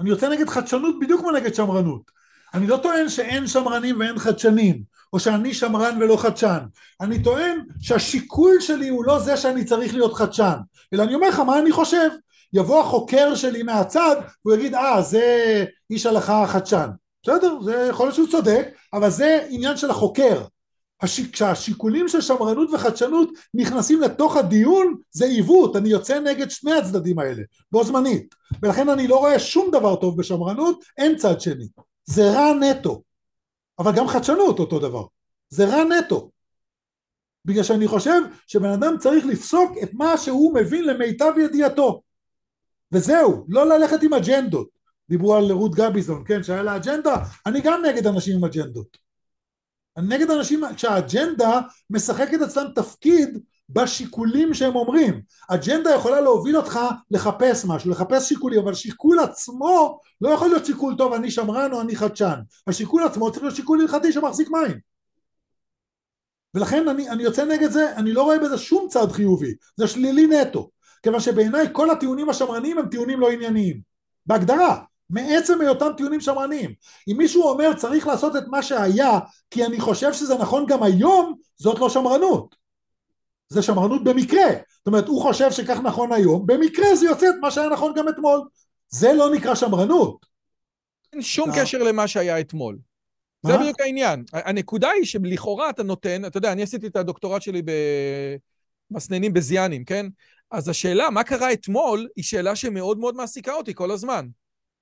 [0.00, 2.10] אני יוצא נגד חדשנות בדיוק כמו נגד שמרנות.
[2.54, 4.82] אני לא טוען שאין שמרנים ואין חדשנים
[5.12, 6.58] או שאני שמרן ולא חדשן.
[7.00, 10.56] אני טוען שהשיקול שלי הוא לא זה שאני צריך להיות חדשן,
[10.94, 12.10] אלא אני אומר לך מה אני חושב.
[12.52, 16.88] יבוא החוקר שלי מהצד והוא יגיד אה זה איש הלכה חדשן.
[17.22, 20.42] בסדר, זה יכול להיות שהוא צודק, אבל זה עניין של החוקר.
[21.02, 27.18] השיק, כשהשיקולים של שמרנות וחדשנות נכנסים לתוך הדיון זה עיוות, אני יוצא נגד שני הצדדים
[27.18, 27.42] האלה,
[27.72, 31.68] בו זמנית, ולכן אני לא רואה שום דבר טוב בשמרנות, אין צד שני,
[32.04, 33.02] זה רע נטו,
[33.80, 35.04] אבל גם חדשנות אותו דבר.
[35.48, 36.30] זה רע נטו.
[37.44, 42.02] בגלל שאני חושב שבן אדם צריך לפסוק את מה שהוא מבין למיטב ידיעתו.
[42.92, 44.68] וזהו, לא ללכת עם אג'נדות.
[45.08, 47.16] דיברו על רות גביזון, כן, שהיה לה אג'נדה,
[47.46, 48.96] אני גם נגד אנשים עם אג'נדות.
[49.98, 53.38] נגד אנשים, כשהאג'נדה משחקת אצלם תפקיד
[53.72, 55.20] בשיקולים שהם אומרים.
[55.48, 56.78] אג'נדה יכולה להוביל אותך
[57.10, 61.80] לחפש משהו, לחפש שיקולים, אבל שיקול עצמו לא יכול להיות שיקול טוב, אני שמרן או
[61.80, 62.40] אני חדשן.
[62.66, 64.78] השיקול עצמו צריך להיות שיקול הלכתי שמחזיק מים.
[66.54, 70.26] ולכן אני, אני יוצא נגד זה, אני לא רואה בזה שום צד חיובי, זה שלילי
[70.26, 70.70] נטו.
[71.02, 73.80] כיוון שבעיניי כל הטיעונים השמרניים הם טיעונים לא ענייניים.
[74.26, 74.80] בהגדרה,
[75.10, 76.74] מעצם היותם טיעונים שמרניים.
[77.08, 79.18] אם מישהו אומר צריך לעשות את מה שהיה
[79.50, 82.54] כי אני חושב שזה נכון גם היום, זאת לא שמרנות.
[83.50, 84.46] זה שמרנות במקרה.
[84.78, 88.08] זאת אומרת, הוא חושב שכך נכון היום, במקרה זה יוצא את מה שהיה נכון גם
[88.08, 88.40] אתמול.
[88.88, 90.26] זה לא נקרא שמרנות.
[91.12, 92.78] אין שום קשר למה שהיה אתמול.
[93.46, 94.24] זה בדיוק העניין.
[94.32, 97.62] הנקודה היא שלכאורה אתה נותן, אתה יודע, אני עשיתי את הדוקטורט שלי
[98.90, 100.06] במסננים בזיאנים, כן?
[100.50, 104.26] אז השאלה, מה קרה אתמול, היא שאלה שמאוד מאוד מעסיקה אותי כל הזמן.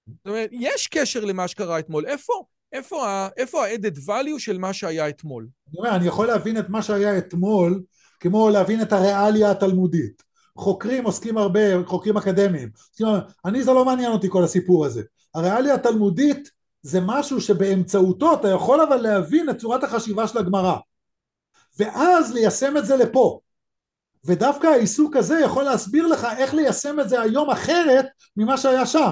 [0.06, 2.06] זאת אומרת, יש קשר למה שקרה אתמול.
[2.06, 2.32] איפה,
[2.72, 5.48] איפה, ה-added value של מה שהיה אתמול?
[5.84, 7.82] אני יכול להבין את מה שהיה אתמול,
[8.20, 10.22] כמו להבין את הריאליה התלמודית.
[10.56, 12.68] חוקרים עוסקים הרבה, חוקרים אקדמיים.
[13.44, 15.02] אני, זה לא מעניין אותי כל הסיפור הזה.
[15.34, 16.50] הריאליה התלמודית
[16.82, 20.76] זה משהו שבאמצעותו אתה יכול אבל להבין את צורת החשיבה של הגמרא.
[21.78, 23.40] ואז ליישם את זה לפה.
[24.24, 29.10] ודווקא העיסוק הזה יכול להסביר לך איך ליישם את זה היום אחרת ממה שהיה שם.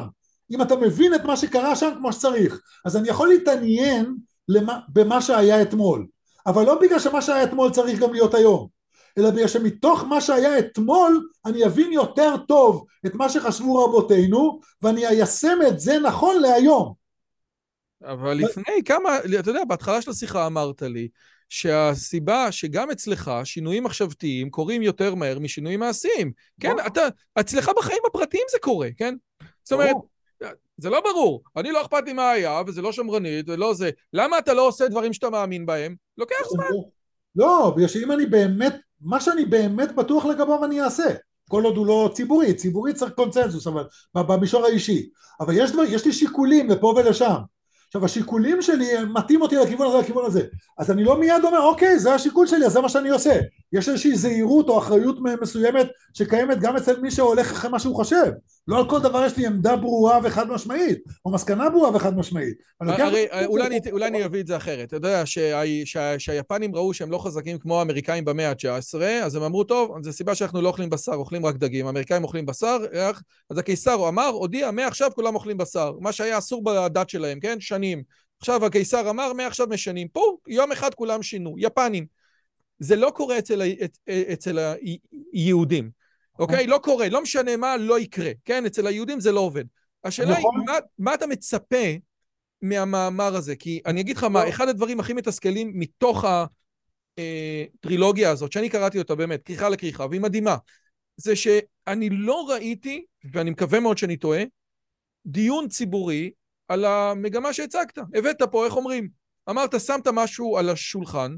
[0.51, 2.61] אם אתה מבין את מה שקרה שם כמו שצריך.
[2.85, 4.15] אז אני יכול להתעניין
[4.49, 6.07] למה, במה שהיה אתמול.
[6.47, 8.76] אבל לא בגלל שמה שהיה אתמול צריך גם להיות היום.
[9.19, 15.07] אלא בגלל שמתוך מה שהיה אתמול אני אבין יותר טוב את מה שחשבו רבותינו ואני
[15.07, 16.93] איישם את זה נכון להיום.
[18.05, 21.09] אבל לפני כמה, אתה יודע, בהתחלה של השיחה אמרת לי
[21.49, 26.33] שהסיבה שגם אצלך שינויים מחשבתיים קורים יותר מהר משינויים מעשיים.
[26.61, 27.01] כן, אתה,
[27.41, 29.15] אצלך בחיים הפרטיים זה קורה, כן?
[29.63, 29.97] זאת אומרת,
[30.79, 31.43] זה לא ברור.
[31.57, 33.91] אני לא אכפת לי מה היה, וזה לא שמרנית, ולא זה.
[34.13, 35.95] למה אתה לא עושה דברים שאתה מאמין בהם?
[36.19, 36.65] לוקח זמן.
[37.37, 41.15] לא, בגלל שאם אני באמת, מה שאני באמת בטוח לגביו אני אעשה.
[41.49, 45.09] כל עוד הוא לא ציבורי, ציבורי צריך קונצנזוס, אבל במישור האישי.
[45.41, 47.37] אבל יש, דבר, יש לי שיקולים לפה ולשם.
[47.87, 50.43] עכשיו השיקולים שלי מתאים אותי לכיוון הזה לכיוון הזה
[50.79, 53.41] אז אני לא מיד אומר אוקיי זה השיקול שלי אז זה מה שאני עושה
[53.73, 58.33] יש איזושהי זהירות או אחריות מסוימת שקיימת גם אצל מי שהולך אחרי מה שהוא חושב.
[58.69, 62.57] לא על כל דבר יש לי עמדה ברורה וחד משמעית או מסקנה ברורה וחד משמעית.
[62.81, 63.27] הרי
[63.93, 64.89] אולי אני אביא את זה אחרת.
[64.89, 65.23] אתה יודע
[66.19, 70.35] שהיפנים ראו שהם לא חזקים כמו האמריקאים במאה ה-19 אז הם אמרו טוב זו סיבה
[70.35, 71.87] שאנחנו לא אוכלים בשר אוכלים רק דגים.
[71.87, 72.79] האמריקאים אוכלים בשר
[73.51, 75.93] אז הקיסר אמר הודיע מעכשיו כולם אוכלים בשר.
[76.01, 77.61] מה שהיה אסור בדת שלהם כן?
[77.61, 78.03] שנים.
[78.39, 80.09] עכשיו הקיסר אמר, מעכשיו משנים.
[80.09, 82.07] פה יום אחד כולם שינו, יפנים.
[82.79, 83.63] זה לא קורה אצל,
[84.33, 84.75] אצל
[85.33, 85.91] היהודים,
[86.39, 86.67] אוקיי?
[86.67, 88.31] לא קורה, לא משנה מה, לא יקרה.
[88.45, 89.65] כן, אצל היהודים זה לא עובד.
[90.05, 90.65] השאלה היא, נכון.
[90.67, 91.87] מה, מה אתה מצפה
[92.63, 93.57] מהמאמר הזה?
[93.57, 94.49] כי אני אגיד לך מה, לא.
[94.49, 96.25] אחד הדברים הכי מתסכלים מתוך
[97.19, 100.57] הטרילוגיה הזאת, שאני קראתי אותה באמת, כריכה לכריכה, והיא מדהימה,
[101.17, 104.43] זה שאני לא ראיתי, ואני מקווה מאוד שאני טועה,
[105.27, 106.31] דיון ציבורי
[106.69, 107.99] על המגמה שהצגת.
[108.15, 109.09] הבאת פה, איך אומרים?
[109.51, 111.37] אמרת, שמת משהו על השולחן,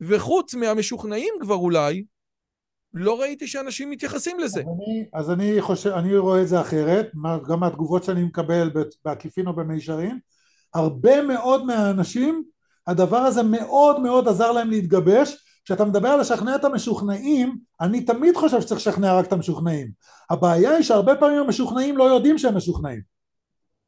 [0.00, 2.04] וחוץ מהמשוכנעים כבר אולי,
[2.94, 4.60] לא ראיתי שאנשים מתייחסים לזה.
[4.60, 7.10] אז אני, אז אני חושב, אני רואה את זה אחרת,
[7.48, 8.70] גם מהתגובות שאני מקבל
[9.04, 10.18] בעקיפין או במישרין,
[10.74, 12.44] הרבה מאוד מהאנשים,
[12.86, 15.44] הדבר הזה מאוד מאוד עזר להם להתגבש.
[15.64, 19.90] כשאתה מדבר על לשכנע את המשוכנעים, אני תמיד חושב שצריך לשכנע רק את המשוכנעים.
[20.30, 23.00] הבעיה היא שהרבה פעמים המשוכנעים לא יודעים שהם משוכנעים.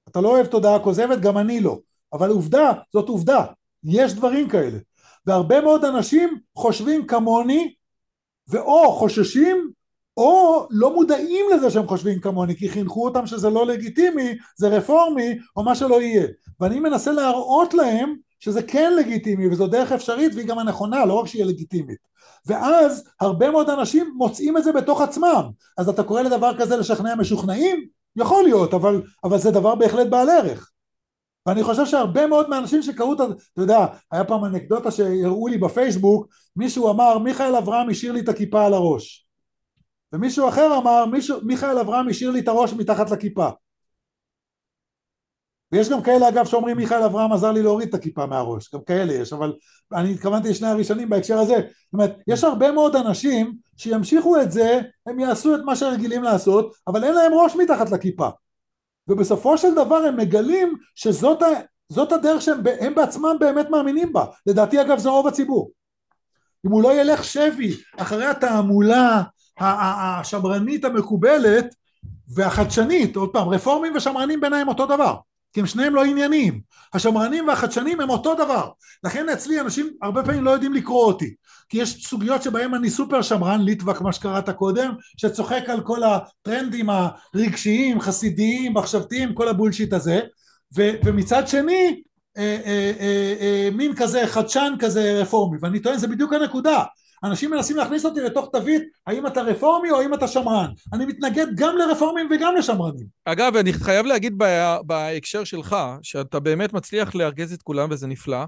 [0.08, 1.78] אתה לא אוהב תודעה כוזבת, גם אני לא.
[2.12, 3.44] אבל עובדה, זאת עובדה.
[3.84, 4.78] יש דברים כאלה.
[5.26, 7.74] והרבה מאוד אנשים חושבים כמוני,
[8.48, 9.70] ואו חוששים,
[10.16, 15.38] או לא מודעים לזה שהם חושבים כמוני, כי חינכו אותם שזה לא לגיטימי, זה רפורמי,
[15.56, 16.26] או מה שלא יהיה.
[16.60, 21.26] ואני מנסה להראות להם שזה כן לגיטימי, וזו דרך אפשרית, והיא גם הנכונה, לא רק
[21.26, 21.98] שהיא לגיטימית.
[22.46, 25.42] ואז הרבה מאוד אנשים מוצאים את זה בתוך עצמם.
[25.78, 27.86] אז אתה קורא לדבר כזה לשכנע משוכנעים?
[28.16, 30.70] יכול להיות, אבל, אבל זה דבר בהחלט בעל ערך.
[31.46, 33.24] ואני חושב שהרבה מאוד מהאנשים שקראו את ה...
[33.24, 36.26] אתה יודע, היה פעם אנקדוטה שהראו לי בפייסבוק,
[36.56, 39.26] מישהו אמר, מיכאל אברהם השאיר לי את הכיפה על הראש.
[40.12, 43.48] ומישהו אחר אמר, מישהו, מיכאל אברהם השאיר לי את הראש מתחת לכיפה.
[45.72, 49.12] ויש גם כאלה אגב שאומרים מיכאל אברהם עזר לי להוריד את הכיפה מהראש, גם כאלה
[49.12, 49.52] יש, אבל
[49.92, 54.80] אני התכוונתי לשני הראשונים בהקשר הזה, זאת אומרת יש הרבה מאוד אנשים שימשיכו את זה,
[55.06, 58.28] הם יעשו את מה שרגילים לעשות, אבל אין להם ראש מתחת לכיפה,
[59.08, 61.46] ובסופו של דבר הם מגלים שזאת ה,
[62.12, 65.70] הדרך שהם בעצמם באמת מאמינים בה, לדעתי אגב זה רוב הציבור,
[66.66, 69.22] אם הוא לא ילך שבי אחרי התעמולה
[69.60, 71.74] השמרנית המקובלת
[72.34, 75.16] והחדשנית, עוד פעם, רפורמים ושמרנים ביניהם אותו דבר
[75.52, 76.60] כי הם שניהם לא ענייניים.
[76.94, 78.68] השמרנים והחדשנים הם אותו דבר.
[79.04, 81.34] לכן אצלי אנשים הרבה פעמים לא יודעים לקרוא אותי.
[81.68, 86.88] כי יש סוגיות שבהן אני סופר שמרן, ליטבק, מה שקראת קודם, שצוחק על כל הטרנדים
[86.90, 90.20] הרגשיים, חסידיים, מחשבתיים, כל הבולשיט הזה,
[90.76, 92.02] ו- ומצד שני,
[92.38, 96.84] אה, אה, אה, אה, מין כזה חדשן כזה רפורמי, ואני טוען זה בדיוק הנקודה.
[97.24, 100.70] אנשים מנסים להכניס אותי לתוך תווית האם אתה רפורמי או האם אתה שמרן.
[100.92, 103.06] אני מתנגד גם לרפורמים וגם לשמרנים.
[103.24, 104.38] אגב, אני חייב להגיד
[104.86, 108.44] בהקשר שלך, שאתה באמת מצליח לארגז את כולם וזה נפלא,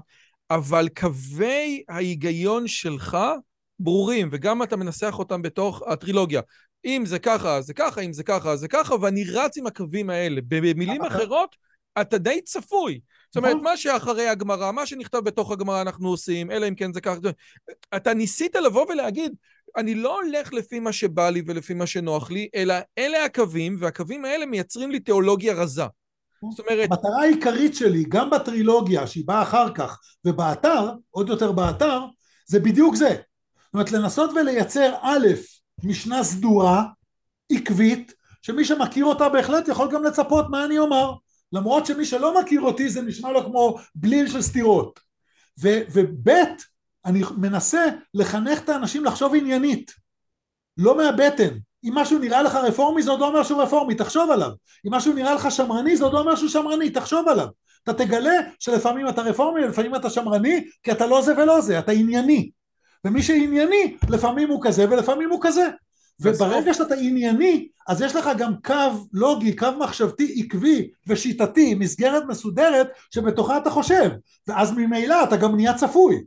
[0.51, 3.17] אבל קווי ההיגיון שלך
[3.79, 6.41] ברורים, וגם אתה מנסח אותם בתוך הטרילוגיה.
[6.85, 10.41] אם זה ככה, זה ככה, אם זה ככה, זה ככה, ואני רץ עם הקווים האלה.
[10.47, 11.55] במילים אחרות,
[12.01, 12.99] אתה די צפוי.
[13.33, 13.63] זאת אומרת, נכון.
[13.63, 17.17] מה שאחרי הגמרא, מה שנכתב בתוך הגמרא אנחנו עושים, אלא אם כן זה ככה...
[17.95, 19.35] אתה ניסית לבוא ולהגיד,
[19.77, 24.25] אני לא הולך לפי מה שבא לי ולפי מה שנוח לי, אלא אלה הקווים, והקווים
[24.25, 25.83] האלה מייצרים לי תיאולוגיה רזה.
[26.51, 26.89] זאת אומרת...
[26.91, 31.99] המטרה העיקרית שלי, גם בטרילוגיה שהיא באה אחר כך, ובאתר, עוד יותר באתר,
[32.45, 33.09] זה בדיוק זה.
[33.09, 35.27] זאת אומרת, לנסות ולייצר א',
[35.83, 36.83] משנה סדורה,
[37.51, 41.13] עקבית, שמי שמכיר אותה בהחלט יכול גם לצפות מה אני אומר.
[41.53, 44.99] למרות שמי שלא מכיר אותי זה נשמע לו כמו בליל של סתירות.
[45.61, 46.29] וב'
[47.05, 49.91] אני מנסה לחנך את האנשים לחשוב עניינית,
[50.77, 51.49] לא מהבטן.
[51.83, 54.51] אם משהו נראה לך רפורמי זה עוד לא אומר שהוא רפורמי, תחשוב עליו.
[54.87, 57.47] אם משהו נראה לך שמרני זה עוד לא אומר שהוא שמרני, תחשוב עליו.
[57.83, 61.91] אתה תגלה שלפעמים אתה רפורמי ולפעמים אתה שמרני, כי אתה לא זה ולא זה, אתה
[61.91, 62.49] ענייני.
[63.05, 65.69] ומי שענייני, לפעמים הוא כזה ולפעמים הוא כזה.
[66.19, 72.87] וברגע שאתה ענייני, אז יש לך גם קו לוגי, קו מחשבתי עקבי ושיטתי, מסגרת מסודרת
[73.11, 74.09] שבתוכה אתה חושב,
[74.47, 76.23] ואז ממילא אתה גם נהיה צפוי.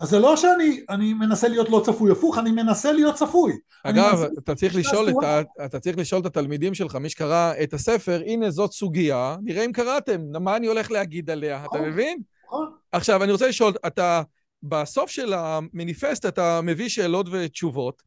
[0.00, 3.52] אז זה לא שאני מנסה להיות לא צפוי, הפוך, אני מנסה להיות צפוי.
[3.84, 7.74] אגב, אתה צריך, לשאול את ה, אתה צריך לשאול את התלמידים שלך, מי שקרא את
[7.74, 12.18] הספר, הנה זאת סוגיה, נראה אם קראתם, מה אני הולך להגיד עליה, אתה נכון, מבין?
[12.46, 12.70] נכון.
[12.92, 14.22] עכשיו, אני רוצה לשאול, אתה,
[14.62, 18.02] בסוף של המניפסט אתה מביא שאלות ותשובות,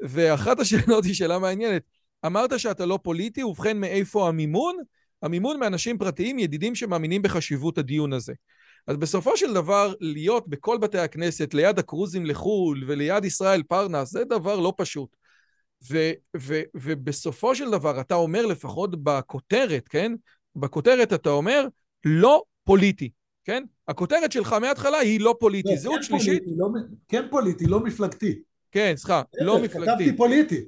[0.00, 1.82] ואחת השאלות היא שאלה מעניינת.
[2.26, 4.76] אמרת שאתה לא פוליטי, ובכן מאיפה המימון?
[5.22, 8.32] המימון מאנשים פרטיים, ידידים שמאמינים בחשיבות הדיון הזה.
[8.86, 14.24] אז בסופו של דבר, להיות בכל בתי הכנסת, ליד הקרוזים לחו"ל וליד ישראל פרנס, זה
[14.24, 15.16] דבר לא פשוט.
[15.90, 20.12] ו- ו- ובסופו של דבר, אתה אומר לפחות בכותרת, כן?
[20.56, 21.66] בכותרת אתה אומר,
[22.04, 23.10] לא פוליטי,
[23.44, 23.64] כן?
[23.88, 25.70] הכותרת שלך מההתחלה היא לא פוליטי.
[25.70, 26.42] לא, זהות כן שלישית...
[26.44, 26.68] פוליטי, לא,
[27.08, 28.42] כן פוליטי, לא מפלגתי.
[28.70, 29.90] כן, סליחה, לא מפלגתי.
[29.90, 30.64] כתבתי פוליטי.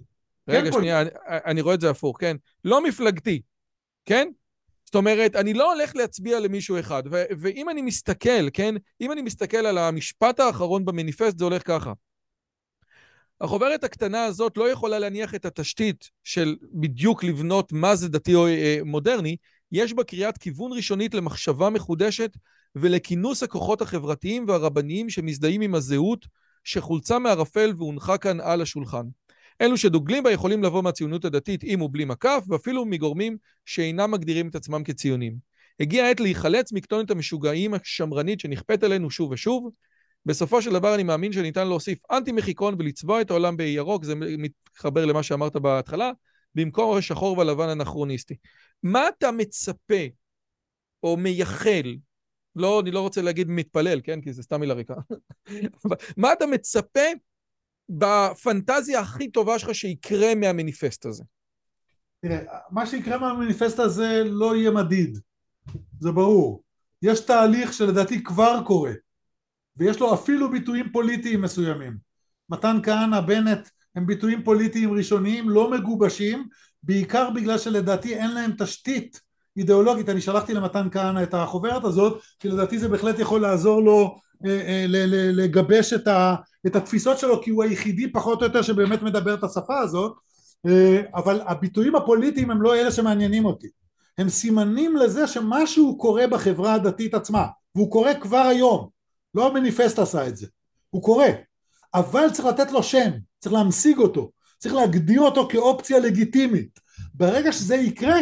[0.48, 2.36] רגע, כן שנייה, אני, אני רואה את זה הפוך, כן?
[2.64, 3.42] לא מפלגתי,
[4.04, 4.28] כן?
[4.84, 8.74] זאת אומרת, אני לא הולך להצביע למישהו אחד, ו- ואם אני מסתכל, כן?
[9.00, 11.92] אם אני מסתכל על המשפט האחרון במניפסט, זה הולך ככה.
[13.40, 18.46] החוברת הקטנה הזאת לא יכולה להניח את התשתית של בדיוק לבנות מה זה דתי או
[18.46, 19.36] אה, מודרני,
[19.72, 22.36] יש בה קריאת כיוון ראשונית למחשבה מחודשת
[22.74, 26.26] ולכינוס הכוחות החברתיים והרבניים שמזדהים עם הזהות
[26.64, 29.06] שחולצה מערפל והונחה כאן על השולחן.
[29.60, 34.54] אלו שדוגלים בה יכולים לבוא מהציונות הדתית עם ובלי מקף, ואפילו מגורמים שאינם מגדירים את
[34.54, 35.36] עצמם כציונים.
[35.80, 39.70] הגיעה העת להיחלץ מכתונת המשוגעים השמרנית שנכפית עלינו שוב ושוב.
[40.26, 45.04] בסופו של דבר אני מאמין שניתן להוסיף אנטי מחיקון ולצבוע את העולם בירוק, זה מתחבר
[45.04, 46.10] למה שאמרת בהתחלה,
[46.54, 48.34] במקום שחור ולבן אנכרוניסטי.
[48.82, 50.04] מה אתה מצפה
[51.02, 51.96] או מייחל
[52.56, 54.20] לא, אני לא רוצה להגיד מתפלל, כן?
[54.20, 54.94] כי זה סתם מילה ריקה.
[56.16, 57.00] מה אתה מצפה
[57.88, 61.24] בפנטזיה הכי טובה שלך שיקרה מהמניפסט הזה?
[62.22, 62.38] תראה,
[62.70, 65.18] מה שיקרה מהמניפסט הזה לא יהיה מדיד,
[66.00, 66.62] זה ברור.
[67.02, 68.92] יש תהליך שלדעתי כבר קורה,
[69.76, 71.96] ויש לו אפילו ביטויים פוליטיים מסוימים.
[72.48, 76.48] מתן כהנא, בנט, הם ביטויים פוליטיים ראשוניים לא מגובשים,
[76.82, 79.20] בעיקר בגלל שלדעתי אין להם תשתית
[79.56, 84.16] אידיאולוגית, אני שלחתי למתן כהנא את החוברת הזאת, כי לדעתי זה בהחלט יכול לעזור לו
[84.46, 84.84] אה, אה,
[85.32, 86.34] לגבש את, ה,
[86.66, 90.12] את התפיסות שלו, כי הוא היחידי פחות או יותר שבאמת מדבר את השפה הזאת,
[90.66, 93.68] אה, אבל הביטויים הפוליטיים הם לא אלה שמעניינים אותי,
[94.18, 98.88] הם סימנים לזה שמשהו קורה בחברה הדתית עצמה, והוא קורה כבר היום,
[99.34, 100.46] לא המניפסט עשה את זה,
[100.90, 101.28] הוא קורה,
[101.94, 103.10] אבל צריך לתת לו שם,
[103.40, 106.80] צריך להמשיג אותו, צריך להגדיר אותו כאופציה לגיטימית,
[107.14, 108.18] ברגע שזה יקרה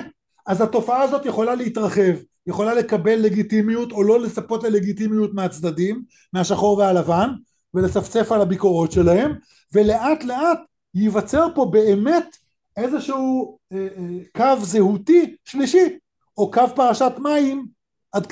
[0.48, 2.12] אז התופעה הזאת יכולה להתרחב,
[2.46, 6.02] יכולה לקבל לגיטימיות או לא לצפות ללגיטימיות מהצדדים,
[6.32, 7.30] מהשחור והלבן,
[7.74, 9.32] ולצפצף על הביקורות שלהם,
[9.74, 10.58] ולאט לאט
[10.94, 12.36] ייווצר פה באמת
[12.76, 15.98] איזשהו אה, אה, קו זהותי שלישי,
[16.38, 17.66] או קו פרשת מים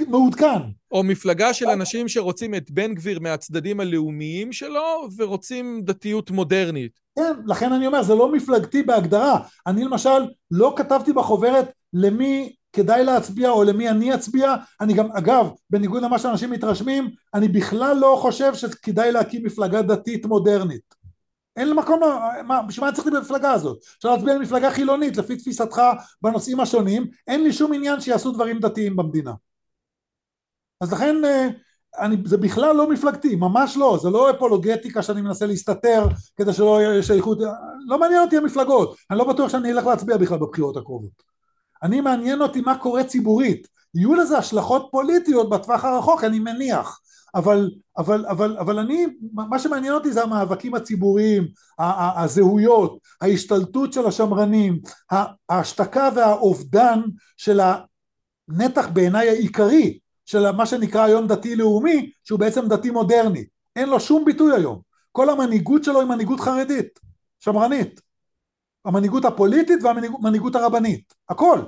[0.09, 0.61] מעודכן.
[0.93, 6.93] או מפלגה של אנשים שרוצים את בן גביר מהצדדים הלאומיים שלו, ורוצים דתיות מודרנית.
[7.19, 9.41] כן, לכן אני אומר, זה לא מפלגתי בהגדרה.
[9.67, 15.51] אני למשל לא כתבתי בחוברת למי כדאי להצביע או למי אני אצביע, אני גם, אגב,
[15.71, 20.95] בניגוד למה שאנשים מתרשמים, אני בכלל לא חושב שכדאי להקים מפלגה דתית מודרנית.
[21.57, 22.01] אין מקום,
[22.69, 23.79] בשביל מה צריך במפלגה הזאת?
[23.99, 25.81] אפשר להצביע למפלגה חילונית לפי תפיסתך
[26.23, 29.33] בנושאים השונים, אין לי שום עניין שיעשו דברים דתיים במדינה.
[30.81, 31.49] אז לכן אה,
[31.99, 36.07] אני, זה בכלל לא מפלגתי, ממש לא, זה לא אפולוגטיקה שאני מנסה להסתתר
[36.37, 37.39] כדי שלא יהיה שייכות,
[37.87, 41.36] לא מעניין אותי המפלגות, אני לא בטוח שאני אלך להצביע בכלל בבחירות הקרובות.
[41.83, 47.01] אני מעניין אותי מה קורה ציבורית, יהיו לזה השלכות פוליטיות בטווח הרחוק, אני מניח,
[47.35, 51.49] אבל, אבל, אבל, אבל אני, מה שמעניין אותי זה המאבקים הציבוריים,
[51.79, 54.81] הזהויות, ההשתלטות של השמרנים,
[55.49, 57.01] ההשתקה והאובדן
[57.37, 63.45] של הנתח בעיניי העיקרי של מה שנקרא היום דתי לאומי, שהוא בעצם דתי מודרני.
[63.77, 64.81] אין לו שום ביטוי היום.
[65.13, 66.99] כל המנהיגות שלו היא מנהיגות חרדית,
[67.41, 68.01] שמרנית.
[68.87, 71.15] המנהיגות הפוליטית והמנהיגות הרבנית.
[71.29, 71.61] הכל.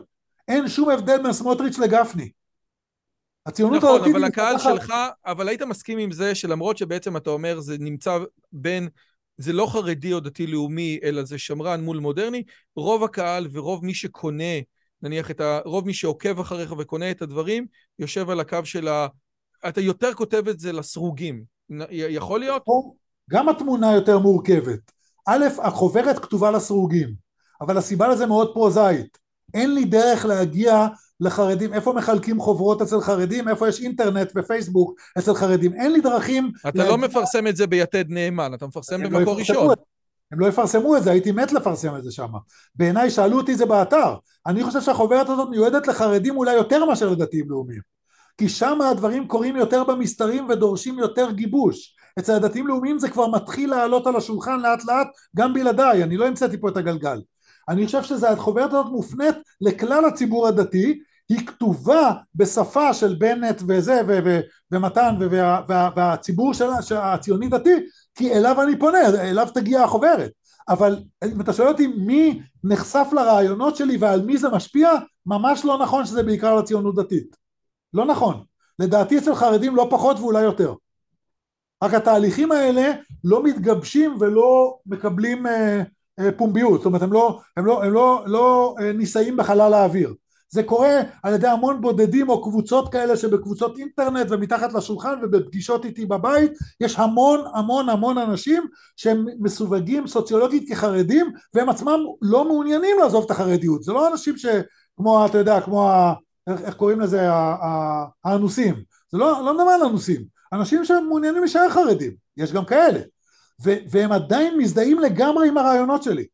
[0.49, 2.31] אין שום הבדל בין סמוטריץ' לגפני.
[3.47, 4.09] הציונות נכון, הדתית...
[4.09, 4.95] נכון, אבל הקהל שלך,
[5.27, 8.19] אבל היית מסכים עם זה שלמרות שבעצם אתה אומר זה נמצא
[8.53, 8.89] בין,
[9.39, 12.43] זה לא חרדי או דתי לאומי, אלא זה שמרן מול מודרני,
[12.77, 14.55] רוב הקהל ורוב מי שקונה
[15.03, 15.61] נניח את ה...
[15.65, 17.67] רוב מי שעוקב אחריך וקונה את הדברים,
[17.99, 19.07] יושב על הקו של ה...
[19.69, 21.45] אתה יותר כותב את זה לסרוגים.
[21.91, 22.65] יכול להיות?
[23.31, 24.98] גם התמונה יותר מורכבת.
[25.31, 27.15] א', החוברת כתובה לסרוגים,
[27.61, 29.19] אבל הסיבה לזה מאוד פרוזאית.
[29.55, 30.87] אין לי דרך להגיע
[31.21, 36.53] לחרדים, איפה מחלקים חוברות אצל חרדים, איפה יש אינטרנט ופייסבוק אצל חרדים, אין לי דרכים...
[36.61, 36.97] אתה לא להגיע...
[36.97, 39.75] לא מפרסם את זה ביתד נאמן, אתה מפרסם במקור לא ראשון.
[40.33, 42.29] הם לא יפרסמו את זה, הייתי מת לפרסם את זה שם.
[42.75, 44.15] בעיניי שאלו אותי את זה באתר.
[44.47, 47.81] אני חושב שהחוברת הזאת מיועדת לחרדים אולי יותר מאשר לדתיים לאומיים.
[48.39, 51.97] כי שם הדברים קורים יותר במסתרים ודורשים יותר גיבוש.
[52.19, 56.27] אצל הדתיים לאומיים זה כבר מתחיל לעלות על השולחן לאט לאט גם בלעדיי, אני לא
[56.27, 57.21] המצאתי פה את הגלגל.
[57.69, 60.99] אני חושב שהחוברת הזאת מופנית לכלל הציבור הדתי,
[61.29, 64.41] היא כתובה בשפה של בנט וזה ו- ו-
[64.73, 67.75] ומתן ו- וה- וה- והציבור של הציוני דתי
[68.15, 70.31] כי אליו אני פונה, אליו תגיע החוברת.
[70.69, 74.91] אבל אם אתה שואל אותי מי נחשף לרעיונות שלי ועל מי זה משפיע,
[75.27, 77.37] ממש לא נכון שזה בעיקר לציונות דתית.
[77.95, 78.45] לא נכון.
[78.79, 80.75] לדעתי אצל חרדים לא פחות ואולי יותר.
[81.83, 82.93] רק התהליכים האלה
[83.25, 85.83] לא מתגבשים ולא מקבלים אה,
[86.19, 90.15] אה, פומביות, זאת אומרת הם לא, הם לא, הם לא, לא אה, נישאים בחלל האוויר.
[90.51, 96.07] זה קורה על ידי המון בודדים או קבוצות כאלה שבקבוצות אינטרנט ומתחת לשולחן ובפגישות איתי
[96.07, 96.53] בבית.
[96.81, 98.63] יש המון המון המון אנשים
[98.97, 103.83] שהם מסווגים סוציולוגית כחרדים והם עצמם לא מעוניינים לעזוב את החרדיות.
[103.83, 106.15] זה לא אנשים שכמו אתה יודע כמו ה,
[106.49, 107.29] איך קוראים לזה
[108.25, 108.75] האנוסים.
[109.13, 113.01] זה לא, לא מדבר על אנוסים אנשים שמעוניינים להישאר חרדים יש גם כאלה
[113.65, 116.27] ו, והם עדיין מזדהים לגמרי עם הרעיונות שלי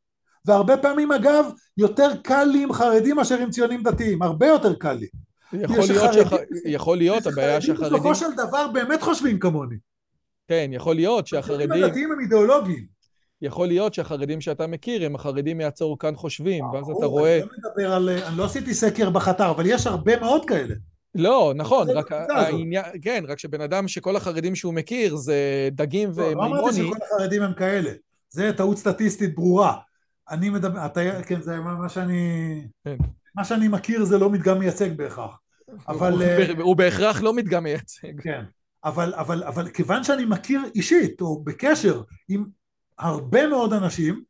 [0.45, 1.47] והרבה פעמים אגב
[1.77, 5.07] יותר קל לי עם חרדים מאשר עם ציונים דתיים, הרבה יותר קל לי.
[5.53, 6.33] יכול להיות, שח...
[6.65, 7.93] יכול להיות, הבעיה שהחרדים...
[7.93, 9.77] בסופו של דבר באמת חושבים כמוני.
[10.49, 11.73] כן, יכול להיות שהחרדים...
[11.73, 12.87] החרדים הדתיים הם אידיאולוגיים.
[13.43, 17.37] יכול להיות שהחרדים שאתה מכיר הם החרדים מהצור כאן חושבים, ואז אתה רואה...
[17.37, 18.09] אני לא מדבר על...
[18.09, 20.75] אני לא עשיתי סקר בחתר, אבל יש הרבה מאוד כאלה.
[21.15, 26.51] לא, נכון, רק העניין, כן, רק שבן אדם שכל החרדים שהוא מכיר זה דגים ומימוני...
[26.51, 27.91] לא אמרתי שכל החרדים הם כאלה,
[28.31, 29.77] זה טעות סטטיסטית ברורה.
[30.31, 32.97] אני מדבר, אתה, כן, זה מה שאני, כן.
[33.35, 35.39] מה שאני מכיר זה לא מדגם מייצג בהכרח,
[35.89, 36.23] אבל...
[36.23, 38.21] אה, הוא בהכרח לא מדגם מייצג.
[38.21, 38.45] כן,
[38.85, 42.45] אבל, אבל, אבל כיוון שאני מכיר אישית, או בקשר עם
[42.99, 44.23] הרבה מאוד אנשים,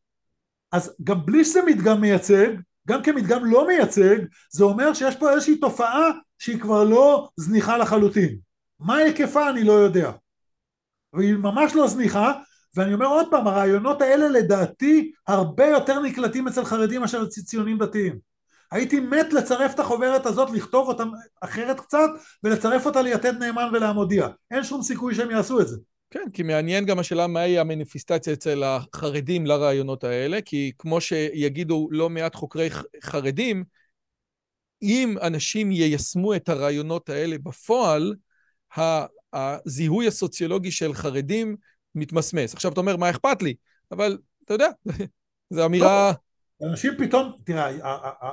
[0.73, 2.49] אז גם בלי שזה מדגם מייצג,
[2.89, 4.17] גם כמדגם לא מייצג,
[4.53, 8.37] זה אומר שיש פה איזושהי תופעה שהיא כבר לא זניחה לחלוטין.
[8.81, 10.11] מה היקפה אני לא יודע.
[11.13, 12.33] והיא ממש לא זניחה,
[12.77, 17.79] ואני אומר עוד פעם, הרעיונות האלה לדעתי הרבה יותר נקלטים אצל חרדים מאשר אצל ציונים
[17.79, 18.19] דתיים.
[18.71, 21.05] הייתי מת לצרף את החוברת הזאת, לכתוב אותה
[21.41, 22.09] אחרת קצת,
[22.45, 24.29] ולצרף אותה ליתד נאמן ולהמודיע.
[24.51, 25.77] אין שום סיכוי שהם יעשו את זה.
[26.15, 32.11] כן, כי מעניין גם השאלה מהי המניפיסטציה אצל החרדים לרעיונות האלה, כי כמו שיגידו לא
[32.11, 32.69] מעט חוקרי
[33.03, 33.65] חרדים,
[34.83, 38.15] אם אנשים יישמו את הרעיונות האלה בפועל,
[39.33, 41.57] הזיהוי הסוציולוגי של חרדים
[41.95, 42.55] מתמסמס.
[42.55, 43.55] עכשיו אתה אומר, מה אכפת לי?
[43.93, 44.69] אבל אתה יודע,
[45.55, 46.13] זו אמירה...
[46.61, 47.71] לא, אנשים פתאום, תראה,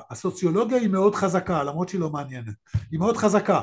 [0.09, 2.53] הסוציולוגיה היא מאוד חזקה, למרות שהיא לא מעניינת.
[2.91, 3.61] היא מאוד חזקה.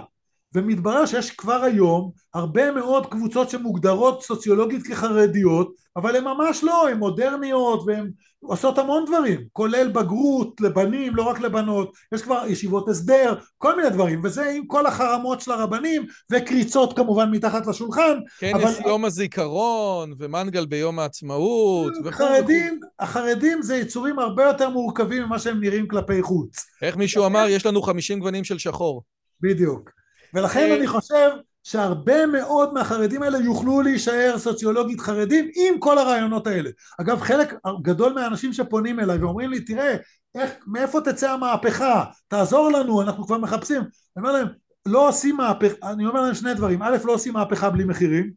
[0.55, 6.99] ומתברר שיש כבר היום הרבה מאוד קבוצות שמוגדרות סוציולוגית כחרדיות, אבל הן ממש לא, הן
[6.99, 8.11] מודרניות והן
[8.41, 13.91] עושות המון דברים, כולל בגרות לבנים, לא רק לבנות, יש כבר ישיבות הסדר, כל מיני
[13.91, 18.19] דברים, וזה עם כל החרמות של הרבנים, וקריצות כמובן מתחת לשולחן.
[18.39, 18.89] כנס אבל...
[18.89, 21.93] יום הזיכרון, ומנגל ביום העצמאות.
[22.11, 26.67] חרדים, החרדים זה יצורים הרבה יותר מורכבים ממה שהם נראים כלפי חוץ.
[26.83, 29.03] איך מישהו אמר, יש לנו 50 גוונים של שחור.
[29.41, 29.98] בדיוק.
[30.35, 31.31] ולכן אני חושב
[31.63, 36.71] שהרבה מאוד מהחרדים האלה יוכלו להישאר סוציולוגית חרדים עם כל הרעיונות האלה.
[37.01, 39.97] אגב, חלק גדול מהאנשים שפונים אליי ואומרים לי, תראה,
[40.35, 42.05] איך, מאיפה תצא המהפכה?
[42.29, 43.81] תעזור לנו, אנחנו כבר מחפשים.
[43.81, 43.89] אני
[44.27, 44.49] אומר להם,
[44.87, 48.31] לא עושים מהפכה, אני אומר להם שני דברים, א', לא עושים מהפכה בלי מחירים.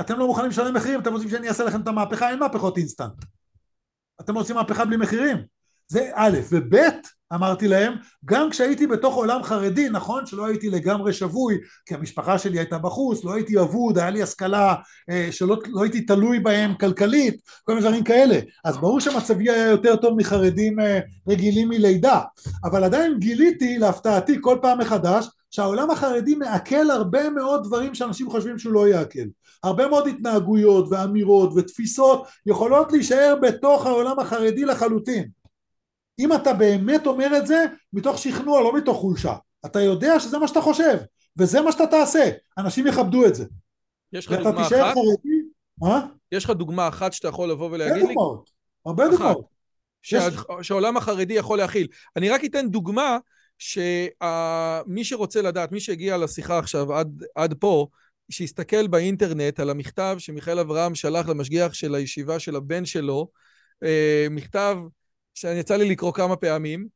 [0.00, 3.24] אתם לא מוכנים לשלם מחירים, אתם רוצים שאני אעשה לכם את המהפכה, אין מהפכות אינסטנט.
[4.20, 5.36] אתם רוצים מהפכה בלי מחירים.
[5.88, 6.74] זה א', וב',
[7.34, 7.92] אמרתי להם,
[8.24, 13.24] גם כשהייתי בתוך עולם חרדי, נכון שלא הייתי לגמרי שבוי, כי המשפחה שלי הייתה בחוץ,
[13.24, 14.74] לא הייתי אבוד, היה לי השכלה
[15.10, 19.66] אה, שלא לא הייתי תלוי בהם כלכלית, כל מיני דברים כאלה, אז ברור שמצבי היה
[19.66, 22.20] יותר טוב מחרדים אה, רגילים מלידה,
[22.64, 28.58] אבל עדיין גיליתי להפתעתי כל פעם מחדש שהעולם החרדי מעכל הרבה מאוד דברים שאנשים חושבים
[28.58, 29.28] שהוא לא יעכל.
[29.62, 35.28] הרבה מאוד התנהגויות ואמירות ותפיסות יכולות להישאר בתוך העולם החרדי לחלוטין.
[36.18, 39.34] אם אתה באמת אומר את זה מתוך שכנוע, לא מתוך חולשה.
[39.66, 40.98] אתה יודע שזה מה שאתה חושב,
[41.36, 42.30] וזה מה שאתה תעשה.
[42.58, 43.44] אנשים יכבדו את זה.
[44.12, 44.72] יש לך דוגמה אחת?
[44.72, 45.42] חרדי,
[45.78, 46.06] מה?
[46.32, 48.00] יש לך דוגמה אחת שאתה יכול לבוא ולהגיד לי?
[48.00, 48.50] הרבה דוגמאות,
[48.86, 49.58] הרבה דוגמאות.
[50.62, 51.86] שהעולם החרדי יכול להכיל.
[52.16, 53.18] אני רק אתן דוגמה
[53.58, 57.86] שמי שרוצה לדעת, מי שהגיע לשיחה עכשיו עד, עד פה,
[58.30, 63.28] שיסתכל באינטרנט על המכתב שמיכאל אברהם שלח למשגיח של הישיבה של הבן שלו,
[63.84, 64.78] אה, מכתב
[65.40, 66.86] שאני יצא לי לקרוא כמה פעמים.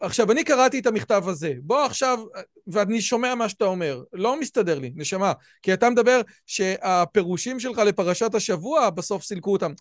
[0.00, 1.54] עכשיו, אני קראתי את המכתב הזה.
[1.62, 2.18] בוא עכשיו,
[2.66, 4.02] ואני שומע מה שאתה אומר.
[4.12, 5.32] לא מסתדר לי, נשמה.
[5.62, 9.72] כי אתה מדבר שהפירושים שלך לפרשת השבוע, בסוף סילקו אותם.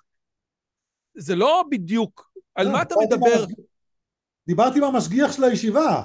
[1.17, 2.31] זה לא בדיוק.
[2.55, 3.45] על לא, מה אתה מדבר?
[4.47, 6.03] דיברתי עם המשגיח של הישיבה.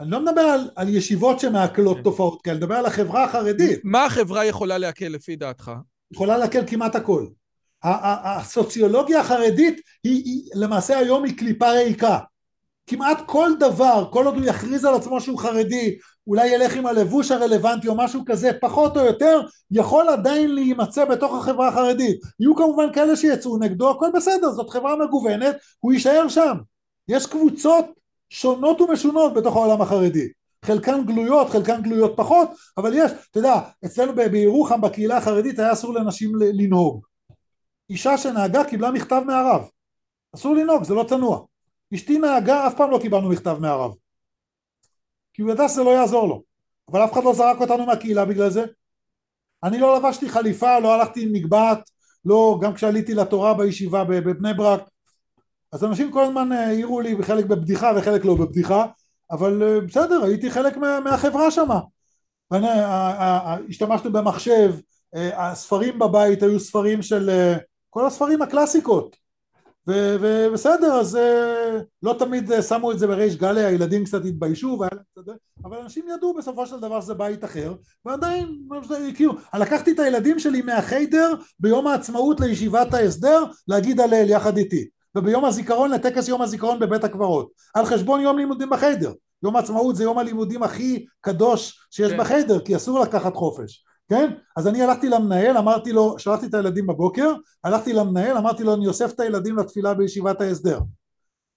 [0.00, 2.02] אני לא מדבר על, על ישיבות שמעכלות כן.
[2.02, 3.80] תופעות כאלה, אני מדבר על החברה החרדית.
[3.84, 5.72] מה החברה יכולה לעכל לפי דעתך?
[6.12, 7.26] יכולה לעכל כמעט הכל.
[7.84, 12.18] הסוציולוגיה החרדית היא, היא למעשה היום היא קליפה ריקה.
[12.86, 15.96] כמעט כל דבר כל עוד הוא יכריז על עצמו שהוא חרדי
[16.26, 19.40] אולי ילך עם הלבוש הרלוונטי או משהו כזה פחות או יותר
[19.70, 22.20] יכול עדיין להימצא בתוך החברה החרדית.
[22.40, 26.56] יהיו כמובן כאלה שיצאו נגדו הכל בסדר זאת חברה מגוונת הוא יישאר שם.
[27.08, 27.86] יש קבוצות
[28.30, 30.28] שונות ומשונות בתוך העולם החרדי.
[30.64, 35.94] חלקן גלויות חלקן גלויות פחות אבל יש אתה יודע אצלנו בירוחם בקהילה החרדית היה אסור
[35.94, 37.11] לנשים לנהוג
[37.92, 39.68] אישה שנהגה קיבלה מכתב מהרב.
[40.34, 41.44] אסור לנהוג, זה לא צנוע.
[41.94, 43.92] אשתי נהגה, אף פעם לא קיבלנו מכתב מהרב.
[45.34, 46.42] כי הוא ידע שזה לא יעזור לו.
[46.90, 48.64] אבל אף אחד לא זרק אותנו מהקהילה בגלל זה.
[49.64, 51.90] אני לא לבשתי חליפה, לא הלכתי עם מגבעת,
[52.24, 54.80] לא, גם כשעליתי לתורה בישיבה בבני ברק.
[55.72, 58.86] אז אנשים כל הזמן אה, העירו לי, חלק בבדיחה וחלק לא בבדיחה,
[59.30, 61.80] אבל אה, בסדר, הייתי חלק מה, מהחברה שמה.
[63.68, 64.74] השתמשנו במחשב,
[65.14, 67.30] אה, הספרים בבית היו ספרים של
[67.92, 69.16] כל הספרים הקלאסיקות.
[69.86, 74.78] ובסדר אז uh, לא תמיד uh, שמו את זה בריש גלי הילדים קצת התביישו
[75.64, 77.74] אבל אנשים ידעו בסופו של דבר שזה בית אחר
[78.04, 78.58] ועדיין
[79.08, 85.44] הכירו לקחתי את הילדים שלי מהחיידר ביום העצמאות לישיבת ההסדר להגיד הלל יחד איתי וביום
[85.44, 89.12] הזיכרון לטקס יום הזיכרון בבית הקברות על חשבון יום לימודים בחיידר.
[89.42, 92.18] יום העצמאות זה יום הלימודים הכי קדוש שיש כן.
[92.18, 94.32] בחיידר כי אסור לקחת חופש כן?
[94.56, 97.34] אז אני הלכתי למנהל, אמרתי לו, שלחתי את הילדים בבוקר,
[97.64, 100.80] הלכתי למנהל, אמרתי לו, אני אוסף את הילדים לתפילה בישיבת ההסדר.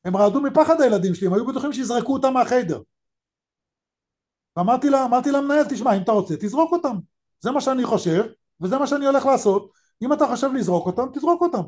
[0.06, 2.82] הם רעדו מפחד הילדים שלי, הם היו בטוחים שיזרקו אותם מהחיידר.
[4.58, 6.98] ואמרתי לה, אמרתי למנהל, תשמע, אם אתה רוצה, תזרוק אותם.
[7.40, 8.24] זה מה שאני חושב,
[8.62, 9.72] וזה מה שאני הולך לעשות.
[10.02, 11.64] אם אתה חושב לזרוק אותם, תזרוק אותם.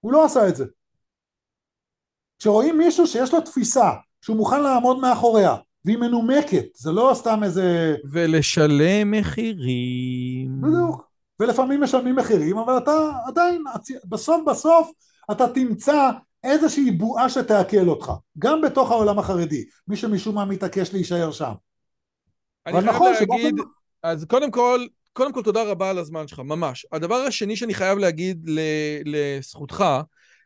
[0.00, 0.64] הוא לא עשה את זה.
[2.38, 7.96] כשרואים מישהו שיש לו תפיסה, שהוא מוכן לעמוד מאחוריה, והיא מנומקת, זה לא סתם איזה...
[8.10, 10.60] ולשלם מחירים.
[10.60, 11.14] בדיוק.
[11.40, 13.64] ולפעמים משלמים מחירים, אבל אתה עדיין,
[14.04, 14.90] בסוף בסוף
[15.30, 16.10] אתה תמצא
[16.44, 21.52] איזושהי בועה שתעכל אותך, גם בתוך העולם החרדי, מי שמשום מה מתעקש להישאר שם.
[22.66, 23.64] אני חייב נכון להגיד, שבא...
[24.02, 26.86] אז קודם כל, קודם כל תודה רבה על הזמן שלך, ממש.
[26.92, 28.50] הדבר השני שאני חייב להגיד
[29.04, 29.84] לזכותך,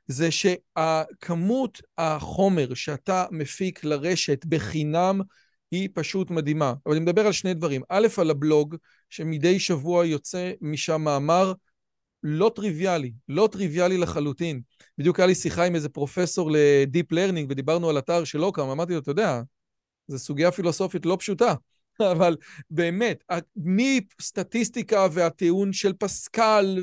[0.08, 5.20] זה שהכמות החומר שאתה מפיק לרשת בחינם
[5.70, 6.74] היא פשוט מדהימה.
[6.86, 7.82] אבל אני מדבר על שני דברים.
[7.88, 8.76] א', על הבלוג,
[9.10, 11.52] שמדי שבוע יוצא משם מאמר
[12.22, 14.60] לא טריוויאלי, לא טריוויאלי לחלוטין.
[14.98, 18.68] בדיוק היה לי שיחה עם איזה פרופסור ל deep learning, ודיברנו על אתר של אוקאם,
[18.68, 19.42] אמרתי לו, אתה יודע,
[20.08, 21.54] זו סוגיה פילוסופית לא פשוטה.
[22.12, 22.36] אבל
[22.70, 23.24] באמת,
[24.20, 26.78] מסטטיסטיקה והטיעון של פסקל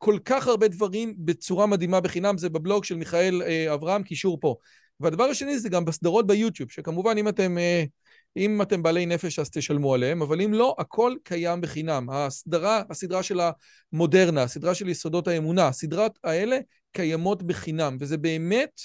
[0.00, 4.56] וכל כך הרבה דברים בצורה מדהימה בחינם, זה בבלוג של מיכאל אה, אברהם, קישור פה.
[5.00, 7.84] והדבר השני זה גם בסדרות ביוטיוב, שכמובן אם אתם, אה,
[8.36, 12.10] אם אתם בעלי נפש אז תשלמו עליהם, אבל אם לא, הכל קיים בחינם.
[12.10, 13.40] הסדרה, הסדרה של
[13.92, 16.58] המודרנה, הסדרה של יסודות האמונה, הסדרת האלה
[16.92, 18.80] קיימות בחינם, וזה באמת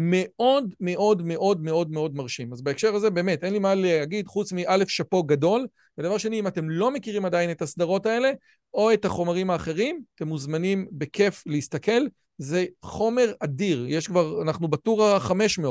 [0.00, 2.52] מאוד מאוד מאוד מאוד מאוד מרשים.
[2.52, 5.66] אז בהקשר הזה באמת אין לי מה להגיד חוץ מאלף שאפו גדול,
[5.98, 8.30] ודבר שני, אם אתם לא מכירים עדיין את הסדרות האלה,
[8.74, 12.02] או את החומרים האחרים, אתם מוזמנים בכיף להסתכל.
[12.38, 15.66] זה חומר אדיר, יש כבר, אנחנו בטור ה-500.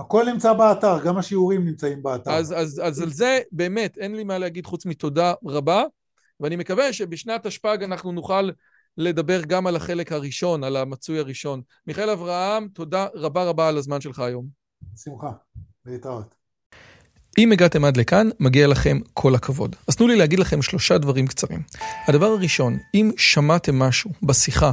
[0.00, 2.30] הכל נמצא באתר, גם השיעורים נמצאים באתר.
[2.30, 5.84] אז, אז, אז על זה באמת אין לי מה להגיד חוץ מתודה רבה,
[6.40, 8.50] ואני מקווה שבשנת תשפ"ג אנחנו נוכל
[8.98, 11.62] לדבר גם על החלק הראשון, על המצוי הראשון.
[11.86, 14.46] מיכאל אברהם, תודה רבה רבה על הזמן שלך היום.
[14.96, 15.30] שמחה,
[15.86, 16.34] להתראות.
[17.38, 19.76] אם הגעתם עד לכאן, מגיע לכם כל הכבוד.
[19.88, 21.62] אז תנו לי להגיד לכם שלושה דברים קצרים.
[22.08, 24.72] הדבר הראשון, אם שמעתם משהו בשיחה